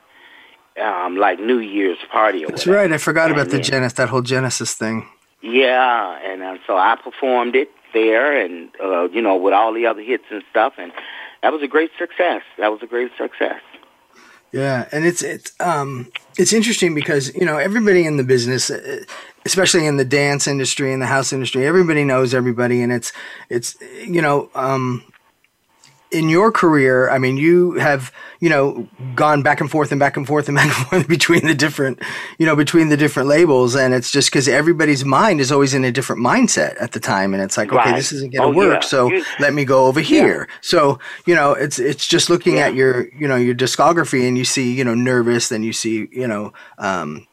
um, 0.82 1.16
like 1.16 1.40
New 1.40 1.60
Year's 1.60 1.98
party. 2.12 2.42
That's 2.44 2.66
whatever. 2.66 2.78
right. 2.84 2.92
I 2.92 2.98
forgot 2.98 3.30
and 3.32 3.40
about 3.40 3.52
the 3.52 3.60
Genesis, 3.60 3.94
that 3.96 4.10
whole 4.10 4.22
Genesis 4.22 4.74
thing. 4.74 5.08
Yeah, 5.42 6.20
and 6.22 6.44
uh, 6.44 6.58
so 6.68 6.76
I 6.76 6.98
performed 7.02 7.56
it 7.56 7.70
there, 7.94 8.38
and 8.44 8.70
uh, 8.84 9.08
you 9.10 9.22
know, 9.22 9.38
with 9.38 9.54
all 9.54 9.74
the 9.74 9.86
other 9.86 10.02
hits 10.02 10.26
and 10.30 10.44
stuff, 10.52 10.74
and 10.78 10.92
that 11.42 11.54
was 11.54 11.62
a 11.62 11.68
great 11.68 11.92
success. 11.98 12.42
That 12.58 12.70
was 12.72 12.82
a 12.84 12.88
great 12.88 13.12
success. 13.18 13.62
Yeah, 14.52 14.88
and 14.92 15.06
it's 15.06 15.22
it's 15.22 15.52
um 15.60 16.12
it's 16.38 16.54
interesting 16.54 16.96
because 16.96 17.34
you 17.36 17.46
know 17.46 17.58
everybody 17.58 18.06
in 18.06 18.18
the 18.18 18.24
business, 18.24 18.72
uh, 18.72 19.02
especially 19.46 19.86
in 19.86 19.98
the 19.98 20.06
dance 20.06 20.48
industry 20.48 20.92
and 20.92 21.02
the 21.02 21.06
house 21.08 21.32
industry, 21.32 21.68
everybody 21.68 22.04
knows 22.04 22.34
everybody, 22.34 22.82
and 22.82 22.92
it's 22.92 23.14
it's 23.50 23.78
you 24.06 24.22
know 24.24 24.50
um 24.56 25.04
in 26.12 26.28
your 26.28 26.52
career, 26.52 27.10
I 27.10 27.20
mean, 27.20 27.38
you 27.38 27.74
have 27.74 28.12
you 28.40 28.50
know 28.50 28.88
gone 29.16 29.44
back 29.44 29.62
and 29.62 29.70
forth 29.70 29.92
and 29.92 30.00
back 30.00 30.18
and 30.18 30.26
forth 30.26 30.48
and 30.48 30.56
back 30.58 30.76
and 30.76 30.88
forth 30.88 31.08
between 31.08 31.46
the 31.46 31.54
different 31.54 32.02
you 32.38 32.46
know 32.46 32.56
between 32.56 32.90
the 32.90 32.98
different 32.98 33.30
labels, 33.30 33.76
and 33.76 33.94
it's 33.94 34.12
just 34.12 34.30
because 34.30 34.48
everybody's 34.48 35.06
mind 35.06 35.40
is 35.40 35.52
always 35.52 35.74
in 35.74 35.84
a 35.86 35.92
different 35.92 36.22
mindset 36.22 36.76
at 36.82 36.94
the 36.94 37.00
time, 37.00 37.34
and 37.34 37.44
it's 37.44 37.58
like, 37.58 37.72
right. 37.72 37.88
okay, 37.88 37.96
this 37.96 38.12
isn't 38.12 38.34
going 38.34 38.52
to 38.54 38.56
oh, 38.56 38.58
work, 38.70 38.82
yeah. 38.84 38.88
so 38.88 39.12
you, 39.12 39.24
let 39.40 39.54
me 39.54 39.66
go 39.66 39.86
over 39.86 40.00
yeah. 40.00 40.06
here. 40.06 40.48
So 40.62 41.00
you 41.26 41.36
know, 41.36 41.54
it's 41.54 41.78
it's 41.80 42.08
just 42.08 42.30
looking 42.30 42.56
yeah. 42.58 42.68
at 42.68 42.74
your 42.76 43.08
you 43.14 43.28
know 43.28 43.36
your 43.36 43.56
discography, 43.56 44.28
and 44.28 44.38
you 44.38 44.46
see 44.46 44.74
you 44.74 44.84
know 44.84 44.96
nervous, 44.96 45.50
then 45.50 45.64
you 45.64 45.74
see 45.74 46.08
you 46.12 46.28
know. 46.28 46.54
Um, 46.78 47.26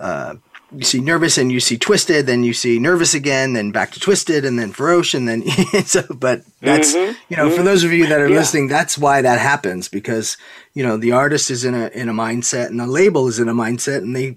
uh, 0.00 0.34
you 0.76 0.84
see 0.84 1.00
nervous 1.00 1.38
and 1.38 1.50
you 1.52 1.60
see 1.60 1.78
twisted, 1.78 2.26
then 2.26 2.42
you 2.42 2.52
see 2.52 2.78
nervous 2.78 3.14
again, 3.14 3.52
then 3.52 3.70
back 3.70 3.92
to 3.92 4.00
twisted, 4.00 4.44
and 4.44 4.58
then 4.58 4.72
ferocious, 4.72 5.14
and 5.14 5.28
then 5.28 5.42
so. 5.84 6.02
But 6.14 6.42
that's 6.60 6.94
mm-hmm. 6.94 7.12
you 7.28 7.36
know, 7.36 7.48
mm-hmm. 7.48 7.56
for 7.56 7.62
those 7.62 7.84
of 7.84 7.92
you 7.92 8.06
that 8.08 8.20
are 8.20 8.28
yeah. 8.28 8.36
listening, 8.36 8.68
that's 8.68 8.98
why 8.98 9.22
that 9.22 9.38
happens 9.38 9.88
because 9.88 10.36
you 10.74 10.82
know 10.84 10.96
the 10.96 11.12
artist 11.12 11.50
is 11.50 11.64
in 11.64 11.74
a 11.74 11.88
in 11.88 12.08
a 12.08 12.12
mindset 12.12 12.66
and 12.66 12.80
the 12.80 12.86
label 12.86 13.28
is 13.28 13.38
in 13.38 13.48
a 13.48 13.54
mindset, 13.54 13.98
and 13.98 14.16
they 14.16 14.36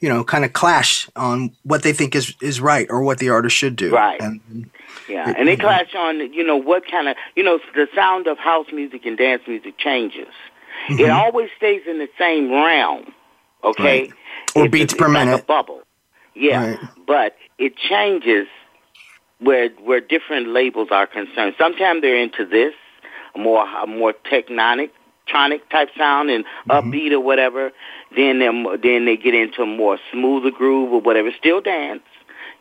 you 0.00 0.08
know 0.08 0.24
kind 0.24 0.44
of 0.44 0.52
clash 0.52 1.08
on 1.16 1.52
what 1.62 1.82
they 1.82 1.92
think 1.92 2.14
is 2.14 2.34
is 2.42 2.60
right 2.60 2.86
or 2.90 3.02
what 3.02 3.18
the 3.18 3.28
artist 3.30 3.56
should 3.56 3.76
do. 3.76 3.92
Right. 3.94 4.20
And, 4.20 4.70
yeah, 5.08 5.32
and 5.34 5.48
they 5.48 5.56
clash 5.56 5.94
on 5.94 6.32
you 6.32 6.44
know 6.44 6.56
what 6.56 6.88
kind 6.90 7.08
of 7.08 7.16
you 7.34 7.42
know 7.42 7.58
the 7.74 7.88
sound 7.94 8.26
of 8.26 8.38
house 8.38 8.66
music 8.72 9.06
and 9.06 9.16
dance 9.16 9.42
music 9.46 9.78
changes. 9.78 10.28
Mm-hmm. 10.88 11.00
It 11.02 11.10
always 11.10 11.50
stays 11.56 11.82
in 11.86 11.98
the 11.98 12.08
same 12.18 12.50
realm 12.50 13.12
Okay. 13.64 13.82
Right. 14.02 14.12
Or 14.54 14.64
it's, 14.64 14.72
beats 14.72 14.92
it's, 14.92 14.94
per 15.02 15.08
minute. 15.08 15.40
a 15.40 15.44
bubble. 15.44 15.82
Yeah, 16.34 16.68
right. 16.76 16.78
but 17.06 17.36
it 17.58 17.76
changes 17.76 18.46
where 19.40 19.70
where 19.70 20.00
different 20.00 20.48
labels 20.48 20.88
are 20.92 21.06
concerned. 21.06 21.54
Sometimes 21.58 22.00
they're 22.00 22.16
into 22.20 22.46
this 22.46 22.74
more 23.36 23.66
more 23.88 24.12
technonic 24.30 24.90
tronic 25.28 25.62
type 25.68 25.88
sound 25.98 26.30
and 26.30 26.44
mm-hmm. 26.44 26.70
upbeat 26.70 27.10
or 27.10 27.18
whatever. 27.20 27.72
Then 28.14 28.38
then 28.38 29.04
they 29.04 29.16
get 29.16 29.34
into 29.34 29.62
a 29.62 29.66
more 29.66 29.98
smoother 30.12 30.52
groove 30.52 30.92
or 30.92 31.00
whatever. 31.00 31.30
Still 31.36 31.60
dance, 31.60 32.02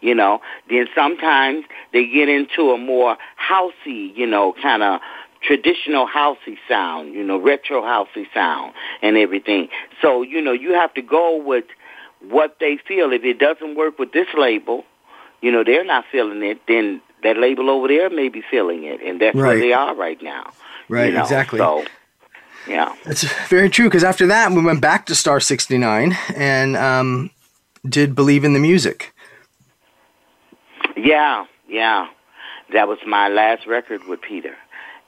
you 0.02 0.16
know. 0.16 0.41
Then 0.70 0.88
sometimes 0.95 1.64
they 1.93 2.08
get 2.08 2.30
into 2.30 2.72
a 2.72 2.80
more 2.80 3.16
housey, 3.39 4.16
you 4.18 4.26
know, 4.26 4.56
kind 4.60 4.82
of 4.82 5.02
traditional 5.48 6.08
housey 6.08 6.58
sound, 6.68 7.14
you 7.16 7.24
know, 7.24 7.38
retro 7.38 7.82
housey 7.82 8.26
sound 8.34 8.74
and 9.02 9.18
everything. 9.18 9.70
So, 10.02 10.22
you 10.22 10.41
know, 10.41 10.52
you 10.52 10.74
have 10.74 10.93
to 10.95 11.02
go 11.02 11.41
with 11.41 11.64
what 12.28 12.58
they 12.60 12.78
feel. 12.86 13.14
If 13.14 13.24
it 13.24 13.39
doesn't 13.39 13.76
work 13.76 13.98
with 13.98 14.12
this 14.12 14.28
label, 14.38 14.84
you 15.41 15.52
know, 15.52 15.64
they're 15.64 15.86
not 15.86 16.04
feeling 16.12 16.43
it, 16.43 16.60
then 16.68 17.02
that 17.24 17.38
label 17.38 17.70
over 17.70 17.88
there 17.88 18.10
may 18.10 18.28
be 18.28 18.41
feeling 18.52 18.84
it. 18.84 19.02
And 19.02 19.22
that's 19.22 19.36
right. 19.36 19.48
where 19.52 19.60
they 19.60 19.72
are 19.74 19.95
right 19.95 20.22
now. 20.22 20.52
Right, 20.89 21.08
you 21.08 21.14
know? 21.16 21.24
exactly. 21.24 21.60
So, 21.60 21.86
yeah. 22.68 22.93
That's 23.06 23.24
very 23.48 23.70
true 23.70 23.86
because 23.86 24.04
after 24.04 24.28
that, 24.28 24.52
we 24.52 24.62
went 24.62 24.82
back 24.82 25.06
to 25.06 25.16
Star 25.16 25.39
69 25.39 26.16
and 26.36 26.76
um, 26.76 27.30
did 27.88 28.16
Believe 28.16 28.43
in 28.43 28.52
the 28.54 28.60
Music. 28.60 29.14
Yeah, 30.98 31.45
yeah. 31.70 32.10
That 32.74 32.89
was 32.89 32.98
my 33.08 33.30
last 33.30 33.66
record 33.66 34.02
with 34.10 34.20
Peter 34.22 34.56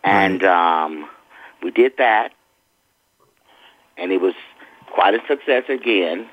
and 0.10 0.43
um, 0.43 1.07
we 1.62 1.70
did 1.72 1.93
that, 1.99 2.32
and 3.97 4.12
it 4.12 4.20
was 4.20 4.34
quite 4.91 5.14
a 5.14 5.20
success 5.28 5.64
again, 5.70 6.28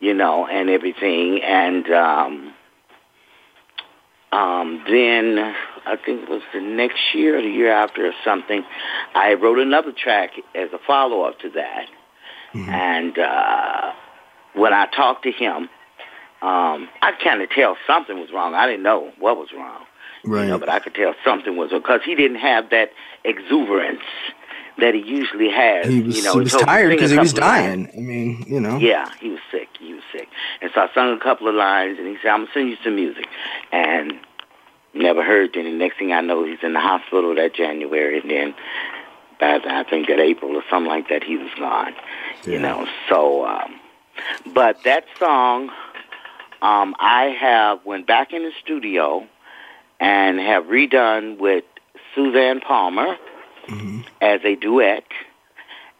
you 0.00 0.14
know, 0.14 0.46
and 0.46 0.70
everything, 0.70 1.42
and 1.42 1.90
um, 1.90 2.54
um, 4.32 4.84
then 4.88 5.38
I 5.86 5.96
think 5.96 6.22
it 6.22 6.28
was 6.28 6.42
the 6.54 6.60
next 6.60 6.98
year, 7.14 7.38
or 7.38 7.42
the 7.42 7.48
year 7.48 7.72
after, 7.72 8.06
or 8.06 8.12
something. 8.24 8.62
I 9.14 9.34
wrote 9.34 9.58
another 9.58 9.92
track 9.92 10.30
as 10.54 10.68
a 10.72 10.78
follow 10.86 11.22
up 11.22 11.40
to 11.40 11.50
that, 11.50 11.86
mm-hmm. 12.54 12.70
and 12.70 13.18
uh, 13.18 13.92
when 14.54 14.72
I 14.72 14.86
talked 14.94 15.24
to 15.24 15.32
him. 15.32 15.68
Um, 16.42 16.90
I 17.00 17.12
kind 17.24 17.40
of 17.40 17.48
tell 17.48 17.78
something 17.86 18.20
was 18.20 18.28
wrong. 18.30 18.54
I 18.54 18.66
didn't 18.66 18.82
know 18.82 19.10
what 19.18 19.38
was 19.38 19.48
wrong. 19.56 19.84
Right. 20.26 20.42
You 20.42 20.48
know, 20.48 20.58
but 20.58 20.68
I 20.68 20.80
could 20.80 20.94
tell 20.94 21.14
something 21.24 21.56
was 21.56 21.70
because 21.70 22.00
he 22.04 22.14
didn't 22.14 22.38
have 22.38 22.70
that 22.70 22.90
exuberance 23.24 24.00
that 24.78 24.94
he 24.94 25.00
usually 25.00 25.50
has. 25.50 25.86
He 25.86 26.02
was, 26.02 26.16
you 26.16 26.22
know, 26.24 26.32
he 26.34 26.40
was 26.40 26.52
tired 26.52 26.90
because 26.90 27.10
he 27.10 27.18
was 27.18 27.32
dying. 27.32 27.88
I 27.96 28.00
mean, 28.00 28.44
you 28.46 28.60
know. 28.60 28.76
Yeah, 28.78 29.08
he 29.20 29.30
was 29.30 29.40
sick. 29.50 29.68
He 29.78 29.94
was 29.94 30.02
sick. 30.12 30.28
And 30.60 30.70
so 30.74 30.82
I 30.82 30.88
sung 30.92 31.16
a 31.16 31.20
couple 31.20 31.48
of 31.48 31.54
lines, 31.54 31.98
and 31.98 32.06
he 32.08 32.16
said, 32.20 32.28
I'm 32.32 32.40
going 32.40 32.48
to 32.48 32.52
send 32.54 32.68
you 32.70 32.76
some 32.84 32.96
music. 32.96 33.26
And 33.72 34.14
never 34.92 35.24
heard. 35.24 35.54
And 35.56 35.66
the 35.66 35.70
next 35.72 35.98
thing 35.98 36.12
I 36.12 36.20
know, 36.22 36.44
he's 36.44 36.58
in 36.62 36.72
the 36.74 36.80
hospital 36.80 37.34
that 37.36 37.54
January, 37.54 38.20
and 38.20 38.28
then 38.30 38.54
by 39.40 39.58
the, 39.58 39.68
I 39.72 39.84
think 39.84 40.08
that 40.08 40.18
April 40.18 40.54
or 40.56 40.62
something 40.68 40.90
like 40.90 41.08
that, 41.08 41.22
he 41.22 41.36
was 41.36 41.50
gone. 41.58 41.94
Yeah. 42.44 42.52
You 42.54 42.58
know, 42.60 42.86
so. 43.08 43.46
Um, 43.46 43.80
but 44.54 44.76
that 44.84 45.04
song, 45.18 45.70
um, 46.62 46.94
I 46.98 47.36
have, 47.38 47.80
when 47.84 48.02
back 48.04 48.32
in 48.32 48.42
the 48.42 48.52
studio, 48.62 49.26
and 50.00 50.38
have 50.38 50.64
redone 50.64 51.38
with 51.38 51.64
Suzanne 52.14 52.60
Palmer 52.60 53.16
mm-hmm. 53.68 54.00
as 54.20 54.40
a 54.44 54.56
duet, 54.56 55.04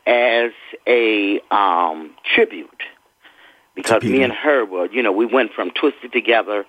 as 0.07 0.53
a 0.87 1.41
um, 1.51 2.15
tribute. 2.35 2.83
Because 3.75 4.03
me 4.03 4.23
and 4.23 4.33
her 4.33 4.65
were, 4.65 4.87
you 4.87 5.03
know, 5.03 5.13
we 5.13 5.27
went 5.27 5.53
from 5.53 5.71
Twisted 5.71 6.11
Together 6.11 6.65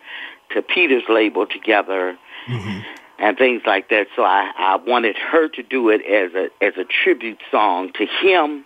to 0.54 0.62
Peter's 0.62 1.04
label 1.10 1.46
together. 1.46 2.18
Mm-hmm 2.48 2.80
and 3.20 3.36
things 3.36 3.64
like 3.66 3.90
that. 3.90 4.06
So 4.16 4.22
I, 4.22 4.52
I 4.56 4.76
wanted 4.76 5.16
her 5.18 5.48
to 5.48 5.64
do 5.64 5.90
it 5.90 6.06
as 6.06 6.36
a 6.36 6.64
as 6.64 6.74
a 6.78 6.84
tribute 6.84 7.40
song 7.50 7.92
to 7.96 8.06
him 8.06 8.64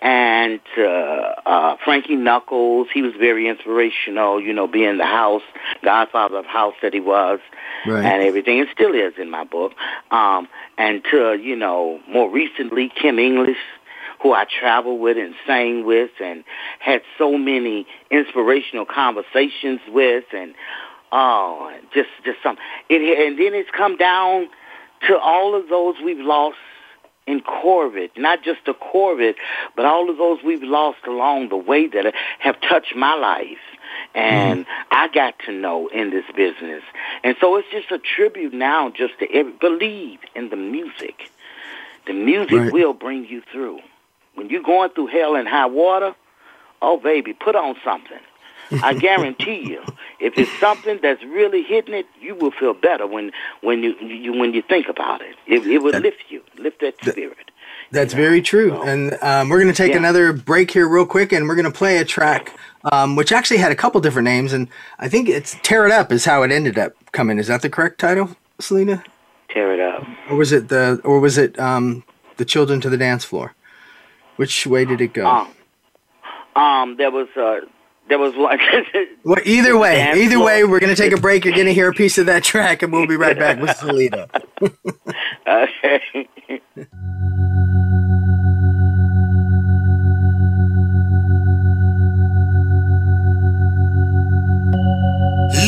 and 0.00 0.58
uh, 0.76 0.80
uh, 0.82 1.76
Frankie 1.84 2.16
Knuckles. 2.16 2.88
He 2.92 3.02
was 3.02 3.12
very 3.16 3.46
inspirational, 3.46 4.40
you 4.40 4.52
know, 4.52 4.66
being 4.66 4.98
the 4.98 5.06
house 5.06 5.44
godfather 5.84 6.38
of 6.38 6.44
house 6.44 6.74
that 6.82 6.92
he 6.92 6.98
was, 6.98 7.38
right. 7.86 8.04
and 8.04 8.22
everything. 8.22 8.58
It 8.58 8.68
still 8.72 8.94
is 8.94 9.14
in 9.18 9.30
my 9.30 9.44
book. 9.44 9.72
Um, 10.10 10.48
to 10.78 11.38
you 11.40 11.56
know, 11.56 12.00
more 12.08 12.30
recently, 12.30 12.90
Kim 12.94 13.18
English, 13.18 13.58
who 14.22 14.32
I 14.32 14.44
traveled 14.60 15.00
with 15.00 15.16
and 15.16 15.34
sang 15.46 15.84
with 15.84 16.10
and 16.22 16.44
had 16.78 17.02
so 17.18 17.36
many 17.36 17.86
inspirational 18.10 18.84
conversations 18.86 19.80
with 19.88 20.24
and, 20.34 20.54
oh, 21.10 21.74
just, 21.94 22.08
just 22.24 22.38
some. 22.42 22.56
It, 22.88 23.00
and 23.26 23.38
then 23.38 23.54
it's 23.54 23.70
come 23.76 23.96
down 23.96 24.48
to 25.08 25.18
all 25.18 25.54
of 25.54 25.68
those 25.68 25.96
we've 26.04 26.18
lost 26.24 26.56
in 27.26 27.40
COVID, 27.40 28.10
not 28.16 28.42
just 28.42 28.60
the 28.66 28.74
COVID, 28.74 29.34
but 29.76 29.84
all 29.84 30.10
of 30.10 30.18
those 30.18 30.38
we've 30.44 30.62
lost 30.64 30.98
along 31.06 31.50
the 31.50 31.56
way 31.56 31.86
that 31.88 32.12
have 32.40 32.60
touched 32.68 32.94
my 32.96 33.14
life 33.14 33.58
and 34.14 34.60
mm-hmm. 34.66 34.86
I 34.92 35.08
got 35.08 35.38
to 35.46 35.52
know 35.52 35.88
in 35.88 36.10
this 36.10 36.24
business. 36.36 36.82
And 37.24 37.36
so 37.40 37.56
it's 37.56 37.68
just 37.70 37.90
a 37.90 37.98
tribute 37.98 38.52
now, 38.52 38.90
just 38.90 39.18
to 39.20 39.32
every, 39.32 39.52
believe 39.52 40.20
in 40.34 40.48
the 40.50 40.56
music. 40.56 41.30
The 42.06 42.12
music 42.12 42.58
right. 42.58 42.72
will 42.72 42.92
bring 42.92 43.26
you 43.26 43.42
through. 43.52 43.80
When 44.34 44.48
you're 44.50 44.62
going 44.62 44.90
through 44.90 45.08
hell 45.08 45.36
and 45.36 45.46
high 45.46 45.66
water, 45.66 46.14
oh 46.80 46.96
baby, 46.98 47.32
put 47.32 47.54
on 47.54 47.76
something. 47.84 48.18
I 48.82 48.94
guarantee 48.94 49.68
you, 49.70 49.82
if 50.18 50.34
it's 50.36 50.52
something 50.58 50.98
that's 51.02 51.22
really 51.22 51.62
hitting 51.62 51.94
it, 51.94 52.06
you 52.20 52.34
will 52.34 52.50
feel 52.50 52.72
better 52.74 53.06
when 53.06 53.30
when 53.60 53.82
you, 53.82 53.94
you 54.00 54.32
when 54.38 54.52
you 54.54 54.62
think 54.62 54.88
about 54.88 55.20
it. 55.20 55.36
It, 55.46 55.66
it 55.66 55.78
will 55.82 55.92
that, 55.92 56.02
lift 56.02 56.24
you, 56.30 56.42
lift 56.58 56.80
that 56.80 56.94
spirit. 57.04 57.36
That, 57.36 57.50
that's 57.92 58.14
you 58.14 58.18
know? 58.18 58.24
very 58.26 58.42
true. 58.42 58.70
So, 58.70 58.82
and 58.82 59.18
um, 59.22 59.48
we're 59.50 59.60
going 59.60 59.72
to 59.72 59.76
take 59.76 59.92
yeah. 59.92 59.98
another 59.98 60.32
break 60.32 60.70
here, 60.70 60.88
real 60.88 61.06
quick, 61.06 61.32
and 61.32 61.46
we're 61.46 61.54
going 61.56 61.70
to 61.70 61.76
play 61.76 61.98
a 61.98 62.04
track 62.04 62.56
um, 62.90 63.16
which 63.16 63.32
actually 63.32 63.58
had 63.58 63.70
a 63.72 63.76
couple 63.76 64.00
different 64.00 64.24
names, 64.26 64.52
and 64.52 64.68
I 64.98 65.08
think 65.08 65.28
it's 65.28 65.56
Tear 65.62 65.86
It 65.86 65.92
Up 65.92 66.10
is 66.10 66.24
how 66.24 66.42
it 66.42 66.50
ended 66.50 66.78
up 66.78 66.92
coming. 67.12 67.38
Is 67.38 67.46
that 67.46 67.62
the 67.62 67.70
correct 67.70 68.00
title, 68.00 68.30
Celeda? 68.60 69.04
Tear 69.48 69.72
It 69.74 69.80
Up. 69.80 70.04
Or 70.30 70.36
was 70.36 70.52
it 70.52 70.68
the 70.68 71.00
or 71.04 71.20
was 71.20 71.38
it 71.38 71.58
um, 71.58 72.04
the 72.36 72.44
Children 72.44 72.80
to 72.80 72.90
the 72.90 72.96
Dance 72.96 73.24
Floor? 73.24 73.54
Which 74.36 74.66
way 74.66 74.84
did 74.84 75.00
it 75.00 75.12
go? 75.12 75.26
Um, 75.26 75.48
um 76.56 76.96
there 76.96 77.10
was 77.10 77.28
uh, 77.36 77.60
there 78.08 78.18
was 78.18 78.34
like 78.34 78.60
well, 79.24 79.36
either 79.44 79.78
way, 79.78 80.10
either 80.14 80.40
way, 80.40 80.64
we're 80.64 80.80
gonna 80.80 80.96
take 80.96 81.12
a 81.12 81.20
break. 81.20 81.44
You're 81.44 81.54
gonna 81.56 81.72
hear 81.72 81.88
a 81.90 81.94
piece 81.94 82.18
of 82.18 82.26
that 82.26 82.42
track, 82.42 82.82
and 82.82 82.92
we'll 82.92 83.06
be 83.06 83.16
right 83.16 83.38
back 83.38 83.60
with 83.60 83.70
Celeda. 83.78 84.28
okay. 85.46 86.28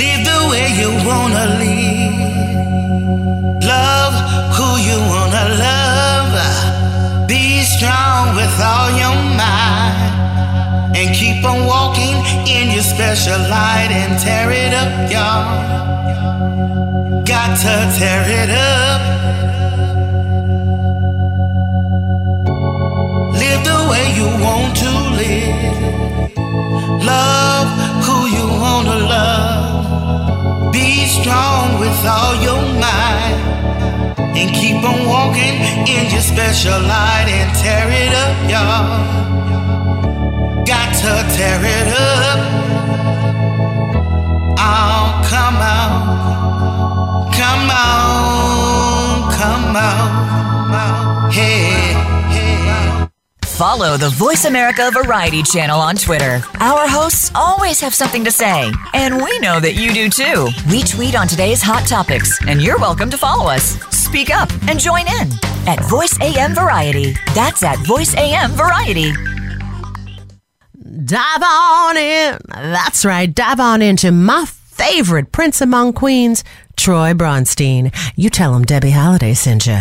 Live 0.00 0.22
the 0.24 0.40
way 0.50 0.66
you 0.80 0.88
wanna 1.08 1.44
live. 1.60 3.62
Love 3.62 4.14
who 4.56 4.68
you 4.88 4.98
wanna 5.12 5.46
love. 5.68 6.32
Be 7.28 7.44
strong 7.74 8.24
with 8.34 8.54
all 8.70 8.90
your 9.02 9.16
might. 9.40 10.14
And 10.98 11.08
keep 11.20 11.40
on 11.44 11.60
walking 11.66 12.16
in 12.56 12.64
your 12.74 12.82
special 12.94 13.38
light 13.56 13.90
and 14.00 14.10
tear 14.26 14.48
it 14.64 14.72
up, 14.82 14.92
y'all. 15.12 15.52
Got 17.32 17.50
to 17.64 17.74
tear 18.00 18.22
it 18.42 18.50
up. 18.50 19.00
Live 23.42 23.60
the 23.72 23.80
way 23.90 24.04
you 24.18 24.28
want 24.44 24.70
to 24.82 24.90
live. 25.20 25.80
Love 27.12 27.68
be 30.74 31.06
strong 31.06 31.78
with 31.78 31.94
all 32.04 32.34
your 32.42 32.60
might 32.82 34.18
and 34.18 34.50
keep 34.52 34.82
on 34.82 35.06
walking 35.06 35.54
in 35.86 36.10
your 36.10 36.20
special 36.20 36.80
light 36.82 37.26
and 37.30 37.46
tear 37.62 37.86
it 38.02 38.10
up, 38.24 38.34
y'all. 38.50 39.06
Got 40.66 40.90
to 41.02 41.14
tear 41.36 41.60
it 41.62 41.88
up. 42.08 42.38
Oh, 44.58 45.04
come 45.30 45.58
out, 45.78 45.94
come 47.38 47.70
out, 47.84 49.30
come 49.38 49.76
out, 49.76 51.30
hey. 51.32 52.10
Follow 53.54 53.96
the 53.96 54.10
Voice 54.10 54.46
America 54.46 54.90
Variety 54.92 55.40
channel 55.40 55.78
on 55.78 55.94
Twitter. 55.94 56.40
Our 56.58 56.88
hosts 56.88 57.30
always 57.36 57.80
have 57.82 57.94
something 57.94 58.24
to 58.24 58.30
say, 58.32 58.68
and 58.94 59.16
we 59.22 59.38
know 59.38 59.60
that 59.60 59.74
you 59.74 59.92
do 59.94 60.08
too. 60.10 60.48
We 60.72 60.82
tweet 60.82 61.14
on 61.16 61.28
today's 61.28 61.62
hot 61.62 61.86
topics, 61.86 62.36
and 62.48 62.60
you're 62.60 62.78
welcome 62.78 63.10
to 63.10 63.16
follow 63.16 63.48
us. 63.48 63.78
Speak 63.96 64.34
up 64.36 64.50
and 64.68 64.76
join 64.80 65.02
in 65.06 65.28
at 65.68 65.78
Voice 65.88 66.18
AM 66.20 66.52
Variety. 66.52 67.14
That's 67.32 67.62
at 67.62 67.78
Voice 67.86 68.12
AM 68.16 68.50
Variety. 68.50 69.12
Dive 71.04 71.42
on 71.44 71.96
in. 71.96 72.38
That's 72.48 73.04
right. 73.04 73.32
Dive 73.32 73.60
on 73.60 73.82
into 73.82 74.10
my 74.10 74.46
favorite 74.46 75.30
prince 75.30 75.60
among 75.60 75.92
queens, 75.92 76.42
Troy 76.76 77.12
Bronstein. 77.12 77.96
You 78.16 78.30
tell 78.30 78.52
him 78.56 78.64
Debby 78.64 78.90
Holiday 78.90 79.34
sent 79.34 79.66
you. 79.68 79.78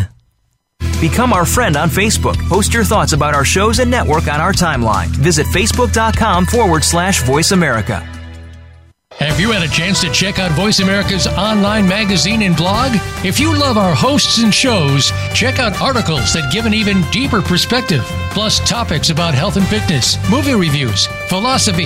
Become 1.02 1.34
our 1.34 1.46
friend 1.46 1.76
on 1.76 1.90
Facebook. 1.90 2.38
Post 2.48 2.74
your 2.74 2.84
thoughts 2.84 3.14
about 3.14 3.34
our 3.34 3.46
shows 3.46 3.80
and 3.80 3.92
network 3.92 4.28
on 4.28 4.40
our 4.40 4.54
timeline. 4.54 5.08
Visit 5.08 5.46
facebook.com 5.48 6.46
forward 6.46 6.84
slash 6.84 7.24
voice 7.24 7.52
America. 7.52 8.08
Have 9.20 9.40
you 9.40 9.52
had 9.52 9.62
a 9.62 9.68
chance 9.72 10.02
to 10.02 10.12
check 10.12 10.40
out 10.40 10.52
Voice 10.54 10.80
America's 10.80 11.28
online 11.28 11.88
magazine 11.88 12.42
and 12.42 12.56
blog? 12.58 12.94
If 13.24 13.40
you 13.40 13.56
love 13.56 13.78
our 13.78 13.94
hosts 13.94 14.42
and 14.42 14.52
shows, 14.52 15.12
check 15.36 15.60
out 15.60 15.80
articles 15.80 16.34
that 16.34 16.52
give 16.52 16.66
an 16.66 16.74
even 16.74 17.04
deeper 17.12 17.40
perspective, 17.40 18.02
plus 18.32 18.60
topics 18.68 19.12
about 19.12 19.36
health 19.36 19.56
and 19.56 19.68
fitness, 19.68 20.18
movie 20.32 20.56
reviews, 20.56 21.06
philosophy 21.28 21.86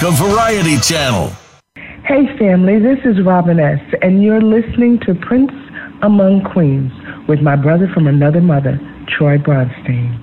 America 0.00 0.22
Variety 0.28 0.76
Channel. 0.78 1.28
Hey, 2.04 2.26
family, 2.38 2.78
this 2.78 2.98
is 3.04 3.20
Robin 3.26 3.58
S., 3.58 3.80
and 4.00 4.22
you're 4.22 4.40
listening 4.40 5.00
to 5.00 5.14
Prince 5.14 5.50
Among 6.02 6.44
Queens 6.52 6.92
with 7.26 7.40
my 7.40 7.56
brother 7.56 7.90
from 7.92 8.06
another 8.06 8.40
mother, 8.40 8.78
Troy 9.08 9.38
Bronstein. 9.38 10.22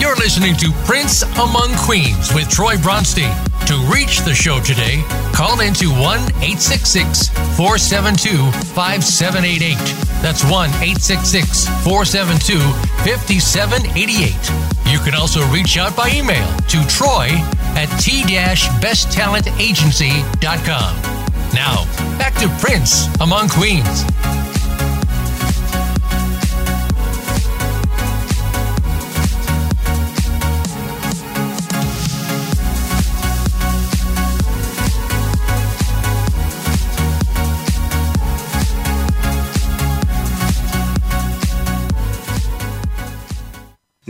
You're 0.00 0.16
listening 0.16 0.56
to 0.56 0.72
Prince 0.84 1.22
Among 1.38 1.70
Queens 1.78 2.34
with 2.34 2.48
Troy 2.50 2.74
Bronstein. 2.76 3.34
To 3.68 3.76
reach 3.94 4.20
the 4.22 4.34
show 4.34 4.58
today, 4.60 5.04
call 5.32 5.60
into 5.60 5.88
1 5.92 6.02
866 6.42 7.28
472 7.54 8.50
5788. 8.74 9.76
That's 10.20 10.42
1 10.42 10.50
866 10.82 11.68
472 11.86 12.89
5788. 13.04 14.32
You 14.92 14.98
can 14.98 15.14
also 15.14 15.46
reach 15.48 15.78
out 15.78 15.96
by 15.96 16.10
email 16.10 16.46
to 16.68 16.86
troy 16.86 17.28
at 17.76 17.86
t 17.98 18.20
besttalentagency.com. 18.82 20.96
Now, 21.54 21.84
back 22.18 22.34
to 22.34 22.48
Prince 22.64 23.06
Among 23.20 23.48
Queens. 23.48 24.04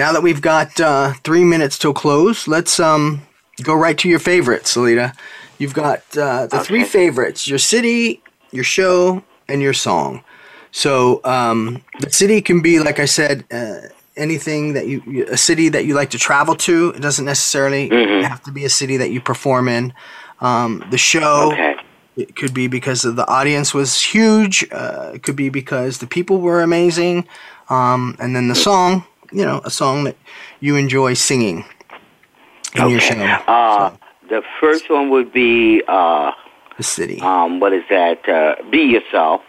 now 0.00 0.12
that 0.14 0.22
we've 0.22 0.40
got 0.40 0.80
uh, 0.80 1.12
three 1.24 1.44
minutes 1.44 1.76
till 1.78 1.92
close, 1.92 2.48
let's 2.48 2.80
um, 2.80 3.20
go 3.62 3.74
right 3.74 3.98
to 3.98 4.08
your 4.08 4.18
favorites, 4.18 4.74
Alita. 4.74 5.14
You've 5.58 5.74
got 5.74 5.98
uh, 6.16 6.46
the 6.46 6.56
okay. 6.56 6.64
three 6.64 6.84
favorites 6.84 7.46
your 7.46 7.58
city, 7.58 8.22
your 8.50 8.64
show, 8.64 9.22
and 9.46 9.60
your 9.60 9.74
song. 9.74 10.24
So 10.72 11.20
um, 11.24 11.84
the 12.00 12.10
city 12.10 12.40
can 12.40 12.62
be, 12.62 12.78
like 12.80 12.98
I 12.98 13.04
said, 13.04 13.44
uh, 13.52 13.80
anything 14.16 14.72
that 14.72 14.86
you, 14.86 15.26
a 15.30 15.36
city 15.36 15.68
that 15.68 15.84
you 15.84 15.94
like 15.94 16.08
to 16.10 16.18
travel 16.18 16.54
to. 16.54 16.94
It 16.96 17.00
doesn't 17.02 17.26
necessarily 17.26 17.90
mm-hmm. 17.90 18.24
have 18.24 18.42
to 18.44 18.52
be 18.52 18.64
a 18.64 18.70
city 18.70 18.96
that 18.96 19.10
you 19.10 19.20
perform 19.20 19.68
in. 19.68 19.92
Um, 20.40 20.82
the 20.90 20.98
show. 20.98 21.52
Okay. 21.52 21.76
It 22.16 22.36
could 22.36 22.52
be 22.52 22.66
because 22.68 23.02
the 23.02 23.26
audience 23.28 23.72
was 23.72 24.00
huge. 24.02 24.66
Uh, 24.72 25.12
it 25.14 25.22
could 25.22 25.36
be 25.36 25.48
because 25.48 25.98
the 25.98 26.06
people 26.06 26.40
were 26.40 26.60
amazing. 26.62 27.26
Um, 27.70 28.16
and 28.18 28.34
then 28.34 28.48
the 28.48 28.54
mm. 28.54 28.64
song 28.64 29.04
you 29.32 29.44
know 29.44 29.60
a 29.64 29.70
song 29.70 30.04
that 30.04 30.16
you 30.60 30.76
enjoy 30.76 31.14
singing 31.14 31.64
in 32.74 32.82
okay. 32.82 32.90
your 32.90 33.00
show. 33.00 33.14
Uh, 33.18 33.90
so. 33.90 33.98
The 34.28 34.42
first 34.60 34.88
one 34.90 35.10
would 35.10 35.32
be 35.32 35.82
uh, 35.88 36.32
the 36.76 36.82
city. 36.82 37.20
Um, 37.20 37.58
what 37.60 37.72
is 37.72 37.82
that? 37.90 38.28
Uh, 38.28 38.56
be 38.70 38.78
yourself. 38.82 39.42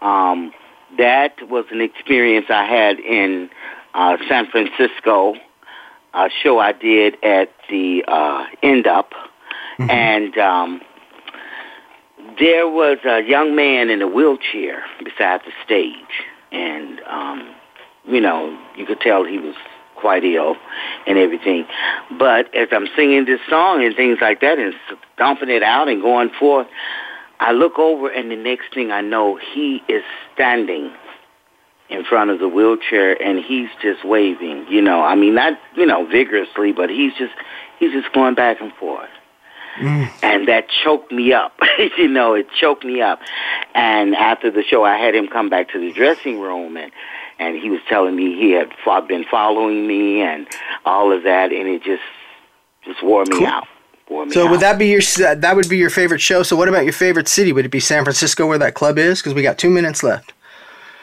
Um, 0.00 0.52
that 0.98 1.48
was 1.48 1.64
an 1.70 1.80
experience 1.80 2.46
I 2.50 2.64
had 2.64 2.98
in 3.00 3.50
uh, 3.94 4.16
San 4.28 4.46
Francisco. 4.46 5.34
A 6.16 6.30
show 6.42 6.60
I 6.60 6.70
did 6.72 7.16
at 7.24 7.50
the 7.68 8.04
uh, 8.06 8.46
End 8.62 8.86
Up, 8.86 9.10
mm-hmm. 9.78 9.90
and 9.90 10.38
um, 10.38 10.80
there 12.38 12.68
was 12.68 12.98
a 13.04 13.20
young 13.22 13.56
man 13.56 13.90
in 13.90 14.00
a 14.00 14.06
wheelchair 14.06 14.84
beside 15.02 15.40
the 15.44 15.50
stage, 15.64 15.92
and 16.52 17.00
um, 17.00 17.52
you 18.06 18.20
know, 18.20 18.56
you 18.76 18.86
could 18.86 19.00
tell 19.00 19.24
he 19.24 19.38
was 19.38 19.54
quite 19.96 20.24
ill 20.24 20.56
and 21.06 21.18
everything. 21.18 21.66
But 22.18 22.54
as 22.54 22.68
I'm 22.72 22.86
singing 22.96 23.24
this 23.24 23.40
song 23.48 23.84
and 23.84 23.94
things 23.96 24.18
like 24.20 24.40
that 24.42 24.58
and 24.58 24.74
stomping 25.14 25.50
it 25.50 25.62
out 25.62 25.88
and 25.88 26.02
going 26.02 26.30
forth, 26.38 26.66
I 27.40 27.52
look 27.52 27.78
over 27.78 28.08
and 28.08 28.30
the 28.30 28.36
next 28.36 28.72
thing 28.74 28.90
I 28.90 29.00
know, 29.00 29.36
he 29.36 29.82
is 29.88 30.02
standing 30.34 30.92
in 31.88 32.04
front 32.04 32.30
of 32.30 32.38
the 32.38 32.48
wheelchair 32.48 33.20
and 33.22 33.38
he's 33.42 33.68
just 33.82 34.04
waving, 34.04 34.66
you 34.68 34.80
know, 34.82 35.02
I 35.02 35.14
mean, 35.14 35.34
not, 35.34 35.58
you 35.76 35.86
know, 35.86 36.06
vigorously, 36.06 36.72
but 36.72 36.90
he's 36.90 37.12
just, 37.14 37.32
he's 37.78 37.92
just 37.92 38.12
going 38.14 38.34
back 38.34 38.60
and 38.60 38.72
forth. 38.74 39.10
Mm. 39.78 40.08
And 40.22 40.48
that 40.48 40.66
choked 40.84 41.10
me 41.10 41.32
up. 41.32 41.58
you 41.98 42.06
know, 42.08 42.34
it 42.34 42.46
choked 42.58 42.84
me 42.84 43.02
up. 43.02 43.20
And 43.74 44.14
after 44.14 44.50
the 44.50 44.62
show, 44.62 44.84
I 44.84 44.96
had 44.98 45.14
him 45.14 45.26
come 45.26 45.50
back 45.50 45.70
to 45.70 45.80
the 45.80 45.92
dressing 45.92 46.38
room 46.38 46.76
and 46.76 46.92
and 47.38 47.56
he 47.56 47.70
was 47.70 47.80
telling 47.88 48.14
me 48.14 48.36
he 48.38 48.52
had 48.52 48.72
been 49.08 49.24
following 49.30 49.86
me 49.86 50.20
and 50.20 50.46
all 50.84 51.12
of 51.12 51.24
that, 51.24 51.52
and 51.52 51.68
it 51.68 51.82
just 51.82 52.02
just 52.84 53.02
wore 53.02 53.24
me 53.24 53.38
cool. 53.38 53.46
out. 53.46 53.66
Wore 54.08 54.26
me 54.26 54.32
so 54.32 54.44
out. 54.44 54.50
would 54.50 54.60
that 54.60 54.78
be 54.78 54.88
your 54.88 55.00
uh, 55.26 55.34
that 55.36 55.56
would 55.56 55.68
be 55.68 55.78
your 55.78 55.90
favorite 55.90 56.20
show? 56.20 56.42
So 56.42 56.56
what 56.56 56.68
about 56.68 56.84
your 56.84 56.92
favorite 56.92 57.28
city? 57.28 57.52
Would 57.52 57.64
it 57.66 57.70
be 57.70 57.80
San 57.80 58.04
Francisco 58.04 58.46
where 58.46 58.58
that 58.58 58.74
club 58.74 58.98
is? 58.98 59.18
Because 59.20 59.34
we 59.34 59.42
got 59.42 59.58
two 59.58 59.70
minutes 59.70 60.02
left. 60.02 60.32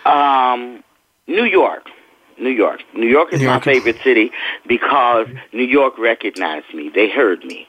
Um, 0.05 0.83
New 1.27 1.43
York. 1.45 1.89
New 2.39 2.49
York. 2.49 2.81
New 2.95 3.07
York 3.07 3.31
is 3.33 3.39
New 3.39 3.45
York. 3.45 3.65
my 3.65 3.73
favorite 3.73 3.97
city 4.03 4.31
because 4.65 5.27
New 5.53 5.63
York 5.63 5.97
recognized 5.99 6.73
me. 6.73 6.89
They 6.89 7.09
heard 7.09 7.43
me. 7.45 7.67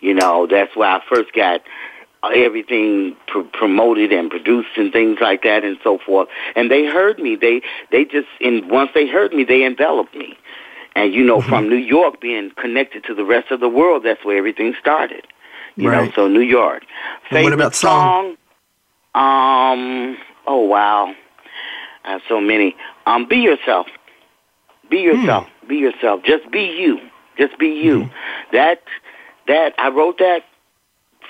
You 0.00 0.14
know, 0.14 0.46
that's 0.46 0.76
why 0.76 0.88
I 0.96 1.02
first 1.08 1.32
got 1.32 1.62
uh, 2.22 2.28
everything 2.34 3.16
pr- 3.28 3.42
promoted 3.52 4.12
and 4.12 4.28
produced 4.30 4.70
and 4.76 4.92
things 4.92 5.18
like 5.20 5.44
that 5.44 5.62
and 5.62 5.78
so 5.84 5.98
forth. 6.04 6.28
And 6.56 6.68
they 6.70 6.84
heard 6.86 7.18
me. 7.20 7.36
They 7.36 7.62
they 7.92 8.04
just 8.04 8.26
and 8.40 8.68
once 8.68 8.90
they 8.92 9.06
heard 9.06 9.32
me, 9.32 9.44
they 9.44 9.64
enveloped 9.64 10.14
me. 10.16 10.36
And 10.96 11.14
you 11.14 11.24
know, 11.24 11.38
mm-hmm. 11.40 11.48
from 11.48 11.68
New 11.68 11.76
York 11.76 12.20
being 12.20 12.50
connected 12.56 13.04
to 13.04 13.14
the 13.14 13.24
rest 13.24 13.52
of 13.52 13.60
the 13.60 13.68
world, 13.68 14.02
that's 14.04 14.24
where 14.24 14.36
everything 14.36 14.74
started. 14.80 15.28
You 15.76 15.90
right. 15.90 16.06
know, 16.06 16.12
so 16.16 16.26
New 16.28 16.40
York. 16.40 16.84
what 17.30 17.52
about 17.52 17.76
song? 17.76 18.36
Um. 19.14 20.18
Oh 20.44 20.64
wow, 20.66 21.14
I 22.04 22.12
have 22.14 22.22
so 22.28 22.40
many. 22.40 22.74
Um. 23.06 23.28
Be 23.28 23.36
yourself. 23.36 23.86
Be 24.90 25.06
hmm. 25.08 25.20
yourself. 25.20 25.46
Be 25.68 25.76
yourself. 25.76 26.24
Just 26.24 26.50
be 26.50 26.76
you. 26.80 26.98
Just 27.38 27.56
be 27.60 27.68
you. 27.80 28.06
Hmm. 28.06 28.10
That 28.52 28.82
that 29.46 29.74
I 29.78 29.90
wrote 29.90 30.18
that 30.18 30.42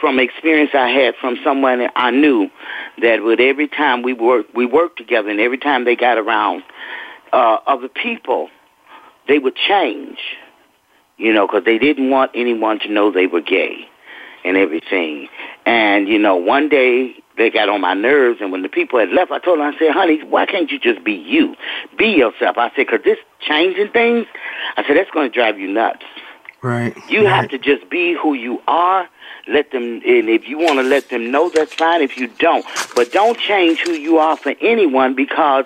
from 0.01 0.19
experience 0.19 0.71
I 0.75 0.89
had 0.91 1.17
from 1.17 1.37
someone 1.43 1.89
I 1.97 2.11
knew 2.11 2.51
that 3.03 3.23
with 3.23 3.41
every 3.41 3.69
time 3.69 4.03
we 4.03 4.13
worked 4.13 4.55
we 4.55 4.65
worked 4.67 4.99
together 4.99 5.29
and 5.29 5.41
every 5.41 5.59
time 5.59 5.85
they 5.85 5.97
got 5.97 6.19
around 6.19 6.63
uh, 7.33 7.59
other 7.67 7.89
people, 7.89 8.49
they 9.27 9.39
would 9.39 9.57
change, 9.57 10.19
you 11.17 11.33
know, 11.33 11.47
because 11.47 11.65
they 11.65 11.79
didn't 11.79 12.11
want 12.11 12.31
anyone 12.35 12.79
to 12.81 12.89
know 12.91 13.11
they 13.11 13.27
were 13.27 13.41
gay 13.41 13.89
and 14.45 14.57
everything. 14.57 15.29
And 15.67 16.09
you 16.09 16.19
know, 16.19 16.37
one 16.37 16.69
day 16.69 17.15
they 17.37 17.51
got 17.51 17.69
on 17.69 17.81
my 17.81 17.95
nerves, 17.95 18.41
and 18.41 18.51
when 18.51 18.63
the 18.63 18.69
people 18.69 18.99
had 18.99 19.11
left, 19.11 19.31
I 19.31 19.39
told 19.39 19.59
them, 19.59 19.67
I 19.75 19.79
said, 19.79 19.91
"Honey, 19.93 20.23
why 20.25 20.47
can't 20.47 20.71
you 20.71 20.79
just 20.79 21.05
be 21.05 21.13
you, 21.13 21.57
be 21.97 22.07
yourself?" 22.09 22.57
I 22.57 22.71
said, 22.77 22.89
"Cause 22.89 23.01
this 23.05 23.19
changing 23.41 23.91
things, 23.93 24.27
I 24.77 24.87
said 24.87 24.97
that's 24.97 25.11
going 25.11 25.31
to 25.31 25.35
drive 25.35 25.59
you 25.59 25.69
nuts." 25.69 26.03
Right. 26.63 26.97
You 27.09 27.25
right. 27.25 27.35
have 27.35 27.51
to 27.51 27.59
just 27.59 27.89
be 27.89 28.17
who 28.21 28.35
you 28.35 28.61
are 28.67 29.09
let 29.49 29.71
them, 29.71 29.83
and 29.85 30.03
if 30.29 30.47
you 30.47 30.59
want 30.59 30.75
to 30.79 30.83
let 30.83 31.09
them 31.09 31.31
know, 31.31 31.49
that's 31.49 31.73
fine. 31.73 32.03
If 32.03 32.19
you 32.19 32.29
don't, 32.39 32.65
but 32.95 33.13
don't 33.13 33.39
change 33.39 33.81
who 33.81 33.93
you 33.93 34.19
are 34.19 34.37
for 34.37 34.53
anyone 34.61 35.15
because 35.15 35.65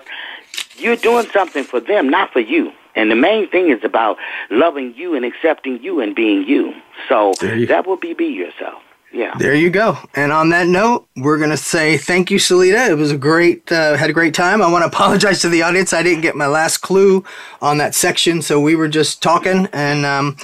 you're 0.77 0.95
doing 0.95 1.27
something 1.33 1.65
for 1.65 1.81
them, 1.81 2.07
not 2.07 2.31
for 2.31 2.39
you. 2.39 2.71
And 2.95 3.11
the 3.11 3.15
main 3.15 3.49
thing 3.49 3.69
is 3.69 3.83
about 3.83 4.17
loving 4.49 4.93
you 4.95 5.15
and 5.15 5.25
accepting 5.25 5.83
you 5.83 5.99
and 5.99 6.15
being 6.15 6.47
you. 6.47 6.73
So 7.09 7.33
that 7.41 7.85
will 7.85 7.97
be 7.97 8.13
be 8.13 8.27
yourself 8.27 8.81
yeah. 9.13 9.35
There 9.37 9.53
you 9.53 9.69
go. 9.69 9.97
And 10.15 10.31
on 10.31 10.49
that 10.49 10.65
note, 10.67 11.07
we're 11.15 11.37
going 11.37 11.51
to 11.51 11.57
say 11.57 11.97
thank 11.97 12.31
you, 12.31 12.39
Celeda. 12.39 12.89
It 12.89 12.95
was 12.95 13.11
a 13.11 13.17
great, 13.17 13.71
uh, 13.71 13.95
had 13.95 14.09
a 14.09 14.13
great 14.13 14.33
time. 14.33 14.59
I 14.61 14.71
want 14.71 14.81
to 14.83 14.87
apologize 14.87 15.39
to 15.43 15.49
the 15.49 15.61
audience. 15.61 15.93
I 15.93 16.01
didn't 16.03 16.21
get 16.21 16.35
my 16.35 16.47
last 16.47 16.77
clue 16.79 17.23
on 17.61 17.77
that 17.77 17.93
section. 17.93 18.41
So 18.41 18.59
we 18.59 18.75
were 18.75 18.87
just 18.87 19.21
talking 19.21 19.67
and, 19.71 20.05
um, 20.05 20.35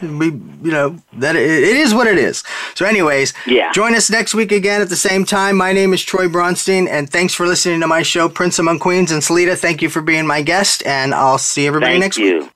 we, 0.18 0.26
you 0.28 0.70
know, 0.72 0.96
that 1.14 1.34
it, 1.36 1.44
it 1.48 1.76
is 1.76 1.92
what 1.94 2.06
it 2.06 2.16
is. 2.16 2.44
So 2.76 2.86
anyways, 2.86 3.34
yeah. 3.46 3.72
join 3.72 3.94
us 3.96 4.08
next 4.08 4.34
week 4.34 4.52
again 4.52 4.80
at 4.80 4.88
the 4.88 4.96
same 4.96 5.24
time. 5.24 5.56
My 5.56 5.72
name 5.72 5.92
is 5.92 6.02
Troy 6.02 6.28
Bronstein 6.28 6.88
and 6.88 7.10
thanks 7.10 7.34
for 7.34 7.44
listening 7.46 7.80
to 7.80 7.88
my 7.88 8.02
show, 8.02 8.28
Prince 8.28 8.58
Among 8.60 8.78
Queens 8.78 9.10
and 9.10 9.20
Celeda. 9.20 9.58
Thank 9.58 9.82
you 9.82 9.90
for 9.90 10.00
being 10.00 10.26
my 10.28 10.42
guest 10.42 10.84
and 10.86 11.12
I'll 11.12 11.38
see 11.38 11.66
everybody 11.66 11.94
thank 11.94 12.02
next 12.02 12.18
you. 12.18 12.40
week. 12.42 12.52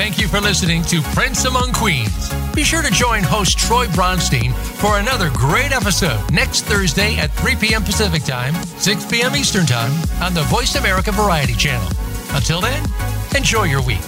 Thank 0.00 0.18
you 0.18 0.28
for 0.28 0.40
listening 0.40 0.80
to 0.84 1.02
Prince 1.14 1.44
Among 1.44 1.72
Queens. 1.74 2.32
Be 2.54 2.64
sure 2.64 2.80
to 2.80 2.90
join 2.90 3.22
host 3.22 3.58
Troy 3.58 3.84
Bronstein 3.88 4.54
for 4.54 4.98
another 4.98 5.30
great 5.34 5.72
episode 5.72 6.18
next 6.32 6.62
Thursday 6.62 7.18
at 7.18 7.26
3 7.32 7.56
p.m. 7.56 7.84
Pacific 7.84 8.22
Time, 8.24 8.54
6 8.64 9.10
p.m. 9.12 9.36
Eastern 9.36 9.66
Time 9.66 9.92
on 10.22 10.32
the 10.32 10.40
Voice 10.44 10.74
America 10.76 11.12
Variety 11.12 11.52
Channel. 11.52 11.86
Until 12.30 12.62
then, 12.62 12.82
enjoy 13.36 13.64
your 13.64 13.82
week. 13.82 14.00